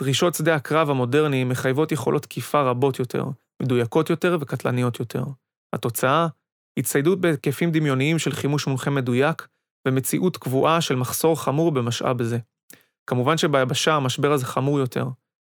דרישות 0.00 0.34
שדה 0.34 0.54
הקרב 0.54 0.90
המודרניים 0.90 1.48
מחייבות 1.48 1.92
יכולות 1.92 2.22
תקיפה 2.22 2.62
רבות 2.62 2.98
יותר, 2.98 3.24
מדויקות 3.62 4.10
יותר 4.10 4.36
וקטלניות 4.40 5.00
יותר. 5.00 5.24
התוצאה, 5.72 6.26
הצטיידות 6.78 7.20
בהיקפים 7.20 7.70
דמיוניים 7.70 8.18
של 8.18 8.32
חימוש 8.32 8.66
מונחה 8.66 8.90
מדויק, 8.90 9.48
ומציאות 9.88 10.36
קבועה 10.36 10.80
של 10.80 10.96
מחסור 10.96 11.42
חמור 11.42 11.72
במשאב 11.72 12.22
זה. 12.22 12.38
כמובן 13.06 13.38
שביבשה 13.38 13.94
המשבר 13.94 14.32
הזה 14.32 14.46
חמור 14.46 14.78
יותר. 14.78 15.06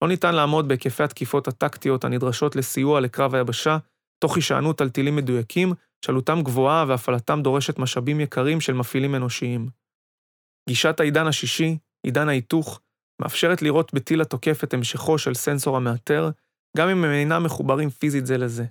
לא 0.02 0.08
ניתן 0.08 0.34
לעמוד 0.34 0.68
בהיקפי 0.68 1.02
התקיפות 1.02 1.48
הטקטיות 1.48 2.04
הנדרשות 2.04 2.56
לסיוע 2.56 3.00
לקרב 3.00 3.34
היבשה, 3.34 3.78
תוך 4.22 4.36
הישענות 4.36 4.80
על 4.80 4.90
טילים 4.90 5.16
מדויקים, 5.16 5.72
שעלותם 6.04 6.42
גבוהה 6.42 6.84
והפעלתם 6.88 7.42
דורשת 7.42 7.78
משאבים 7.78 8.20
יקרים 8.20 8.60
של 8.60 8.72
מפעילים 8.72 9.14
אנושיים. 9.14 9.68
גישת 10.68 11.00
העידן 11.00 11.26
השישי, 11.26 11.78
עידן 12.02 12.28
ההיתוך, 12.28 12.80
מאפשרת 13.22 13.62
לראות 13.62 13.94
בטיל 13.94 14.20
התוקף 14.20 14.64
את 14.64 14.74
המשכו 14.74 15.18
של 15.18 15.34
סנסור 15.34 15.76
המאתר, 15.76 16.30
גם 16.76 16.88
אם 16.88 17.04
הם 17.04 17.12
אינם 17.12 17.42
מחוברים 17.44 17.90
פיזית 17.90 18.26
זה 18.26 18.38
לזה. 18.38 18.64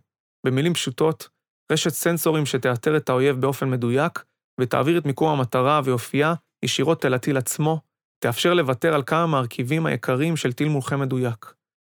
במילים 0.45 0.73
פשוטות, 0.73 1.29
רשת 1.71 1.89
סנסורים 1.89 2.45
שתאתר 2.45 2.97
את 2.97 3.09
האויב 3.09 3.41
באופן 3.41 3.69
מדויק, 3.69 4.23
ותעביר 4.61 4.97
את 4.97 5.05
מיקום 5.05 5.29
המטרה 5.29 5.81
ויופייה 5.83 6.33
ישירות 6.63 7.05
אל 7.05 7.13
הטיל 7.13 7.37
עצמו, 7.37 7.79
תאפשר 8.19 8.53
לוותר 8.53 8.93
על 8.93 9.03
כמה 9.03 9.27
מהרכיבים 9.27 9.85
היקרים 9.85 10.37
של 10.37 10.53
טיל 10.53 10.67
מולכם 10.67 10.99
מדויק, 10.99 11.53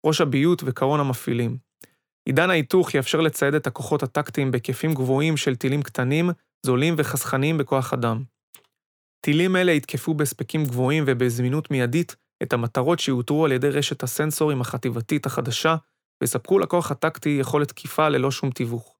ראש 0.05 0.21
הביוט 0.21 0.63
וקרון 0.65 0.99
המפעילים. 0.99 1.57
עידן 2.25 2.49
ההיתוך 2.49 2.93
יאפשר 2.93 3.21
לצייד 3.21 3.53
את 3.53 3.67
הכוחות 3.67 4.03
הטקטיים 4.03 4.51
בהיקפים 4.51 4.93
גבוהים 4.93 5.37
של 5.37 5.55
טילים 5.55 5.81
קטנים, 5.81 6.29
זולים 6.65 6.95
וחסכניים 6.97 7.57
בכוח 7.57 7.93
אדם. 7.93 8.23
טילים 9.21 9.55
אלה 9.55 9.71
יתקפו 9.71 10.13
בהספקים 10.13 10.65
גבוהים 10.65 11.03
ובזמינות 11.07 11.71
מיידית 11.71 12.15
את 12.43 12.53
המטרות 12.53 12.99
שיותרו 12.99 13.45
על 13.45 13.51
ידי 13.51 13.69
רשת 13.69 14.03
הסנסורים 14.03 14.61
החטיבתית 14.61 15.25
החדשה, 15.25 15.75
ויספקו 16.21 16.59
לכוח 16.59 16.91
הטקטי 16.91 17.29
יכולת 17.29 17.67
תקיפה 17.67 18.09
ללא 18.09 18.31
שום 18.31 18.51
תיווך. 18.51 18.98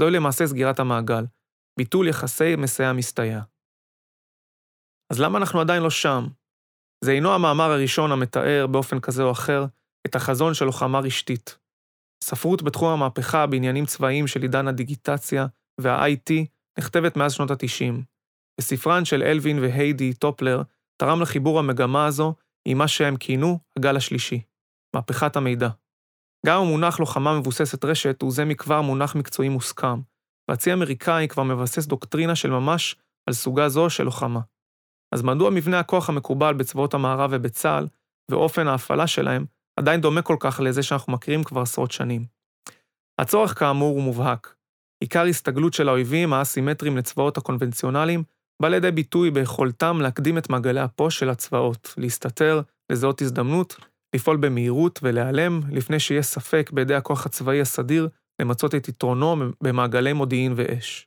זוהי 0.00 0.12
למעשה 0.12 0.46
סגירת 0.46 0.78
המעגל, 0.78 1.24
ביטול 1.78 2.08
יחסי 2.08 2.56
מסייע-מסתייע. 2.56 3.40
אז 5.12 5.20
למה 5.20 5.38
אנחנו 5.38 5.60
עדיין 5.60 5.82
לא 5.82 5.90
שם? 5.90 6.26
זה 7.04 7.12
אינו 7.12 7.34
המאמר 7.34 7.70
הראשון 7.70 8.12
המתאר, 8.12 8.66
באופן 8.70 9.00
כזה 9.00 9.22
או 9.22 9.32
אחר, 9.32 9.64
את 10.06 10.14
החזון 10.14 10.54
של 10.54 10.64
לוחמה 10.64 10.98
רשתית. 10.98 11.58
ספרות 12.24 12.62
בתחום 12.62 12.88
המהפכה 12.88 13.46
בעניינים 13.46 13.86
צבאיים 13.86 14.26
של 14.26 14.42
עידן 14.42 14.68
הדיגיטציה 14.68 15.46
וה-IT 15.80 16.32
נכתבת 16.78 17.16
מאז 17.16 17.32
שנות 17.32 17.50
ה-90. 17.50 18.02
בספרן 18.60 19.04
של 19.04 19.22
אלווין 19.22 19.58
והיידי 19.58 20.14
טופלר 20.14 20.62
תרם 20.96 21.22
לחיבור 21.22 21.58
המגמה 21.58 22.06
הזו 22.06 22.34
עם 22.68 22.78
מה 22.78 22.88
שהם 22.88 23.16
כינו 23.16 23.58
הגל 23.78 23.96
השלישי, 23.96 24.42
מהפכת 24.94 25.36
המידע. 25.36 25.68
גם 26.46 26.60
המונח 26.62 27.00
לוחמה 27.00 27.38
מבוססת 27.38 27.84
רשת 27.84 28.22
הוא 28.22 28.32
זה 28.32 28.44
מכבר 28.44 28.82
מונח 28.82 29.14
מקצועי 29.14 29.48
מוסכם, 29.48 30.00
והצי 30.50 30.70
האמריקאי 30.70 31.28
כבר 31.28 31.42
מבסס 31.42 31.86
דוקטרינה 31.86 32.36
של 32.36 32.50
ממש 32.50 32.96
על 33.28 33.34
סוגה 33.34 33.68
זו 33.68 33.90
של 33.90 34.04
לוחמה. 34.04 34.40
אז 35.14 35.22
מדוע 35.22 35.50
מבנה 35.50 35.78
הכוח 35.78 36.08
המקובל 36.08 36.54
בצבאות 36.54 36.94
המערב 36.94 37.30
ובצה"ל, 37.32 37.86
ואופן 38.30 38.66
ההפעלה 38.68 39.06
שלהם, 39.06 39.44
עדיין 39.78 40.00
דומה 40.00 40.22
כל 40.22 40.36
כך 40.40 40.60
לזה 40.64 40.82
שאנחנו 40.82 41.12
מכירים 41.12 41.44
כבר 41.44 41.60
עשרות 41.60 41.92
שנים? 41.92 42.24
הצורך 43.20 43.58
כאמור 43.58 43.94
הוא 43.94 44.02
מובהק. 44.02 44.54
עיקר 45.02 45.24
הסתגלות 45.24 45.72
של 45.72 45.88
האויבים 45.88 46.32
האסימטריים 46.32 46.96
לצבאות 46.96 47.36
הקונבנציונליים 47.36 48.22
בא 48.62 48.68
לידי 48.68 48.90
ביטוי 48.90 49.30
ביכולתם 49.30 50.00
להקדים 50.00 50.38
את 50.38 50.50
מעגלי 50.50 50.80
הפוש 50.80 51.18
של 51.18 51.30
הצבאות, 51.30 51.94
להסתתר, 51.96 52.60
לזהות 52.92 53.22
הזדמנות, 53.22 53.76
לפעול 54.16 54.36
במהירות 54.36 55.00
ולהיעלם, 55.02 55.60
לפני 55.70 56.00
שיהיה 56.00 56.22
ספק 56.22 56.70
בידי 56.72 56.94
הכוח 56.94 57.26
הצבאי 57.26 57.60
הסדיר 57.60 58.08
למצות 58.40 58.74
את 58.74 58.88
יתרונו 58.88 59.36
במעגלי 59.62 60.12
מודיעין 60.12 60.52
ואש. 60.56 61.06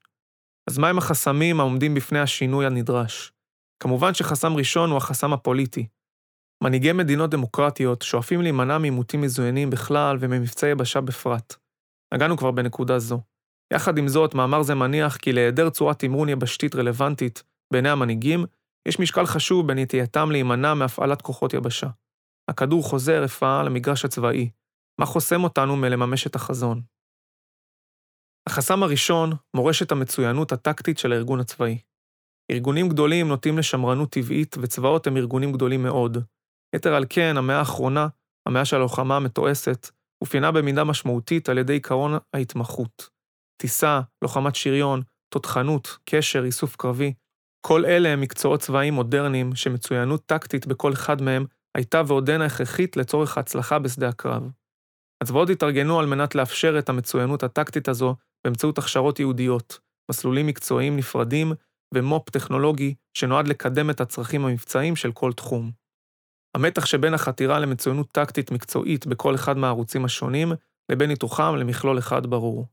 אז 0.69 0.77
מהם 0.77 0.97
החסמים 0.97 1.59
העומדים 1.59 1.93
בפני 1.93 2.19
השינוי 2.19 2.65
הנדרש? 2.65 3.31
כמובן 3.83 4.13
שחסם 4.13 4.53
ראשון 4.53 4.89
הוא 4.89 4.97
החסם 4.97 5.33
הפוליטי. 5.33 5.87
מנהיגי 6.63 6.93
מדינות 6.93 7.29
דמוקרטיות 7.29 8.01
שואפים 8.01 8.41
להימנע 8.41 8.77
מעימותים 8.77 9.21
מזוינים 9.21 9.69
בכלל 9.69 10.17
וממבצעי 10.19 10.71
יבשה 10.71 11.01
בפרט. 11.01 11.55
נגענו 12.13 12.37
כבר 12.37 12.51
בנקודה 12.51 12.99
זו. 12.99 13.21
יחד 13.73 13.97
עם 13.97 14.07
זאת, 14.07 14.35
מאמר 14.35 14.63
זה 14.63 14.75
מניח 14.75 15.17
כי 15.17 15.33
להיעדר 15.33 15.69
צורת 15.69 15.99
תמרון 15.99 16.29
יבשתית 16.29 16.75
רלוונטית 16.75 17.43
בעיני 17.73 17.89
המנהיגים, 17.89 18.45
יש 18.87 18.99
משקל 18.99 19.25
חשוב 19.25 19.67
בנטייתם 19.67 20.31
להימנע 20.31 20.73
מהפעלת 20.73 21.21
כוחות 21.21 21.53
יבשה. 21.53 21.87
הכדור 22.49 22.83
חוזר 22.83 23.25
אפאה 23.25 23.63
למגרש 23.63 24.05
הצבאי. 24.05 24.49
מה 24.99 25.05
חוסם 25.05 25.43
אותנו 25.43 25.75
מלממש 25.75 26.27
את 26.27 26.35
החזון? 26.35 26.81
החסם 28.47 28.83
הראשון, 28.83 29.31
מורשת 29.55 29.91
המצוינות 29.91 30.51
הטקטית 30.51 30.97
של 30.97 31.11
הארגון 31.11 31.39
הצבאי. 31.39 31.77
ארגונים 32.51 32.89
גדולים 32.89 33.27
נוטים 33.27 33.57
לשמרנות 33.57 34.09
טבעית, 34.09 34.55
וצבאות 34.61 35.07
הם 35.07 35.17
ארגונים 35.17 35.51
גדולים 35.51 35.83
מאוד. 35.83 36.17
יתר 36.75 36.93
על 36.93 37.05
כן, 37.09 37.37
המאה 37.37 37.59
האחרונה, 37.59 38.07
המאה 38.47 38.65
של 38.65 38.75
הלוחמה 38.75 39.15
המתועסת, 39.15 39.89
אופיינה 40.21 40.51
במידה 40.51 40.83
משמעותית 40.83 41.49
על 41.49 41.57
ידי 41.57 41.75
עקרון 41.75 42.11
ההתמחות. 42.33 43.09
טיסה, 43.61 44.01
לוחמת 44.21 44.55
שריון, 44.55 45.01
תותחנות, 45.33 45.97
קשר, 46.05 46.43
איסוף 46.43 46.75
קרבי, 46.75 47.13
כל 47.65 47.85
אלה 47.85 48.09
הם 48.09 48.21
מקצועות 48.21 48.59
צבאיים 48.59 48.93
מודרניים 48.93 49.55
שמצוינות 49.55 50.25
טקטית 50.25 50.67
בכל 50.67 50.93
אחד 50.93 51.21
מהם 51.21 51.45
הייתה 51.79 52.01
ועודנה 52.07 52.45
הכרחית 52.45 52.97
לצורך 52.97 53.37
ההצלחה 53.37 53.79
בשדה 53.79 54.09
הקרב. 54.09 54.51
הצבאות 55.23 55.49
התארגנו 55.49 55.99
על 55.99 56.05
מנת 56.05 56.35
לאפשר 56.35 56.79
את 56.79 56.89
המצוינות 56.89 57.43
הטקטית 57.43 57.87
הזו 57.87 58.15
באמצעות 58.43 58.77
הכשרות 58.77 59.19
ייעודיות, 59.19 59.79
מסלולים 60.11 60.47
מקצועיים 60.47 60.97
נפרדים 60.97 61.51
ומו"פ 61.93 62.29
טכנולוגי 62.29 62.95
שנועד 63.13 63.47
לקדם 63.47 63.89
את 63.89 64.01
הצרכים 64.01 64.45
המבצעיים 64.45 64.95
של 64.95 65.11
כל 65.11 65.33
תחום. 65.33 65.71
המתח 66.57 66.85
שבין 66.85 67.13
החתירה 67.13 67.59
למצוינות 67.59 68.11
טקטית 68.11 68.51
מקצועית 68.51 69.07
בכל 69.07 69.35
אחד 69.35 69.57
מהערוצים 69.57 70.05
השונים, 70.05 70.51
לבין 70.91 71.09
ניתוחם 71.09 71.55
למכלול 71.55 71.99
אחד 71.99 72.25
ברור. 72.25 72.65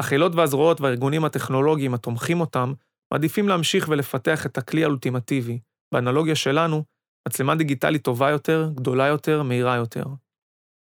החילות 0.00 0.34
והזרועות 0.34 0.80
והארגונים 0.80 1.24
הטכנולוגיים 1.24 1.94
התומכים 1.94 2.40
אותם, 2.40 2.72
מעדיפים 3.12 3.48
להמשיך 3.48 3.88
ולפתח 3.88 4.46
את 4.46 4.58
הכלי 4.58 4.84
האולטימטיבי, 4.84 5.58
באנלוגיה 5.94 6.34
שלנו, 6.34 6.84
מצלמה 7.28 7.54
דיגיטלית 7.54 8.04
טובה 8.04 8.30
יותר, 8.30 8.70
גדולה 8.74 9.06
יותר, 9.06 9.42
מהירה 9.42 9.76
יותר. 9.76 10.04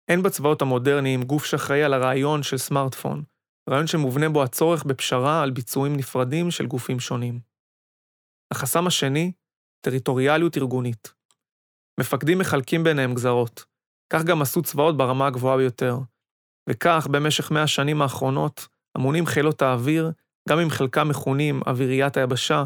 אין 0.08 0.22
בצבאות 0.22 0.62
המודרניים 0.62 1.22
גוף 1.22 1.44
שאחראי 1.44 1.82
על 1.82 1.94
הרעיון 1.94 2.42
של 2.42 2.58
סמארטפון, 2.58 3.22
רעיון 3.70 3.86
שמובנה 3.86 4.28
בו 4.28 4.42
הצורך 4.42 4.84
בפשרה 4.84 5.42
על 5.42 5.50
ביצועים 5.50 5.96
נפרדים 5.96 6.50
של 6.50 6.66
גופים 6.66 7.00
שונים. 7.00 7.40
החסם 8.52 8.86
השני, 8.86 9.32
טריטוריאליות 9.84 10.56
ארגונית. 10.56 11.14
מפקדים 12.00 12.38
מחלקים 12.38 12.84
ביניהם 12.84 13.14
גזרות, 13.14 13.64
כך 14.12 14.24
גם 14.24 14.42
עשו 14.42 14.62
צבאות 14.62 14.96
ברמה 14.96 15.26
הגבוהה 15.26 15.56
ביותר, 15.56 15.98
וכך 16.70 17.06
במשך 17.10 17.50
מאה 17.50 17.62
השנים 17.62 18.02
האחרונות 18.02 18.68
אמונים 18.98 19.26
חילות 19.26 19.62
האוויר, 19.62 20.12
גם 20.48 20.58
אם 20.58 20.70
חלקם 20.70 21.08
מכונים 21.08 21.62
אוויריית 21.66 22.16
היבשה, 22.16 22.64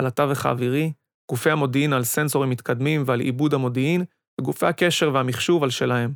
על 0.00 0.06
התווך 0.06 0.46
האווירי, 0.46 0.92
גופי 1.30 1.50
המודיעין 1.50 1.92
על 1.92 2.04
סנסורים 2.04 2.50
מתקדמים 2.50 3.02
ועל 3.06 3.20
עיבוד 3.20 3.54
המודיעין, 3.54 4.04
וגופי 4.40 4.66
הקשר 4.66 5.10
והמחשוב 5.14 5.62
על 5.62 5.70
שלהם. 5.70 6.14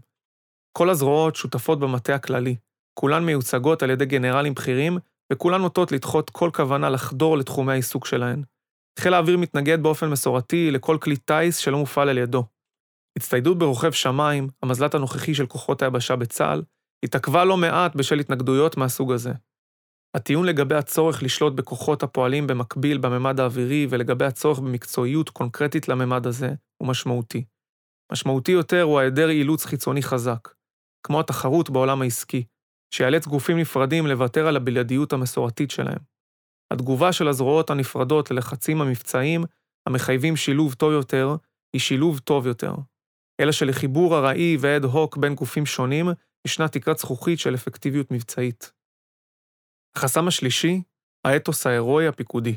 כל 0.79 0.91
הזרועות 0.91 1.37
שותפות 1.37 1.81
במטה 1.81 2.15
הכללי, 2.15 2.57
כולן 2.95 3.25
מיוצגות 3.25 3.83
על 3.83 3.91
ידי 3.91 4.07
גנרלים 4.07 4.55
בכירים, 4.55 4.99
וכולן 5.33 5.61
נוטות 5.61 5.93
לדחות 5.93 6.31
כל 6.31 6.51
כוונה 6.55 6.91
לחדור 6.91 7.39
לתחומי 7.39 7.73
העיסוק 7.73 8.07
שלהן. 8.07 8.43
חיל 8.99 9.15
האוויר 9.15 9.39
מתנגד 9.39 9.83
באופן 9.83 10.11
מסורתי 10.11 10.71
לכל 10.71 10.99
כלי 11.01 11.17
טיס 11.17 11.57
שלא 11.57 11.79
מופעל 11.79 12.09
על 12.09 12.19
ידו. 12.19 12.45
הצטיידות 13.19 13.59
ברוכב 13.59 13.93
שמיים, 13.93 14.49
המזל"ט 14.63 14.95
הנוכחי 14.95 15.35
של 15.35 15.47
כוחות 15.47 15.83
היבשה 15.83 16.17
בצה"ל, 16.17 16.63
התעכבה 17.05 17.45
לא 17.45 17.57
מעט 17.57 17.95
בשל 17.97 18.19
התנגדויות 18.19 18.77
מהסוג 18.77 19.13
הזה. 19.13 19.33
הטיעון 20.15 20.47
לגבי 20.47 20.75
הצורך 20.75 21.23
לשלוט 21.23 21.53
בכוחות 21.53 22.03
הפועלים 22.03 22.47
במקביל 22.47 22.99
בממד 22.99 23.41
האווירי 23.41 23.87
ולגבי 23.91 24.25
הצורך 24.25 24.59
במקצועיות 24.59 25.31
קונקרטית 25.31 25.89
לממד 25.89 26.27
הזה 26.27 26.55
הוא 26.83 26.89
משמעותי. 26.89 27.45
משמעותי 28.13 28.53
יותר 28.53 28.83
הוא 28.83 28.99
היעדר 28.99 29.31
אילוץ 29.31 29.65
חיצוני 29.65 30.03
חזק, 30.03 30.49
כמו 31.03 31.21
התחרות 31.21 31.71
בעולם 31.71 32.03
העסקי, 32.03 32.45
שיאלץ 32.95 33.27
גופים 33.27 33.59
נפרדים 33.59 34.07
לוותר 34.07 34.47
על 34.47 34.57
הבלעדיות 34.57 35.13
המסורתית 35.13 35.71
שלהם. 35.71 35.99
התגובה 36.71 37.13
של 37.13 37.29
הזרועות 37.29 37.71
הנפרדות 37.71 38.31
ללחצים 38.31 38.81
המבצעיים, 38.81 39.45
המחייבים 39.87 40.37
שילוב 40.37 40.75
טוב 40.75 40.93
יותר, 40.93 41.37
היא 41.73 41.81
שילוב 41.81 42.19
טוב 42.19 42.47
יותר. 42.47 42.75
אלא 43.41 43.53
שלחיבור 43.53 44.19
ארעי 44.19 44.57
ואד 44.61 44.85
הוק 44.85 45.17
בין 45.17 45.35
גופים 45.35 45.67
שונים, 45.67 46.07
ישנה 46.47 46.69
תקרת 46.69 46.99
זכוכית 46.99 47.39
של 47.39 47.55
אפקטיביות 47.55 48.11
מבצעית. 48.11 48.78
החסם 49.99 50.29
השלישי, 50.29 50.83
האתוס 51.25 51.67
ההירואי 51.67 52.07
הפיקודי. 52.07 52.57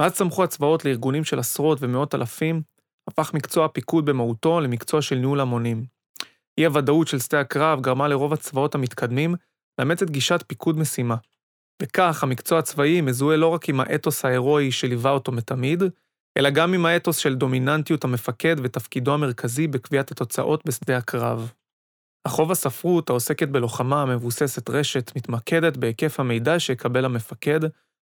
מאז 0.00 0.12
צמחו 0.12 0.44
הצבאות 0.44 0.84
לארגונים 0.84 1.24
של 1.24 1.38
עשרות 1.38 1.78
ומאות 1.80 2.14
אלפים, 2.14 2.62
הפך 3.08 3.34
מקצוע 3.34 3.64
הפיקוד 3.64 4.06
במהותו 4.06 4.60
למקצוע 4.60 5.02
של 5.02 5.16
ניהול 5.16 5.40
המונים. 5.40 5.84
אי-הוודאות 6.58 7.08
של 7.08 7.18
שדה 7.18 7.40
הקרב 7.40 7.80
גרמה 7.80 8.08
לרוב 8.08 8.32
הצבאות 8.32 8.74
המתקדמים 8.74 9.34
לאמץ 9.78 10.02
את 10.02 10.10
גישת 10.10 10.44
פיקוד 10.46 10.78
משימה. 10.78 11.16
וכך 11.82 12.22
המקצוע 12.22 12.58
הצבאי 12.58 13.00
מזוהה 13.00 13.36
לא 13.36 13.48
רק 13.48 13.68
עם 13.68 13.80
האתוס 13.80 14.24
ההירואי 14.24 14.72
שליווה 14.72 15.10
אותו 15.10 15.32
מתמיד, 15.32 15.82
אלא 16.38 16.50
גם 16.50 16.74
עם 16.74 16.86
האתוס 16.86 17.16
של 17.16 17.34
דומיננטיות 17.34 18.04
המפקד 18.04 18.56
ותפקידו 18.62 19.14
המרכזי 19.14 19.66
בקביעת 19.66 20.10
התוצאות 20.10 20.62
בשדה 20.66 20.96
הקרב. 20.96 21.52
החוב 22.26 22.50
הספרות 22.50 23.10
העוסקת 23.10 23.48
בלוחמה 23.48 24.02
המבוססת 24.02 24.70
רשת 24.70 25.16
מתמקדת 25.16 25.76
בהיקף 25.76 26.20
המידע 26.20 26.60
שיקבל 26.60 27.04
המפקד, 27.04 27.60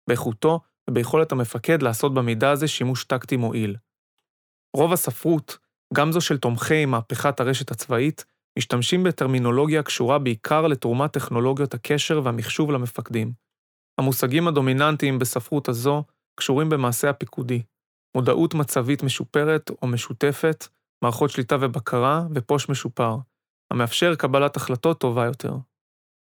באיכותו 0.09 0.59
וביכולת 0.89 1.31
המפקד 1.31 1.81
לעשות 1.81 2.13
במידע 2.13 2.51
הזה 2.51 2.67
שימוש 2.67 3.03
טקטי 3.03 3.37
מועיל. 3.37 3.75
רוב 4.75 4.93
הספרות, 4.93 5.57
גם 5.93 6.11
זו 6.11 6.21
של 6.21 6.37
תומכי 6.37 6.85
מהפכת 6.85 7.39
הרשת 7.39 7.71
הצבאית, 7.71 8.25
משתמשים 8.57 9.03
בטרמינולוגיה 9.03 9.79
הקשורה 9.79 10.19
בעיקר 10.19 10.67
לתרומת 10.67 11.13
טכנולוגיות 11.13 11.73
הקשר 11.73 12.21
והמחשוב 12.23 12.71
למפקדים. 12.71 13.31
המושגים 13.99 14.47
הדומיננטיים 14.47 15.19
בספרות 15.19 15.69
הזו 15.69 16.03
קשורים 16.39 16.69
במעשה 16.69 17.09
הפיקודי, 17.09 17.61
מודעות 18.17 18.53
מצבית 18.53 19.03
משופרת 19.03 19.71
או 19.81 19.87
משותפת, 19.87 20.67
מערכות 21.03 21.29
שליטה 21.29 21.57
ובקרה 21.61 22.23
ופוש 22.35 22.69
משופר, 22.69 23.17
המאפשר 23.71 24.15
קבלת 24.15 24.55
החלטות 24.55 24.99
טובה 24.99 25.25
יותר. 25.25 25.53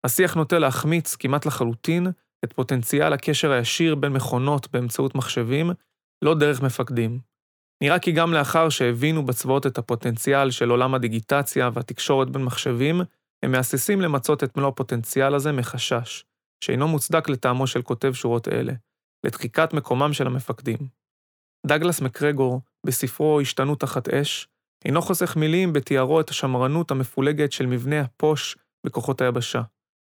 השיח 0.07 0.35
נוטה 0.35 0.59
להחמיץ 0.59 1.17
כמעט 1.17 1.47
לחלוטין 1.47 2.07
את 2.45 2.53
פוטנציאל 2.53 3.13
הקשר 3.13 3.51
הישיר 3.51 3.95
בין 3.95 4.13
מכונות 4.13 4.69
באמצעות 4.73 5.15
מחשבים, 5.15 5.71
לא 6.25 6.35
דרך 6.35 6.63
מפקדים. 6.63 7.19
נראה 7.83 7.99
כי 7.99 8.13
גם 8.13 8.33
לאחר 8.33 8.69
שהבינו 8.69 9.27
בצבאות 9.27 9.67
את 9.67 9.79
הפוטנציאל 9.79 10.51
של 10.51 10.71
עולם 10.71 10.95
הדיגיטציה 10.95 11.71
והתקשורת 11.73 12.31
בין 12.31 12.45
מחשבים, 12.45 13.01
הם 13.45 13.53
מהססים 13.53 14.01
למצות 14.01 14.45
את 14.45 14.57
מלוא 14.57 14.69
הפוטנציאל 14.69 15.35
הזה 15.35 15.53
מחשש, 15.53 16.25
שאינו 16.65 16.89
מוצדק 16.89 17.29
לטעמו 17.29 17.67
של 17.67 17.83
כותב 17.83 18.13
שורות 18.13 18.49
אלה, 18.49 18.73
לדחיקת 19.27 19.73
מקומם 19.73 20.13
של 20.13 20.27
המפקדים. 20.27 20.79
דגלס 21.67 22.01
מקרגור, 22.01 22.61
בספרו 22.87 23.41
"השתנות 23.41 23.81
תחת 23.81 24.09
אש", 24.09 24.49
אינו 24.85 25.03
חוסך 25.03 25.37
מילים 25.37 25.73
בתיארו 25.73 26.21
את 26.21 26.31
השמרנות 26.31 26.91
המפולגת 26.91 27.53
של 27.53 27.67
מבנה 27.67 28.01
הפוש 28.01 28.57
בכוחות 28.87 29.21
היבשה. 29.21 29.63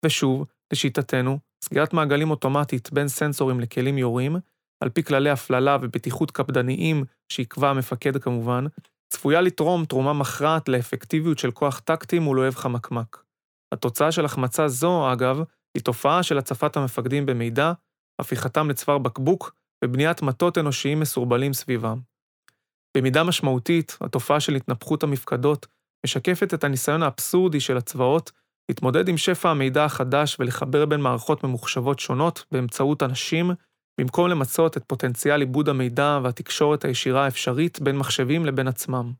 ושוב, 0.06 0.46
לשיטתנו, 0.74 1.40
סגירת 1.66 1.94
מעגלים 1.94 2.32
אוטומטית 2.32 2.94
בין 2.94 3.08
סנסורים 3.08 3.60
לכלים 3.60 3.98
יורים, 3.98 4.36
על 4.84 4.90
פי 4.90 5.04
כללי 5.04 5.30
הפללה 5.30 5.78
ובטיחות 5.82 6.32
קפדניים 6.32 7.04
שיקבע 7.32 7.70
המפקד 7.70 8.18
כמובן, 8.18 8.66
צפויה 9.10 9.42
לתרום 9.42 9.86
תרומה 9.86 10.14
מכרעת 10.14 10.70
לאפקטיביות 10.70 11.40
של 11.40 11.52
כוח 11.52 11.80
טקטי 11.80 12.20
מול 12.20 12.40
אויב 12.40 12.56
חמקמק. 12.56 13.24
התוצאה 13.74 14.12
של 14.12 14.26
החמצה 14.26 14.68
זו, 14.68 15.14
אגב, 15.14 15.40
היא 15.78 15.84
תופעה 15.84 16.24
של 16.24 16.38
הצפת 16.38 16.78
המפקדים 16.78 17.26
במידע, 17.26 17.74
הפיכתם 18.22 18.70
לצוואר 18.70 18.98
בקבוק 18.98 19.56
ובניית 19.84 20.22
מטות 20.22 20.58
אנושיים 20.58 21.00
מסורבלים 21.00 21.54
סביבם. 21.54 22.00
במידה 22.96 23.24
משמעותית, 23.24 23.98
התופעה 24.02 24.40
של 24.40 24.56
התנפחות 24.56 25.04
המפקדות 25.04 25.68
משקפת 26.06 26.54
את 26.54 26.64
הניסיון 26.64 27.04
האבסורדי 27.04 27.60
של 27.60 27.78
הצבאות 27.78 28.32
להתמודד 28.70 29.08
עם 29.08 29.18
שפע 29.18 29.50
המידע 29.50 29.86
החדש 29.86 30.38
ולחבר 30.40 30.86
בין 30.86 31.02
מערכות 31.02 31.44
ממוחשבות 31.44 32.00
שונות 32.00 32.46
באמצעות 32.52 33.04
אנשים, 33.04 33.52
במקום 34.00 34.28
למצות 34.28 34.78
את 34.78 34.84
פוטנציאל 34.88 35.40
עיבוד 35.40 35.70
המידע 35.70 36.20
והתקשורת 36.24 36.86
הישירה 36.86 37.26
האפשרית 37.26 37.80
בין 37.80 37.98
מחשבים 37.98 38.46
לבין 38.46 38.68
עצמם. 38.68 39.12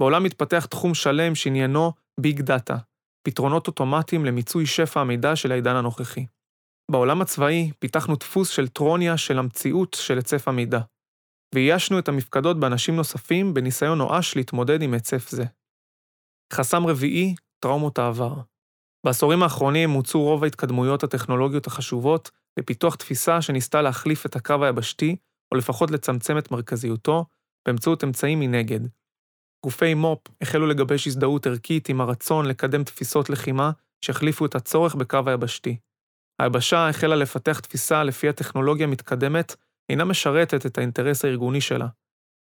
בעולם 0.00 0.22
מתפתח 0.22 0.66
תחום 0.66 0.94
שלם 0.94 1.34
שעניינו 1.34 1.92
ביג 2.20 2.40
דאטה, 2.40 2.76
פתרונות 3.26 3.66
אוטומטיים 3.66 4.24
למיצוי 4.24 4.66
שפע 4.66 5.00
המידע 5.00 5.36
של 5.36 5.52
העידן 5.52 5.76
הנוכחי. 5.76 6.26
בעולם 6.90 7.22
הצבאי 7.22 7.70
פיתחנו 7.78 8.16
דפוס 8.16 8.48
של 8.48 8.68
טרוניה 8.68 9.16
של 9.16 9.38
המציאות 9.38 9.96
של 10.00 10.16
היצף 10.16 10.48
המידע, 10.48 10.80
ואיישנו 11.54 11.98
את 11.98 12.08
המפקדות 12.08 12.60
באנשים 12.60 12.96
נוספים 12.96 13.54
בניסיון 13.54 13.98
נואש 13.98 14.36
להתמודד 14.36 14.82
עם 14.82 14.94
היצף 14.94 15.28
זה. 15.28 15.44
חסם 16.52 16.86
רביעי, 16.86 17.34
טראומות 17.58 17.98
העבר. 17.98 18.34
בעשורים 19.06 19.42
האחרונים 19.42 19.90
מוצו 19.90 20.22
רוב 20.22 20.44
ההתקדמויות 20.44 21.04
הטכנולוגיות 21.04 21.66
החשובות 21.66 22.30
לפיתוח 22.58 22.94
תפיסה 22.94 23.42
שניסתה 23.42 23.82
להחליף 23.82 24.26
את 24.26 24.36
הקרב 24.36 24.62
היבשתי, 24.62 25.16
או 25.52 25.56
לפחות 25.56 25.90
לצמצם 25.90 26.38
את 26.38 26.50
מרכזיותו, 26.50 27.24
באמצעות 27.66 28.04
אמצעים 28.04 28.40
מנגד. 28.40 28.80
גופי 29.66 29.94
מו"פ 29.94 30.28
החלו 30.40 30.66
לגבש 30.66 31.06
הזדהות 31.06 31.46
ערכית 31.46 31.88
עם 31.88 32.00
הרצון 32.00 32.46
לקדם 32.46 32.84
תפיסות 32.84 33.30
לחימה 33.30 33.70
שהחליפו 34.04 34.46
את 34.46 34.54
הצורך 34.54 34.94
בקרב 34.94 35.28
היבשתי. 35.28 35.76
היבשה 36.42 36.88
החלה 36.88 37.16
לפתח 37.16 37.60
תפיסה 37.60 38.04
לפי 38.04 38.28
הטכנולוגיה 38.28 38.86
מתקדמת 38.86 39.56
אינה 39.88 40.04
משרתת 40.04 40.66
את 40.66 40.78
האינטרס 40.78 41.24
הארגוני 41.24 41.60
שלה. 41.60 41.86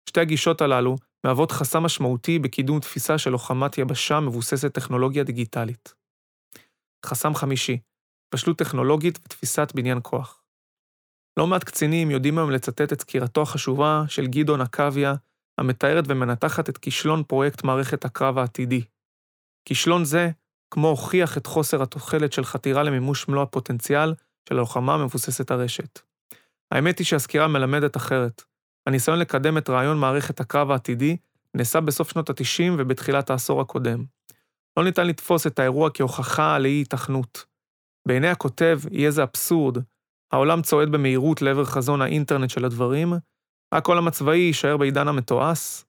שתי 0.09 0.21
הגישות 0.21 0.61
הללו 0.61 0.97
מהוות 1.25 1.53
חסם 1.53 1.83
משמעותי 1.83 2.39
בקידום 2.39 2.81
תפיסה 2.81 3.19
של 3.19 3.31
לוחמת 3.31 3.79
יבשה 3.79 4.21
מבוססת 4.21 4.75
טכנולוגיה 4.75 5.25
דיגיטלית. 5.25 5.95
חסם 7.07 7.35
חמישי, 7.35 7.79
בשלות 8.35 8.59
טכנולוגית 8.59 9.19
ותפיסת 9.19 9.73
בניין 9.75 9.99
כוח. 10.03 10.43
לא 11.39 11.47
מעט 11.47 11.65
קצינים 11.65 12.11
יודעים 12.11 12.39
היום 12.39 12.51
לצטט 12.51 12.93
את 12.93 13.01
סקירתו 13.01 13.43
החשובה 13.43 14.05
של 14.09 14.27
גדעון 14.27 14.61
עקביה, 14.61 15.15
המתארת 15.59 16.05
ומנתחת 16.09 16.69
את 16.69 16.79
כישלון 16.79 17.23
פרויקט 17.25 17.65
מערכת 17.65 18.05
הקרב 18.05 18.39
העתידי. 18.39 18.83
כישלון 19.65 20.05
זה, 20.05 20.31
כמו 20.71 20.89
הוכיח 20.89 21.39
את 21.39 21.47
חוסר 21.47 21.83
התוחלת 21.83 22.33
של 22.33 22.45
חתירה 22.45 22.83
למימוש 22.83 23.29
מלוא 23.29 23.43
הפוטנציאל 23.43 24.15
של 24.49 24.55
הלוחמה 24.55 24.95
המבוססת 24.95 25.51
הרשת. 25.51 26.08
האמת 26.73 26.99
היא 26.99 27.07
שהסקירה 27.07 27.49
מלמדת 27.49 27.97
אחרת. 27.97 28.43
הניסיון 28.87 29.19
לקדם 29.19 29.59
את 29.59 29.71
רעיון 29.71 29.99
מערכת 29.99 30.41
הקרב 30.41 30.71
העתידי 30.71 31.17
נעשה 31.55 31.81
בסוף 31.81 32.11
שנות 32.11 32.31
ה-90 32.31 32.73
ובתחילת 32.79 33.31
העשור 33.31 33.61
הקודם. 33.61 34.05
לא 34.77 34.85
ניתן 34.85 35.07
לתפוס 35.07 35.47
את 35.47 35.59
האירוע 35.59 35.91
כהוכחה 35.95 36.59
לאי 36.59 36.71
היתכנות. 36.71 37.45
בעיני 38.09 38.29
הכותב 38.29 38.81
יהיה 38.91 39.11
זה 39.11 39.23
אבסורד, 39.23 39.79
העולם 40.33 40.63
צועד 40.63 40.89
במהירות 40.89 41.43
לעבר 41.43 41.65
חזון 41.65 42.03
האינטרנט 42.03 42.51
של 42.51 42.65
הדברים, 42.65 43.13
רק 43.75 43.87
עולם 43.87 44.09
הצבאי 44.09 44.39
יישאר 44.39 44.77
בעידן 44.77 45.09
המתועש. 45.09 45.85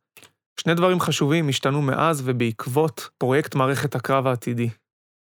שני 0.60 0.74
דברים 0.74 1.00
חשובים 1.00 1.50
השתנו 1.50 1.82
מאז 1.82 2.22
ובעקבות 2.26 3.10
פרויקט 3.18 3.56
מערכת 3.56 3.96
הקרב 3.96 4.28
העתידי. 4.28 4.70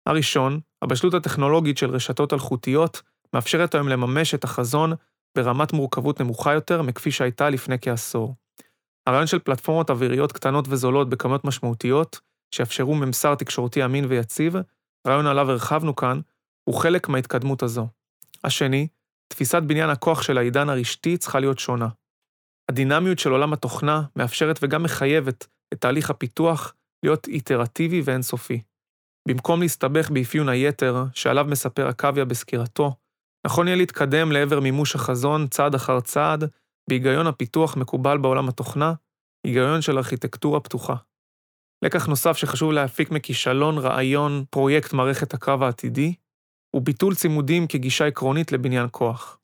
הראשון, 0.05 0.59
הבשלות 0.81 1.13
הטכנולוגית 1.13 1.77
של 1.77 1.89
רשתות 1.89 2.33
אלחוטיות 2.33 3.01
מאפשרת 3.33 3.75
היום 3.75 3.87
לממש 3.87 4.35
את 4.35 4.43
החזון 4.43 4.93
ברמת 5.35 5.73
מורכבות 5.73 6.21
נמוכה 6.21 6.53
יותר 6.53 6.81
מכפי 6.81 7.11
שהייתה 7.11 7.49
לפני 7.49 7.75
כעשור. 7.81 8.35
הרעיון 9.07 9.27
של 9.27 9.39
פלטפורמות 9.39 9.89
אוויריות 9.89 10.31
קטנות 10.31 10.65
וזולות 10.69 11.09
בכמויות 11.09 11.45
משמעותיות, 11.45 12.19
שיאפשרו 12.51 12.95
ממסר 12.95 13.35
תקשורתי 13.35 13.85
אמין 13.85 14.05
ויציב, 14.05 14.55
רעיון 15.07 15.27
עליו 15.27 15.51
הרחבנו 15.51 15.95
כאן, 15.95 16.19
הוא 16.63 16.75
חלק 16.75 17.09
מההתקדמות 17.09 17.63
הזו. 17.63 17.87
השני, 18.43 18.87
תפיסת 19.27 19.61
בניין 19.63 19.89
הכוח 19.89 20.21
של 20.21 20.37
העידן 20.37 20.69
הרשתי 20.69 21.17
צריכה 21.17 21.39
להיות 21.39 21.59
שונה. 21.59 21.87
הדינמיות 22.69 23.19
של 23.19 23.31
עולם 23.31 23.53
התוכנה 23.53 24.01
מאפשרת 24.15 24.59
וגם 24.61 24.83
מחייבת 24.83 25.47
את 25.73 25.81
תהליך 25.81 26.09
הפיתוח 26.09 26.73
להיות 27.03 27.27
איטרטיבי 27.27 28.01
ואינסופי. 28.05 28.61
במקום 29.27 29.61
להסתבך 29.61 30.09
באפיון 30.09 30.49
היתר 30.49 31.03
שעליו 31.13 31.45
מספר 31.49 31.87
עקביה 31.87 32.25
בסקירתו, 32.25 32.95
נכון 33.45 33.67
יהיה 33.67 33.77
להתקדם 33.77 34.31
לעבר 34.31 34.59
מימוש 34.59 34.95
החזון 34.95 35.47
צעד 35.47 35.75
אחר 35.75 35.99
צעד, 35.99 36.43
בהיגיון 36.89 37.27
הפיתוח 37.27 37.77
מקובל 37.77 38.17
בעולם 38.17 38.49
התוכנה, 38.49 38.93
היגיון 39.43 39.81
של 39.81 39.97
ארכיטקטורה 39.97 40.59
פתוחה. 40.59 40.95
לקח 41.85 42.07
נוסף 42.07 42.37
שחשוב 42.37 42.71
להפיק 42.71 43.11
מכישלון 43.11 43.77
רעיון 43.77 44.45
פרויקט 44.49 44.93
מערכת 44.93 45.33
הקרב 45.33 45.63
העתידי, 45.63 46.13
הוא 46.75 46.81
ביטול 46.81 47.15
צימודים 47.15 47.67
כגישה 47.67 48.07
עקרונית 48.07 48.51
לבניין 48.51 48.87
כוח. 48.91 49.39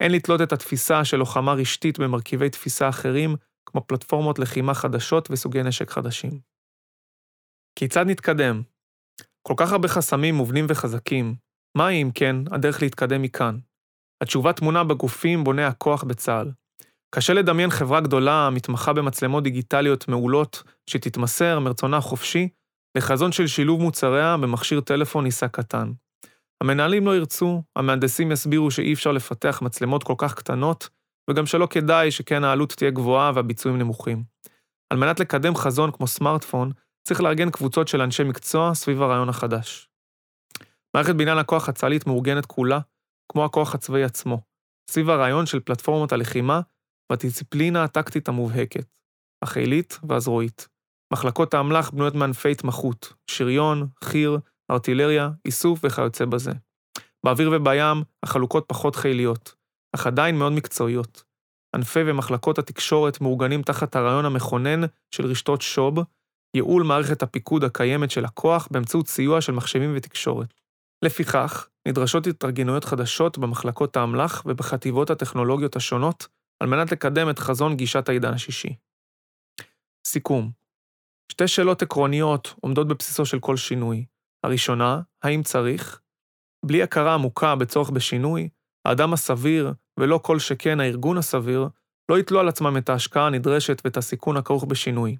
אין 0.00 0.12
לתלות 0.12 0.40
את 0.40 0.52
התפיסה 0.52 1.04
של 1.04 1.16
לוחמה 1.16 1.52
רשתית 1.52 1.98
במרכיבי 1.98 2.50
תפיסה 2.50 2.88
אחרים, 2.88 3.36
כמו 3.66 3.86
פלטפורמות 3.86 4.38
לחימה 4.38 4.74
חדשות 4.74 5.28
וסוגי 5.30 5.62
נשק 5.62 5.90
חדשים. 5.90 6.40
כיצד 7.78 8.06
נתקדם? 8.06 8.62
כל 9.42 9.54
כך 9.56 9.72
הרבה 9.72 9.88
חסמים 9.88 10.34
מובנים 10.34 10.66
וחזקים, 10.68 11.34
מהי, 11.76 12.02
אם 12.02 12.10
כן, 12.14 12.36
הדרך 12.50 12.82
להתקדם 12.82 13.22
מכאן? 13.22 13.58
התשובה 14.22 14.52
טמונה 14.52 14.84
בגופים 14.84 15.44
בוני 15.44 15.64
הכוח 15.64 16.04
בצה"ל. 16.04 16.50
קשה 17.14 17.32
לדמיין 17.32 17.70
חברה 17.70 18.00
גדולה 18.00 18.46
המתמחה 18.46 18.92
במצלמות 18.92 19.42
דיגיטליות 19.42 20.08
מעולות, 20.08 20.62
שתתמסר 20.90 21.58
מרצונה 21.60 21.96
החופשי, 21.96 22.48
לחזון 22.96 23.32
של 23.32 23.46
שילוב 23.46 23.80
מוצריה 23.80 24.36
במכשיר 24.36 24.80
טלפון 24.80 25.24
נישא 25.24 25.46
קטן. 25.46 25.92
המנהלים 26.60 27.06
לא 27.06 27.16
ירצו, 27.16 27.62
המהנדסים 27.76 28.32
יסבירו 28.32 28.70
שאי 28.70 28.92
אפשר 28.92 29.12
לפתח 29.12 29.62
מצלמות 29.62 30.04
כל 30.04 30.14
כך 30.18 30.34
קטנות, 30.34 30.88
וגם 31.30 31.46
שלא 31.46 31.66
כדאי 31.70 32.10
שכן 32.10 32.44
העלות 32.44 32.72
תהיה 32.72 32.90
גבוהה 32.90 33.32
והביצועים 33.34 33.78
נמוכים. 33.78 34.22
על 34.90 34.98
מנת 34.98 35.20
לקדם 35.20 35.54
חזון 35.54 35.90
כמו 35.90 36.06
סמארטפון, 36.06 36.72
צריך 37.08 37.20
לארגן 37.20 37.50
קבוצות 37.50 37.88
של 37.88 38.00
אנשי 38.00 38.24
מקצוע 38.24 38.74
סביב 38.74 39.02
הרעיון 39.02 39.28
החדש. 39.28 39.88
מערכת 40.94 41.14
בניין 41.14 41.38
הכוח 41.38 41.68
הצה"לית 41.68 42.06
מאורגנת 42.06 42.46
כולה, 42.46 42.78
כמו 43.32 43.44
הכוח 43.44 43.74
הצבאי 43.74 44.04
עצמו, 44.04 44.40
סביב 44.90 45.10
הרעיון 45.10 45.46
של 45.46 45.60
פלטפורמות 45.60 46.12
הלחימה 46.12 46.60
והדיסציפלינה 47.10 47.84
הטקטית 47.84 48.28
המובהקת, 48.28 48.86
החילית 49.44 49.98
והזרועית. 50.08 50.68
מחלקות 51.12 51.54
האמל"ח 51.54 51.90
בנויות 51.90 52.14
מענפי 52.14 52.50
התמחות, 52.50 53.12
שריון, 53.30 53.86
חי"ר, 54.04 54.36
ארטילריה, 54.70 55.30
איסוף 55.44 55.80
וכיוצא 55.82 56.24
בזה. 56.24 56.52
באוויר 57.26 57.50
ובים 57.52 58.02
החלוקות 58.22 58.64
פחות 58.68 58.96
חיליות, 58.96 59.54
אך 59.94 60.06
עדיין 60.06 60.38
מאוד 60.38 60.52
מקצועיות. 60.52 61.24
ענפי 61.74 62.00
ומחלקות 62.06 62.58
התקשורת 62.58 63.20
מאורגנים 63.20 63.62
תחת 63.62 63.96
הרעיון 63.96 64.24
המכונן 64.24 64.80
של 65.14 65.26
רשתות 65.26 65.62
שוב, 65.62 65.98
ייעול 66.56 66.82
מערכת 66.82 67.22
הפיקוד 67.22 67.64
הקיימת 67.64 68.10
של 68.10 68.24
הכוח 68.24 68.68
באמצעות 68.70 69.08
סיוע 69.08 69.40
של 69.40 69.52
מחשבים 69.52 69.92
ותקשורת. 69.96 70.63
לפיכך, 71.02 71.68
נדרשות 71.88 72.26
התארגנויות 72.26 72.84
חדשות 72.84 73.38
במחלקות 73.38 73.96
האמל"ח 73.96 74.42
ובחטיבות 74.46 75.10
הטכנולוגיות 75.10 75.76
השונות, 75.76 76.28
על 76.60 76.68
מנת 76.68 76.92
לקדם 76.92 77.30
את 77.30 77.38
חזון 77.38 77.76
גישת 77.76 78.08
העידן 78.08 78.34
השישי. 78.34 78.76
סיכום 80.06 80.50
שתי 81.32 81.48
שאלות 81.48 81.82
עקרוניות 81.82 82.54
עומדות 82.60 82.88
בבסיסו 82.88 83.26
של 83.26 83.40
כל 83.40 83.56
שינוי. 83.56 84.04
הראשונה, 84.44 85.00
האם 85.22 85.42
צריך? 85.42 86.00
בלי 86.66 86.82
הכרה 86.82 87.14
עמוקה 87.14 87.56
בצורך 87.56 87.90
בשינוי, 87.90 88.48
האדם 88.84 89.12
הסביר, 89.12 89.72
ולא 90.00 90.20
כל 90.22 90.38
שכן 90.38 90.80
הארגון 90.80 91.18
הסביר, 91.18 91.68
לא 92.08 92.18
ייטלו 92.18 92.40
על 92.40 92.48
עצמם 92.48 92.76
את 92.76 92.88
ההשקעה 92.88 93.26
הנדרשת 93.26 93.82
ואת 93.84 93.96
הסיכון 93.96 94.36
הכרוך 94.36 94.64
בשינוי. 94.64 95.16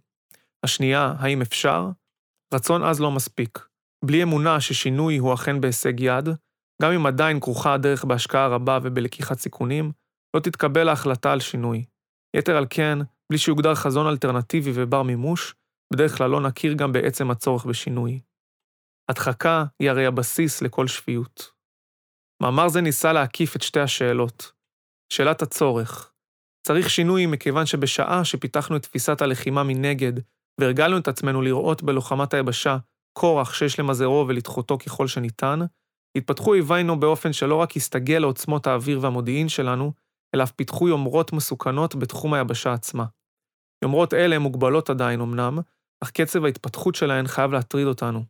השנייה, 0.63 1.15
האם 1.19 1.43
אפשר? 1.43 1.89
רצון 2.55 2.83
עז 2.83 3.01
לא 3.01 3.11
מספיק. 3.11 3.59
בלי 4.05 4.23
אמונה 4.23 4.61
ששינוי 4.61 5.17
הוא 5.17 5.35
אכן 5.35 5.61
בהישג 5.61 6.01
יד, 6.01 6.29
גם 6.83 6.93
אם 6.93 7.07
עדיין 7.07 7.41
כרוכה 7.41 7.75
הדרך 7.75 8.05
בהשקעה 8.05 8.49
רבה 8.49 8.79
ובלקיחת 8.83 9.39
סיכונים, 9.39 9.93
לא 10.37 10.41
תתקבל 10.41 10.89
ההחלטה 10.89 11.33
על 11.33 11.41
שינוי. 11.41 11.85
יתר 12.37 12.57
על 12.57 12.67
כן, 12.71 12.99
בלי 13.31 13.39
שיוגדר 13.39 13.75
חזון 13.75 14.07
אלטרנטיבי 14.07 14.73
ובר 14.75 15.03
מימוש, 15.03 15.55
בדרך 15.93 16.19
כלל 16.19 16.31
לא 16.31 16.41
נכיר 16.41 16.75
גם 16.75 16.93
בעצם 16.93 17.31
הצורך 17.31 17.65
בשינוי. 17.65 18.21
הדחקה 19.11 19.65
היא 19.81 19.91
הרי 19.91 20.07
הבסיס 20.07 20.63
לכל 20.63 20.87
שפיות. 20.87 21.51
מאמר 22.43 22.69
זה 22.69 22.81
ניסה 22.81 23.13
להקיף 23.13 23.57
את 23.57 23.63
שתי 23.63 23.81
השאלות. 23.81 24.53
שאלת 25.13 25.43
הצורך. 25.43 26.13
צריך 26.67 26.91
שינוי 26.91 27.27
מכיוון 27.27 27.67
שבשעה 27.67 28.25
שפיתחנו 28.25 28.77
את 28.77 28.83
תפיסת 28.83 29.23
הלחימה 29.23 29.63
מנגד, 29.63 30.13
והרגלנו 30.61 30.99
את 30.99 31.09
עצמנו 31.09 31.43
לראות 31.43 31.83
בלוחמת 31.83 32.35
היבשה 32.35 32.77
כורח 33.19 33.55
שיש 33.55 33.81
למזערו 33.81 34.25
ולדחותו 34.29 34.79
ככל 34.79 35.07
שניתן, 35.07 35.61
התפתחו 36.17 36.51
אויבינו 36.51 37.01
באופן 37.01 37.33
שלא 37.33 37.55
רק 37.55 37.77
הסתגל 37.77 38.19
לעוצמות 38.19 38.67
האוויר 38.67 38.99
והמודיעין 39.03 39.49
שלנו, 39.49 39.93
אלא 40.35 40.43
אף 40.43 40.51
פיתחו 40.51 40.89
יומרות 40.89 41.33
מסוכנות 41.33 41.95
בתחום 41.95 42.35
היבשה 42.35 42.73
עצמה. 42.73 43.05
יומרות 43.85 44.15
אלה 44.15 44.39
מוגבלות 44.39 44.91
עדיין 44.91 45.21
אמנם, 45.21 45.59
אך 46.01 46.11
קצב 46.11 46.45
ההתפתחות 46.45 46.95
שלהן 46.95 47.27
חייב 47.27 47.53
להטריד 47.53 47.87
אותנו. 47.87 48.25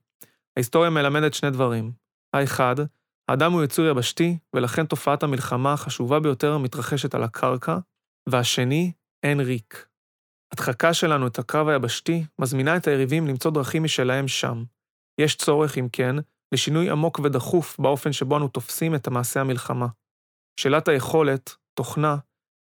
ההיסטוריה 0.56 0.90
מלמדת 0.90 1.34
שני 1.34 1.50
דברים. 1.50 1.92
האחד, 2.34 2.76
האדם 3.28 3.52
הוא 3.52 3.64
יצור 3.64 3.84
יבשתי, 3.84 4.38
ולכן 4.54 4.86
תופעת 4.86 5.22
המלחמה 5.22 5.72
החשובה 5.72 6.20
ביותר 6.20 6.58
מתרחשת 6.58 7.14
על 7.14 7.22
הקרקע, 7.22 7.78
והשני, 8.28 8.92
אין 9.22 9.40
ריק. 9.40 9.86
הדחקה 10.52 10.94
שלנו 10.94 11.26
את 11.26 11.38
הקרב 11.38 11.68
היבשתי 11.68 12.24
מזמינה 12.38 12.76
את 12.76 12.86
היריבים 12.86 13.26
למצוא 13.26 13.50
דרכים 13.50 13.84
משלהם 13.84 14.28
שם. 14.28 14.64
יש 15.18 15.36
צורך, 15.36 15.78
אם 15.78 15.88
כן, 15.92 16.16
לשינוי 16.54 16.90
עמוק 16.90 17.20
ודחוף 17.24 17.76
באופן 17.78 18.12
שבו 18.12 18.36
אנו 18.36 18.48
תופסים 18.48 18.94
את 18.94 19.06
המעשה 19.06 19.40
המלחמה. 19.40 19.86
שאלת 20.60 20.88
היכולת, 20.88 21.56
תוכנה, 21.74 22.16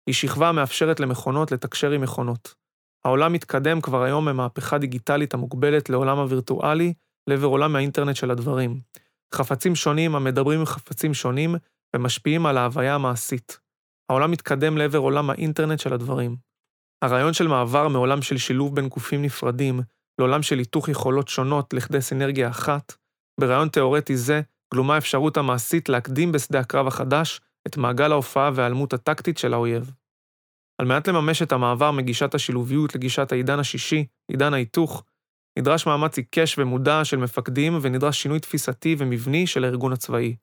היא 0.07 0.15
שכבה 0.15 0.49
המאפשרת 0.49 0.99
למכונות 0.99 1.51
לתקשר 1.51 1.91
עם 1.91 2.01
מכונות. 2.01 2.55
העולם 3.05 3.33
מתקדם 3.33 3.81
כבר 3.81 4.03
היום 4.03 4.29
ממהפכה 4.29 4.77
דיגיטלית 4.77 5.33
המוגבלת 5.33 5.89
לעולם 5.89 6.17
הווירטואלי 6.17 6.93
לעבר 7.27 7.47
עולם 7.47 7.75
האינטרנט 7.75 8.15
של 8.15 8.31
הדברים. 8.31 8.81
חפצים 9.35 9.75
שונים 9.75 10.15
המדברים 10.15 10.59
עם 10.59 10.65
חפצים 10.65 11.13
שונים 11.13 11.55
ומשפיעים 11.95 12.45
על 12.45 12.57
ההוויה 12.57 12.95
המעשית. 12.95 13.59
העולם 14.09 14.31
מתקדם 14.31 14.77
לעבר 14.77 14.97
עולם 14.97 15.29
האינטרנט 15.29 15.79
של 15.79 15.93
הדברים. 15.93 16.35
הרעיון 17.01 17.33
של 17.33 17.47
מעבר 17.47 17.87
מעולם 17.87 18.21
של 18.21 18.37
שילוב 18.37 18.75
בין 18.75 18.87
גופים 18.87 19.21
נפרדים 19.21 19.81
לעולם 20.19 20.41
של 20.41 20.57
היתוך 20.59 20.89
יכולות 20.89 21.27
שונות 21.27 21.73
לכדי 21.73 22.01
סינרגיה 22.01 22.49
אחת, 22.49 22.93
ברעיון 23.39 23.69
תאורטי 23.69 24.17
זה 24.17 24.41
גלומה 24.73 24.95
האפשרות 24.95 25.37
המעשית 25.37 25.89
להקדים 25.89 26.31
בשדה 26.31 26.59
הקרב 26.59 26.87
החדש 26.87 27.41
את 27.67 27.77
מעגל 27.77 28.11
ההופעה 28.11 28.51
וההיעלמות 28.53 28.93
הטקטית 28.93 29.37
של 29.37 29.53
האויב. 29.53 29.91
על 30.81 30.85
מנת 30.87 31.07
לממש 31.07 31.41
את 31.41 31.51
המעבר 31.51 31.91
מגישת 31.91 32.35
השילוביות 32.35 32.95
לגישת 32.95 33.31
העידן 33.31 33.59
השישי, 33.59 34.05
עידן 34.31 34.53
ההיתוך, 34.53 35.03
נדרש 35.59 35.87
מאמץ 35.87 36.17
עיקש 36.17 36.57
ומודע 36.57 37.05
של 37.05 37.17
מפקדים 37.17 37.79
ונדרש 37.81 38.21
שינוי 38.21 38.39
תפיסתי 38.39 38.95
ומבני 38.99 39.47
של 39.47 39.63
הארגון 39.63 39.93
הצבאי. 39.93 40.35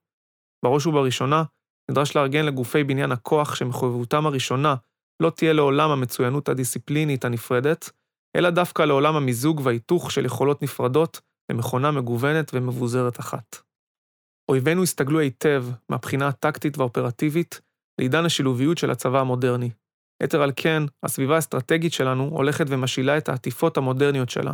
בראש 0.64 0.87
ובראשונה, 0.87 1.43
נדרש 1.91 2.16
לארגן 2.16 2.45
לגופי 2.45 2.85
בניין 2.85 3.12
הכוח 3.12 3.55
שמחויבותם 3.55 4.27
הראשונה 4.27 4.74
לא 5.20 5.31
תהיה 5.31 5.53
לעולם 5.53 5.91
המצוינות 5.91 6.49
הדיסציפלינית 6.49 7.24
הנפרדת, 7.24 7.91
אלא 8.37 8.51
דווקא 8.51 8.82
לעולם 8.82 9.16
המיזוג 9.16 9.61
וההיתוך 9.64 10.11
של 10.11 10.24
יכולות 10.24 10.62
נפרדות 10.62 11.20
למכונה 11.51 11.91
מגוונת 11.91 12.51
ומבוזרת 12.55 13.20
אחת. 13.20 13.57
אויבינו 14.49 14.82
הסתגלו 14.82 15.20
היטב, 15.20 15.64
מהבחינה 15.89 16.28
הטקטית 16.28 16.78
והאופרטיבית, 16.78 17.61
לעידן 17.99 18.24
השילוביות 18.24 18.78
של 18.78 18.91
הצבא 18.91 19.20
המודרני. 19.20 19.70
יתר 20.22 20.43
על 20.43 20.53
כן, 20.57 20.82
הסביבה 21.03 21.34
האסטרטגית 21.34 21.93
שלנו 21.93 22.24
הולכת 22.24 22.66
ומשילה 22.68 23.18
את 23.18 23.28
העטיפות 23.28 23.76
המודרניות 23.76 24.30
שלה. 24.30 24.53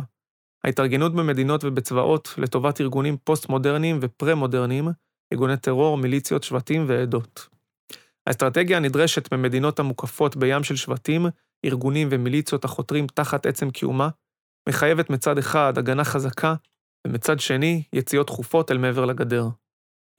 ההתארגנות 0.63 1.15
במדינות 1.15 1.63
ובצבאות 1.63 2.33
לטובת 2.37 2.81
ארגונים 2.81 3.17
פוסט-מודרניים 3.23 3.99
ופרה-מודרניים, 4.01 4.87
ארגוני 5.33 5.57
טרור, 5.57 5.97
מיליציות, 5.97 6.43
שבטים 6.43 6.85
ועדות. 6.87 7.47
האסטרטגיה 8.27 8.77
הנדרשת 8.77 9.33
במדינות 9.33 9.79
המוקפות 9.79 10.35
בים 10.35 10.63
של 10.63 10.75
שבטים, 10.75 11.25
ארגונים 11.65 12.07
ומיליציות 12.11 12.65
החותרים 12.65 13.07
תחת 13.07 13.45
עצם 13.45 13.71
קיומה, 13.71 14.09
מחייבת 14.69 15.09
מצד 15.09 15.37
אחד 15.37 15.77
הגנה 15.77 16.03
חזקה, 16.03 16.55
ומצד 17.07 17.39
שני 17.39 17.83
יציאות 17.93 18.27
תכופות 18.27 18.71
אל 18.71 18.77
מעבר 18.77 19.05
לגדר. 19.05 19.47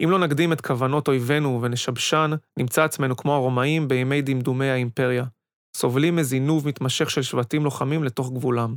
אם 0.05 0.11
לא 0.11 0.19
נקדים 0.19 0.53
את 0.53 0.61
כוונות 0.61 1.09
אויבינו 1.09 1.63
ונשבשן, 1.63 2.31
נמצא 2.59 2.85
עצמנו 2.85 3.17
כמו 3.17 3.35
הרומאים 3.35 3.89
בימי 3.89 4.23
דמדומי 4.23 4.71
האימפריה, 4.71 5.25
סובלים 5.77 6.17
מזינוב 6.17 6.69
מתמשך 6.69 7.11
של 7.11 7.23
שבטים 7.23 7.65
לוחמים 7.65 8.05
לתוך 8.05 8.33
גבולם. 8.33 8.77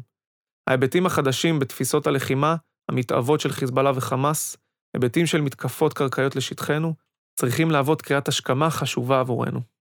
ההיבטים 0.70 1.06
החדשים 1.06 1.60
בתפיסות 1.60 2.08
הלחימה, 2.08 2.56
המתאבות 2.92 3.40
של 3.40 3.52
חיזבאללה 3.52 3.92
וחמאס, 3.96 4.58
היבטים 4.94 5.26
של 5.26 5.42
מתקפות 5.42 5.94
קרקעיות 5.94 6.36
לשטחנו, 6.36 6.94
צריכים 7.40 7.72
להוות 7.72 8.02
קריאת 8.02 8.28
השכמה 8.28 8.70
חשובה 8.70 9.20
עבורנו. 9.20 9.77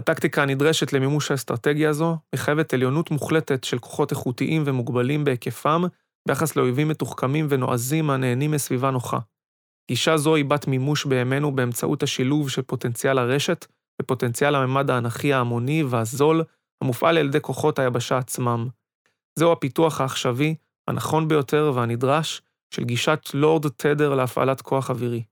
הטקטיקה 0.00 0.42
הנדרשת 0.42 0.92
למימוש 0.92 1.30
האסטרטגיה 1.30 1.90
הזו 1.90 2.16
מחייבת 2.34 2.74
עליונות 2.74 3.10
מוחלטת 3.10 3.64
של 3.64 3.78
כוחות 3.78 4.10
איכותיים 4.10 4.62
ומוגבלים 4.66 5.24
בהיקפם 5.24 5.82
ביחס 6.28 6.56
לאויבים 6.56 6.88
מתוחכמים 6.88 7.46
ונועזים 7.50 8.10
הנהנים 8.10 8.50
מסביבה 8.50 8.90
נוחה. 8.90 9.18
גישה 9.88 10.16
זו 10.16 10.34
היא 10.34 10.44
בת 10.44 10.66
מימוש 10.66 11.04
בימינו 11.04 11.54
באמצעות 11.54 12.02
השילוב 12.02 12.50
של 12.50 12.62
פוטנציאל 12.62 13.18
הרשת 13.18 13.66
ופוטנציאל 14.02 14.54
הממד 14.54 14.90
האנכי 14.90 15.32
ההמוני 15.32 15.82
והזול 15.82 16.44
המופעל 16.82 17.18
על 17.18 17.26
ידי 17.26 17.40
כוחות 17.40 17.78
היבשה 17.78 18.18
עצמם. 18.18 18.68
זהו 19.38 19.52
הפיתוח 19.52 20.00
העכשווי, 20.00 20.54
הנכון 20.88 21.28
ביותר 21.28 21.72
והנדרש, 21.74 22.42
של 22.74 22.84
גישת 22.84 23.20
לורד 23.34 23.68
תדר 23.68 24.14
להפעלת 24.14 24.60
כוח 24.60 24.90
אווירי. 24.90 25.22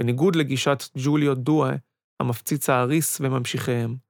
בניגוד 0.00 0.36
לגישת 0.36 0.82
ג'וליו 0.96 1.34
דואה, 1.34 1.72
המפציץ 2.20 2.70
האריס 2.70 3.20
וממשיכיהם. 3.20 4.07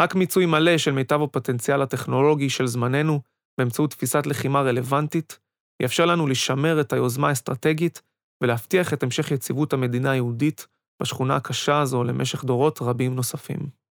רק 0.00 0.14
מיצוי 0.14 0.46
מלא 0.46 0.78
של 0.78 0.90
מיטב 0.90 1.22
הפוטנציאל 1.22 1.82
הטכנולוגי 1.82 2.50
של 2.50 2.66
זמננו, 2.66 3.20
באמצעות 3.58 3.90
תפיסת 3.90 4.26
לחימה 4.26 4.60
רלוונטית, 4.60 5.38
יאפשר 5.82 6.06
לנו 6.06 6.26
לשמר 6.26 6.80
את 6.80 6.92
היוזמה 6.92 7.28
האסטרטגית 7.28 8.02
ולהבטיח 8.42 8.92
את 8.92 9.02
המשך 9.02 9.30
יציבות 9.30 9.72
המדינה 9.72 10.10
היהודית 10.10 10.66
בשכונה 11.02 11.36
הקשה 11.36 11.80
הזו 11.80 12.04
למשך 12.04 12.44
דורות 12.44 12.78
רבים 12.82 13.14
נוספים. 13.14 13.85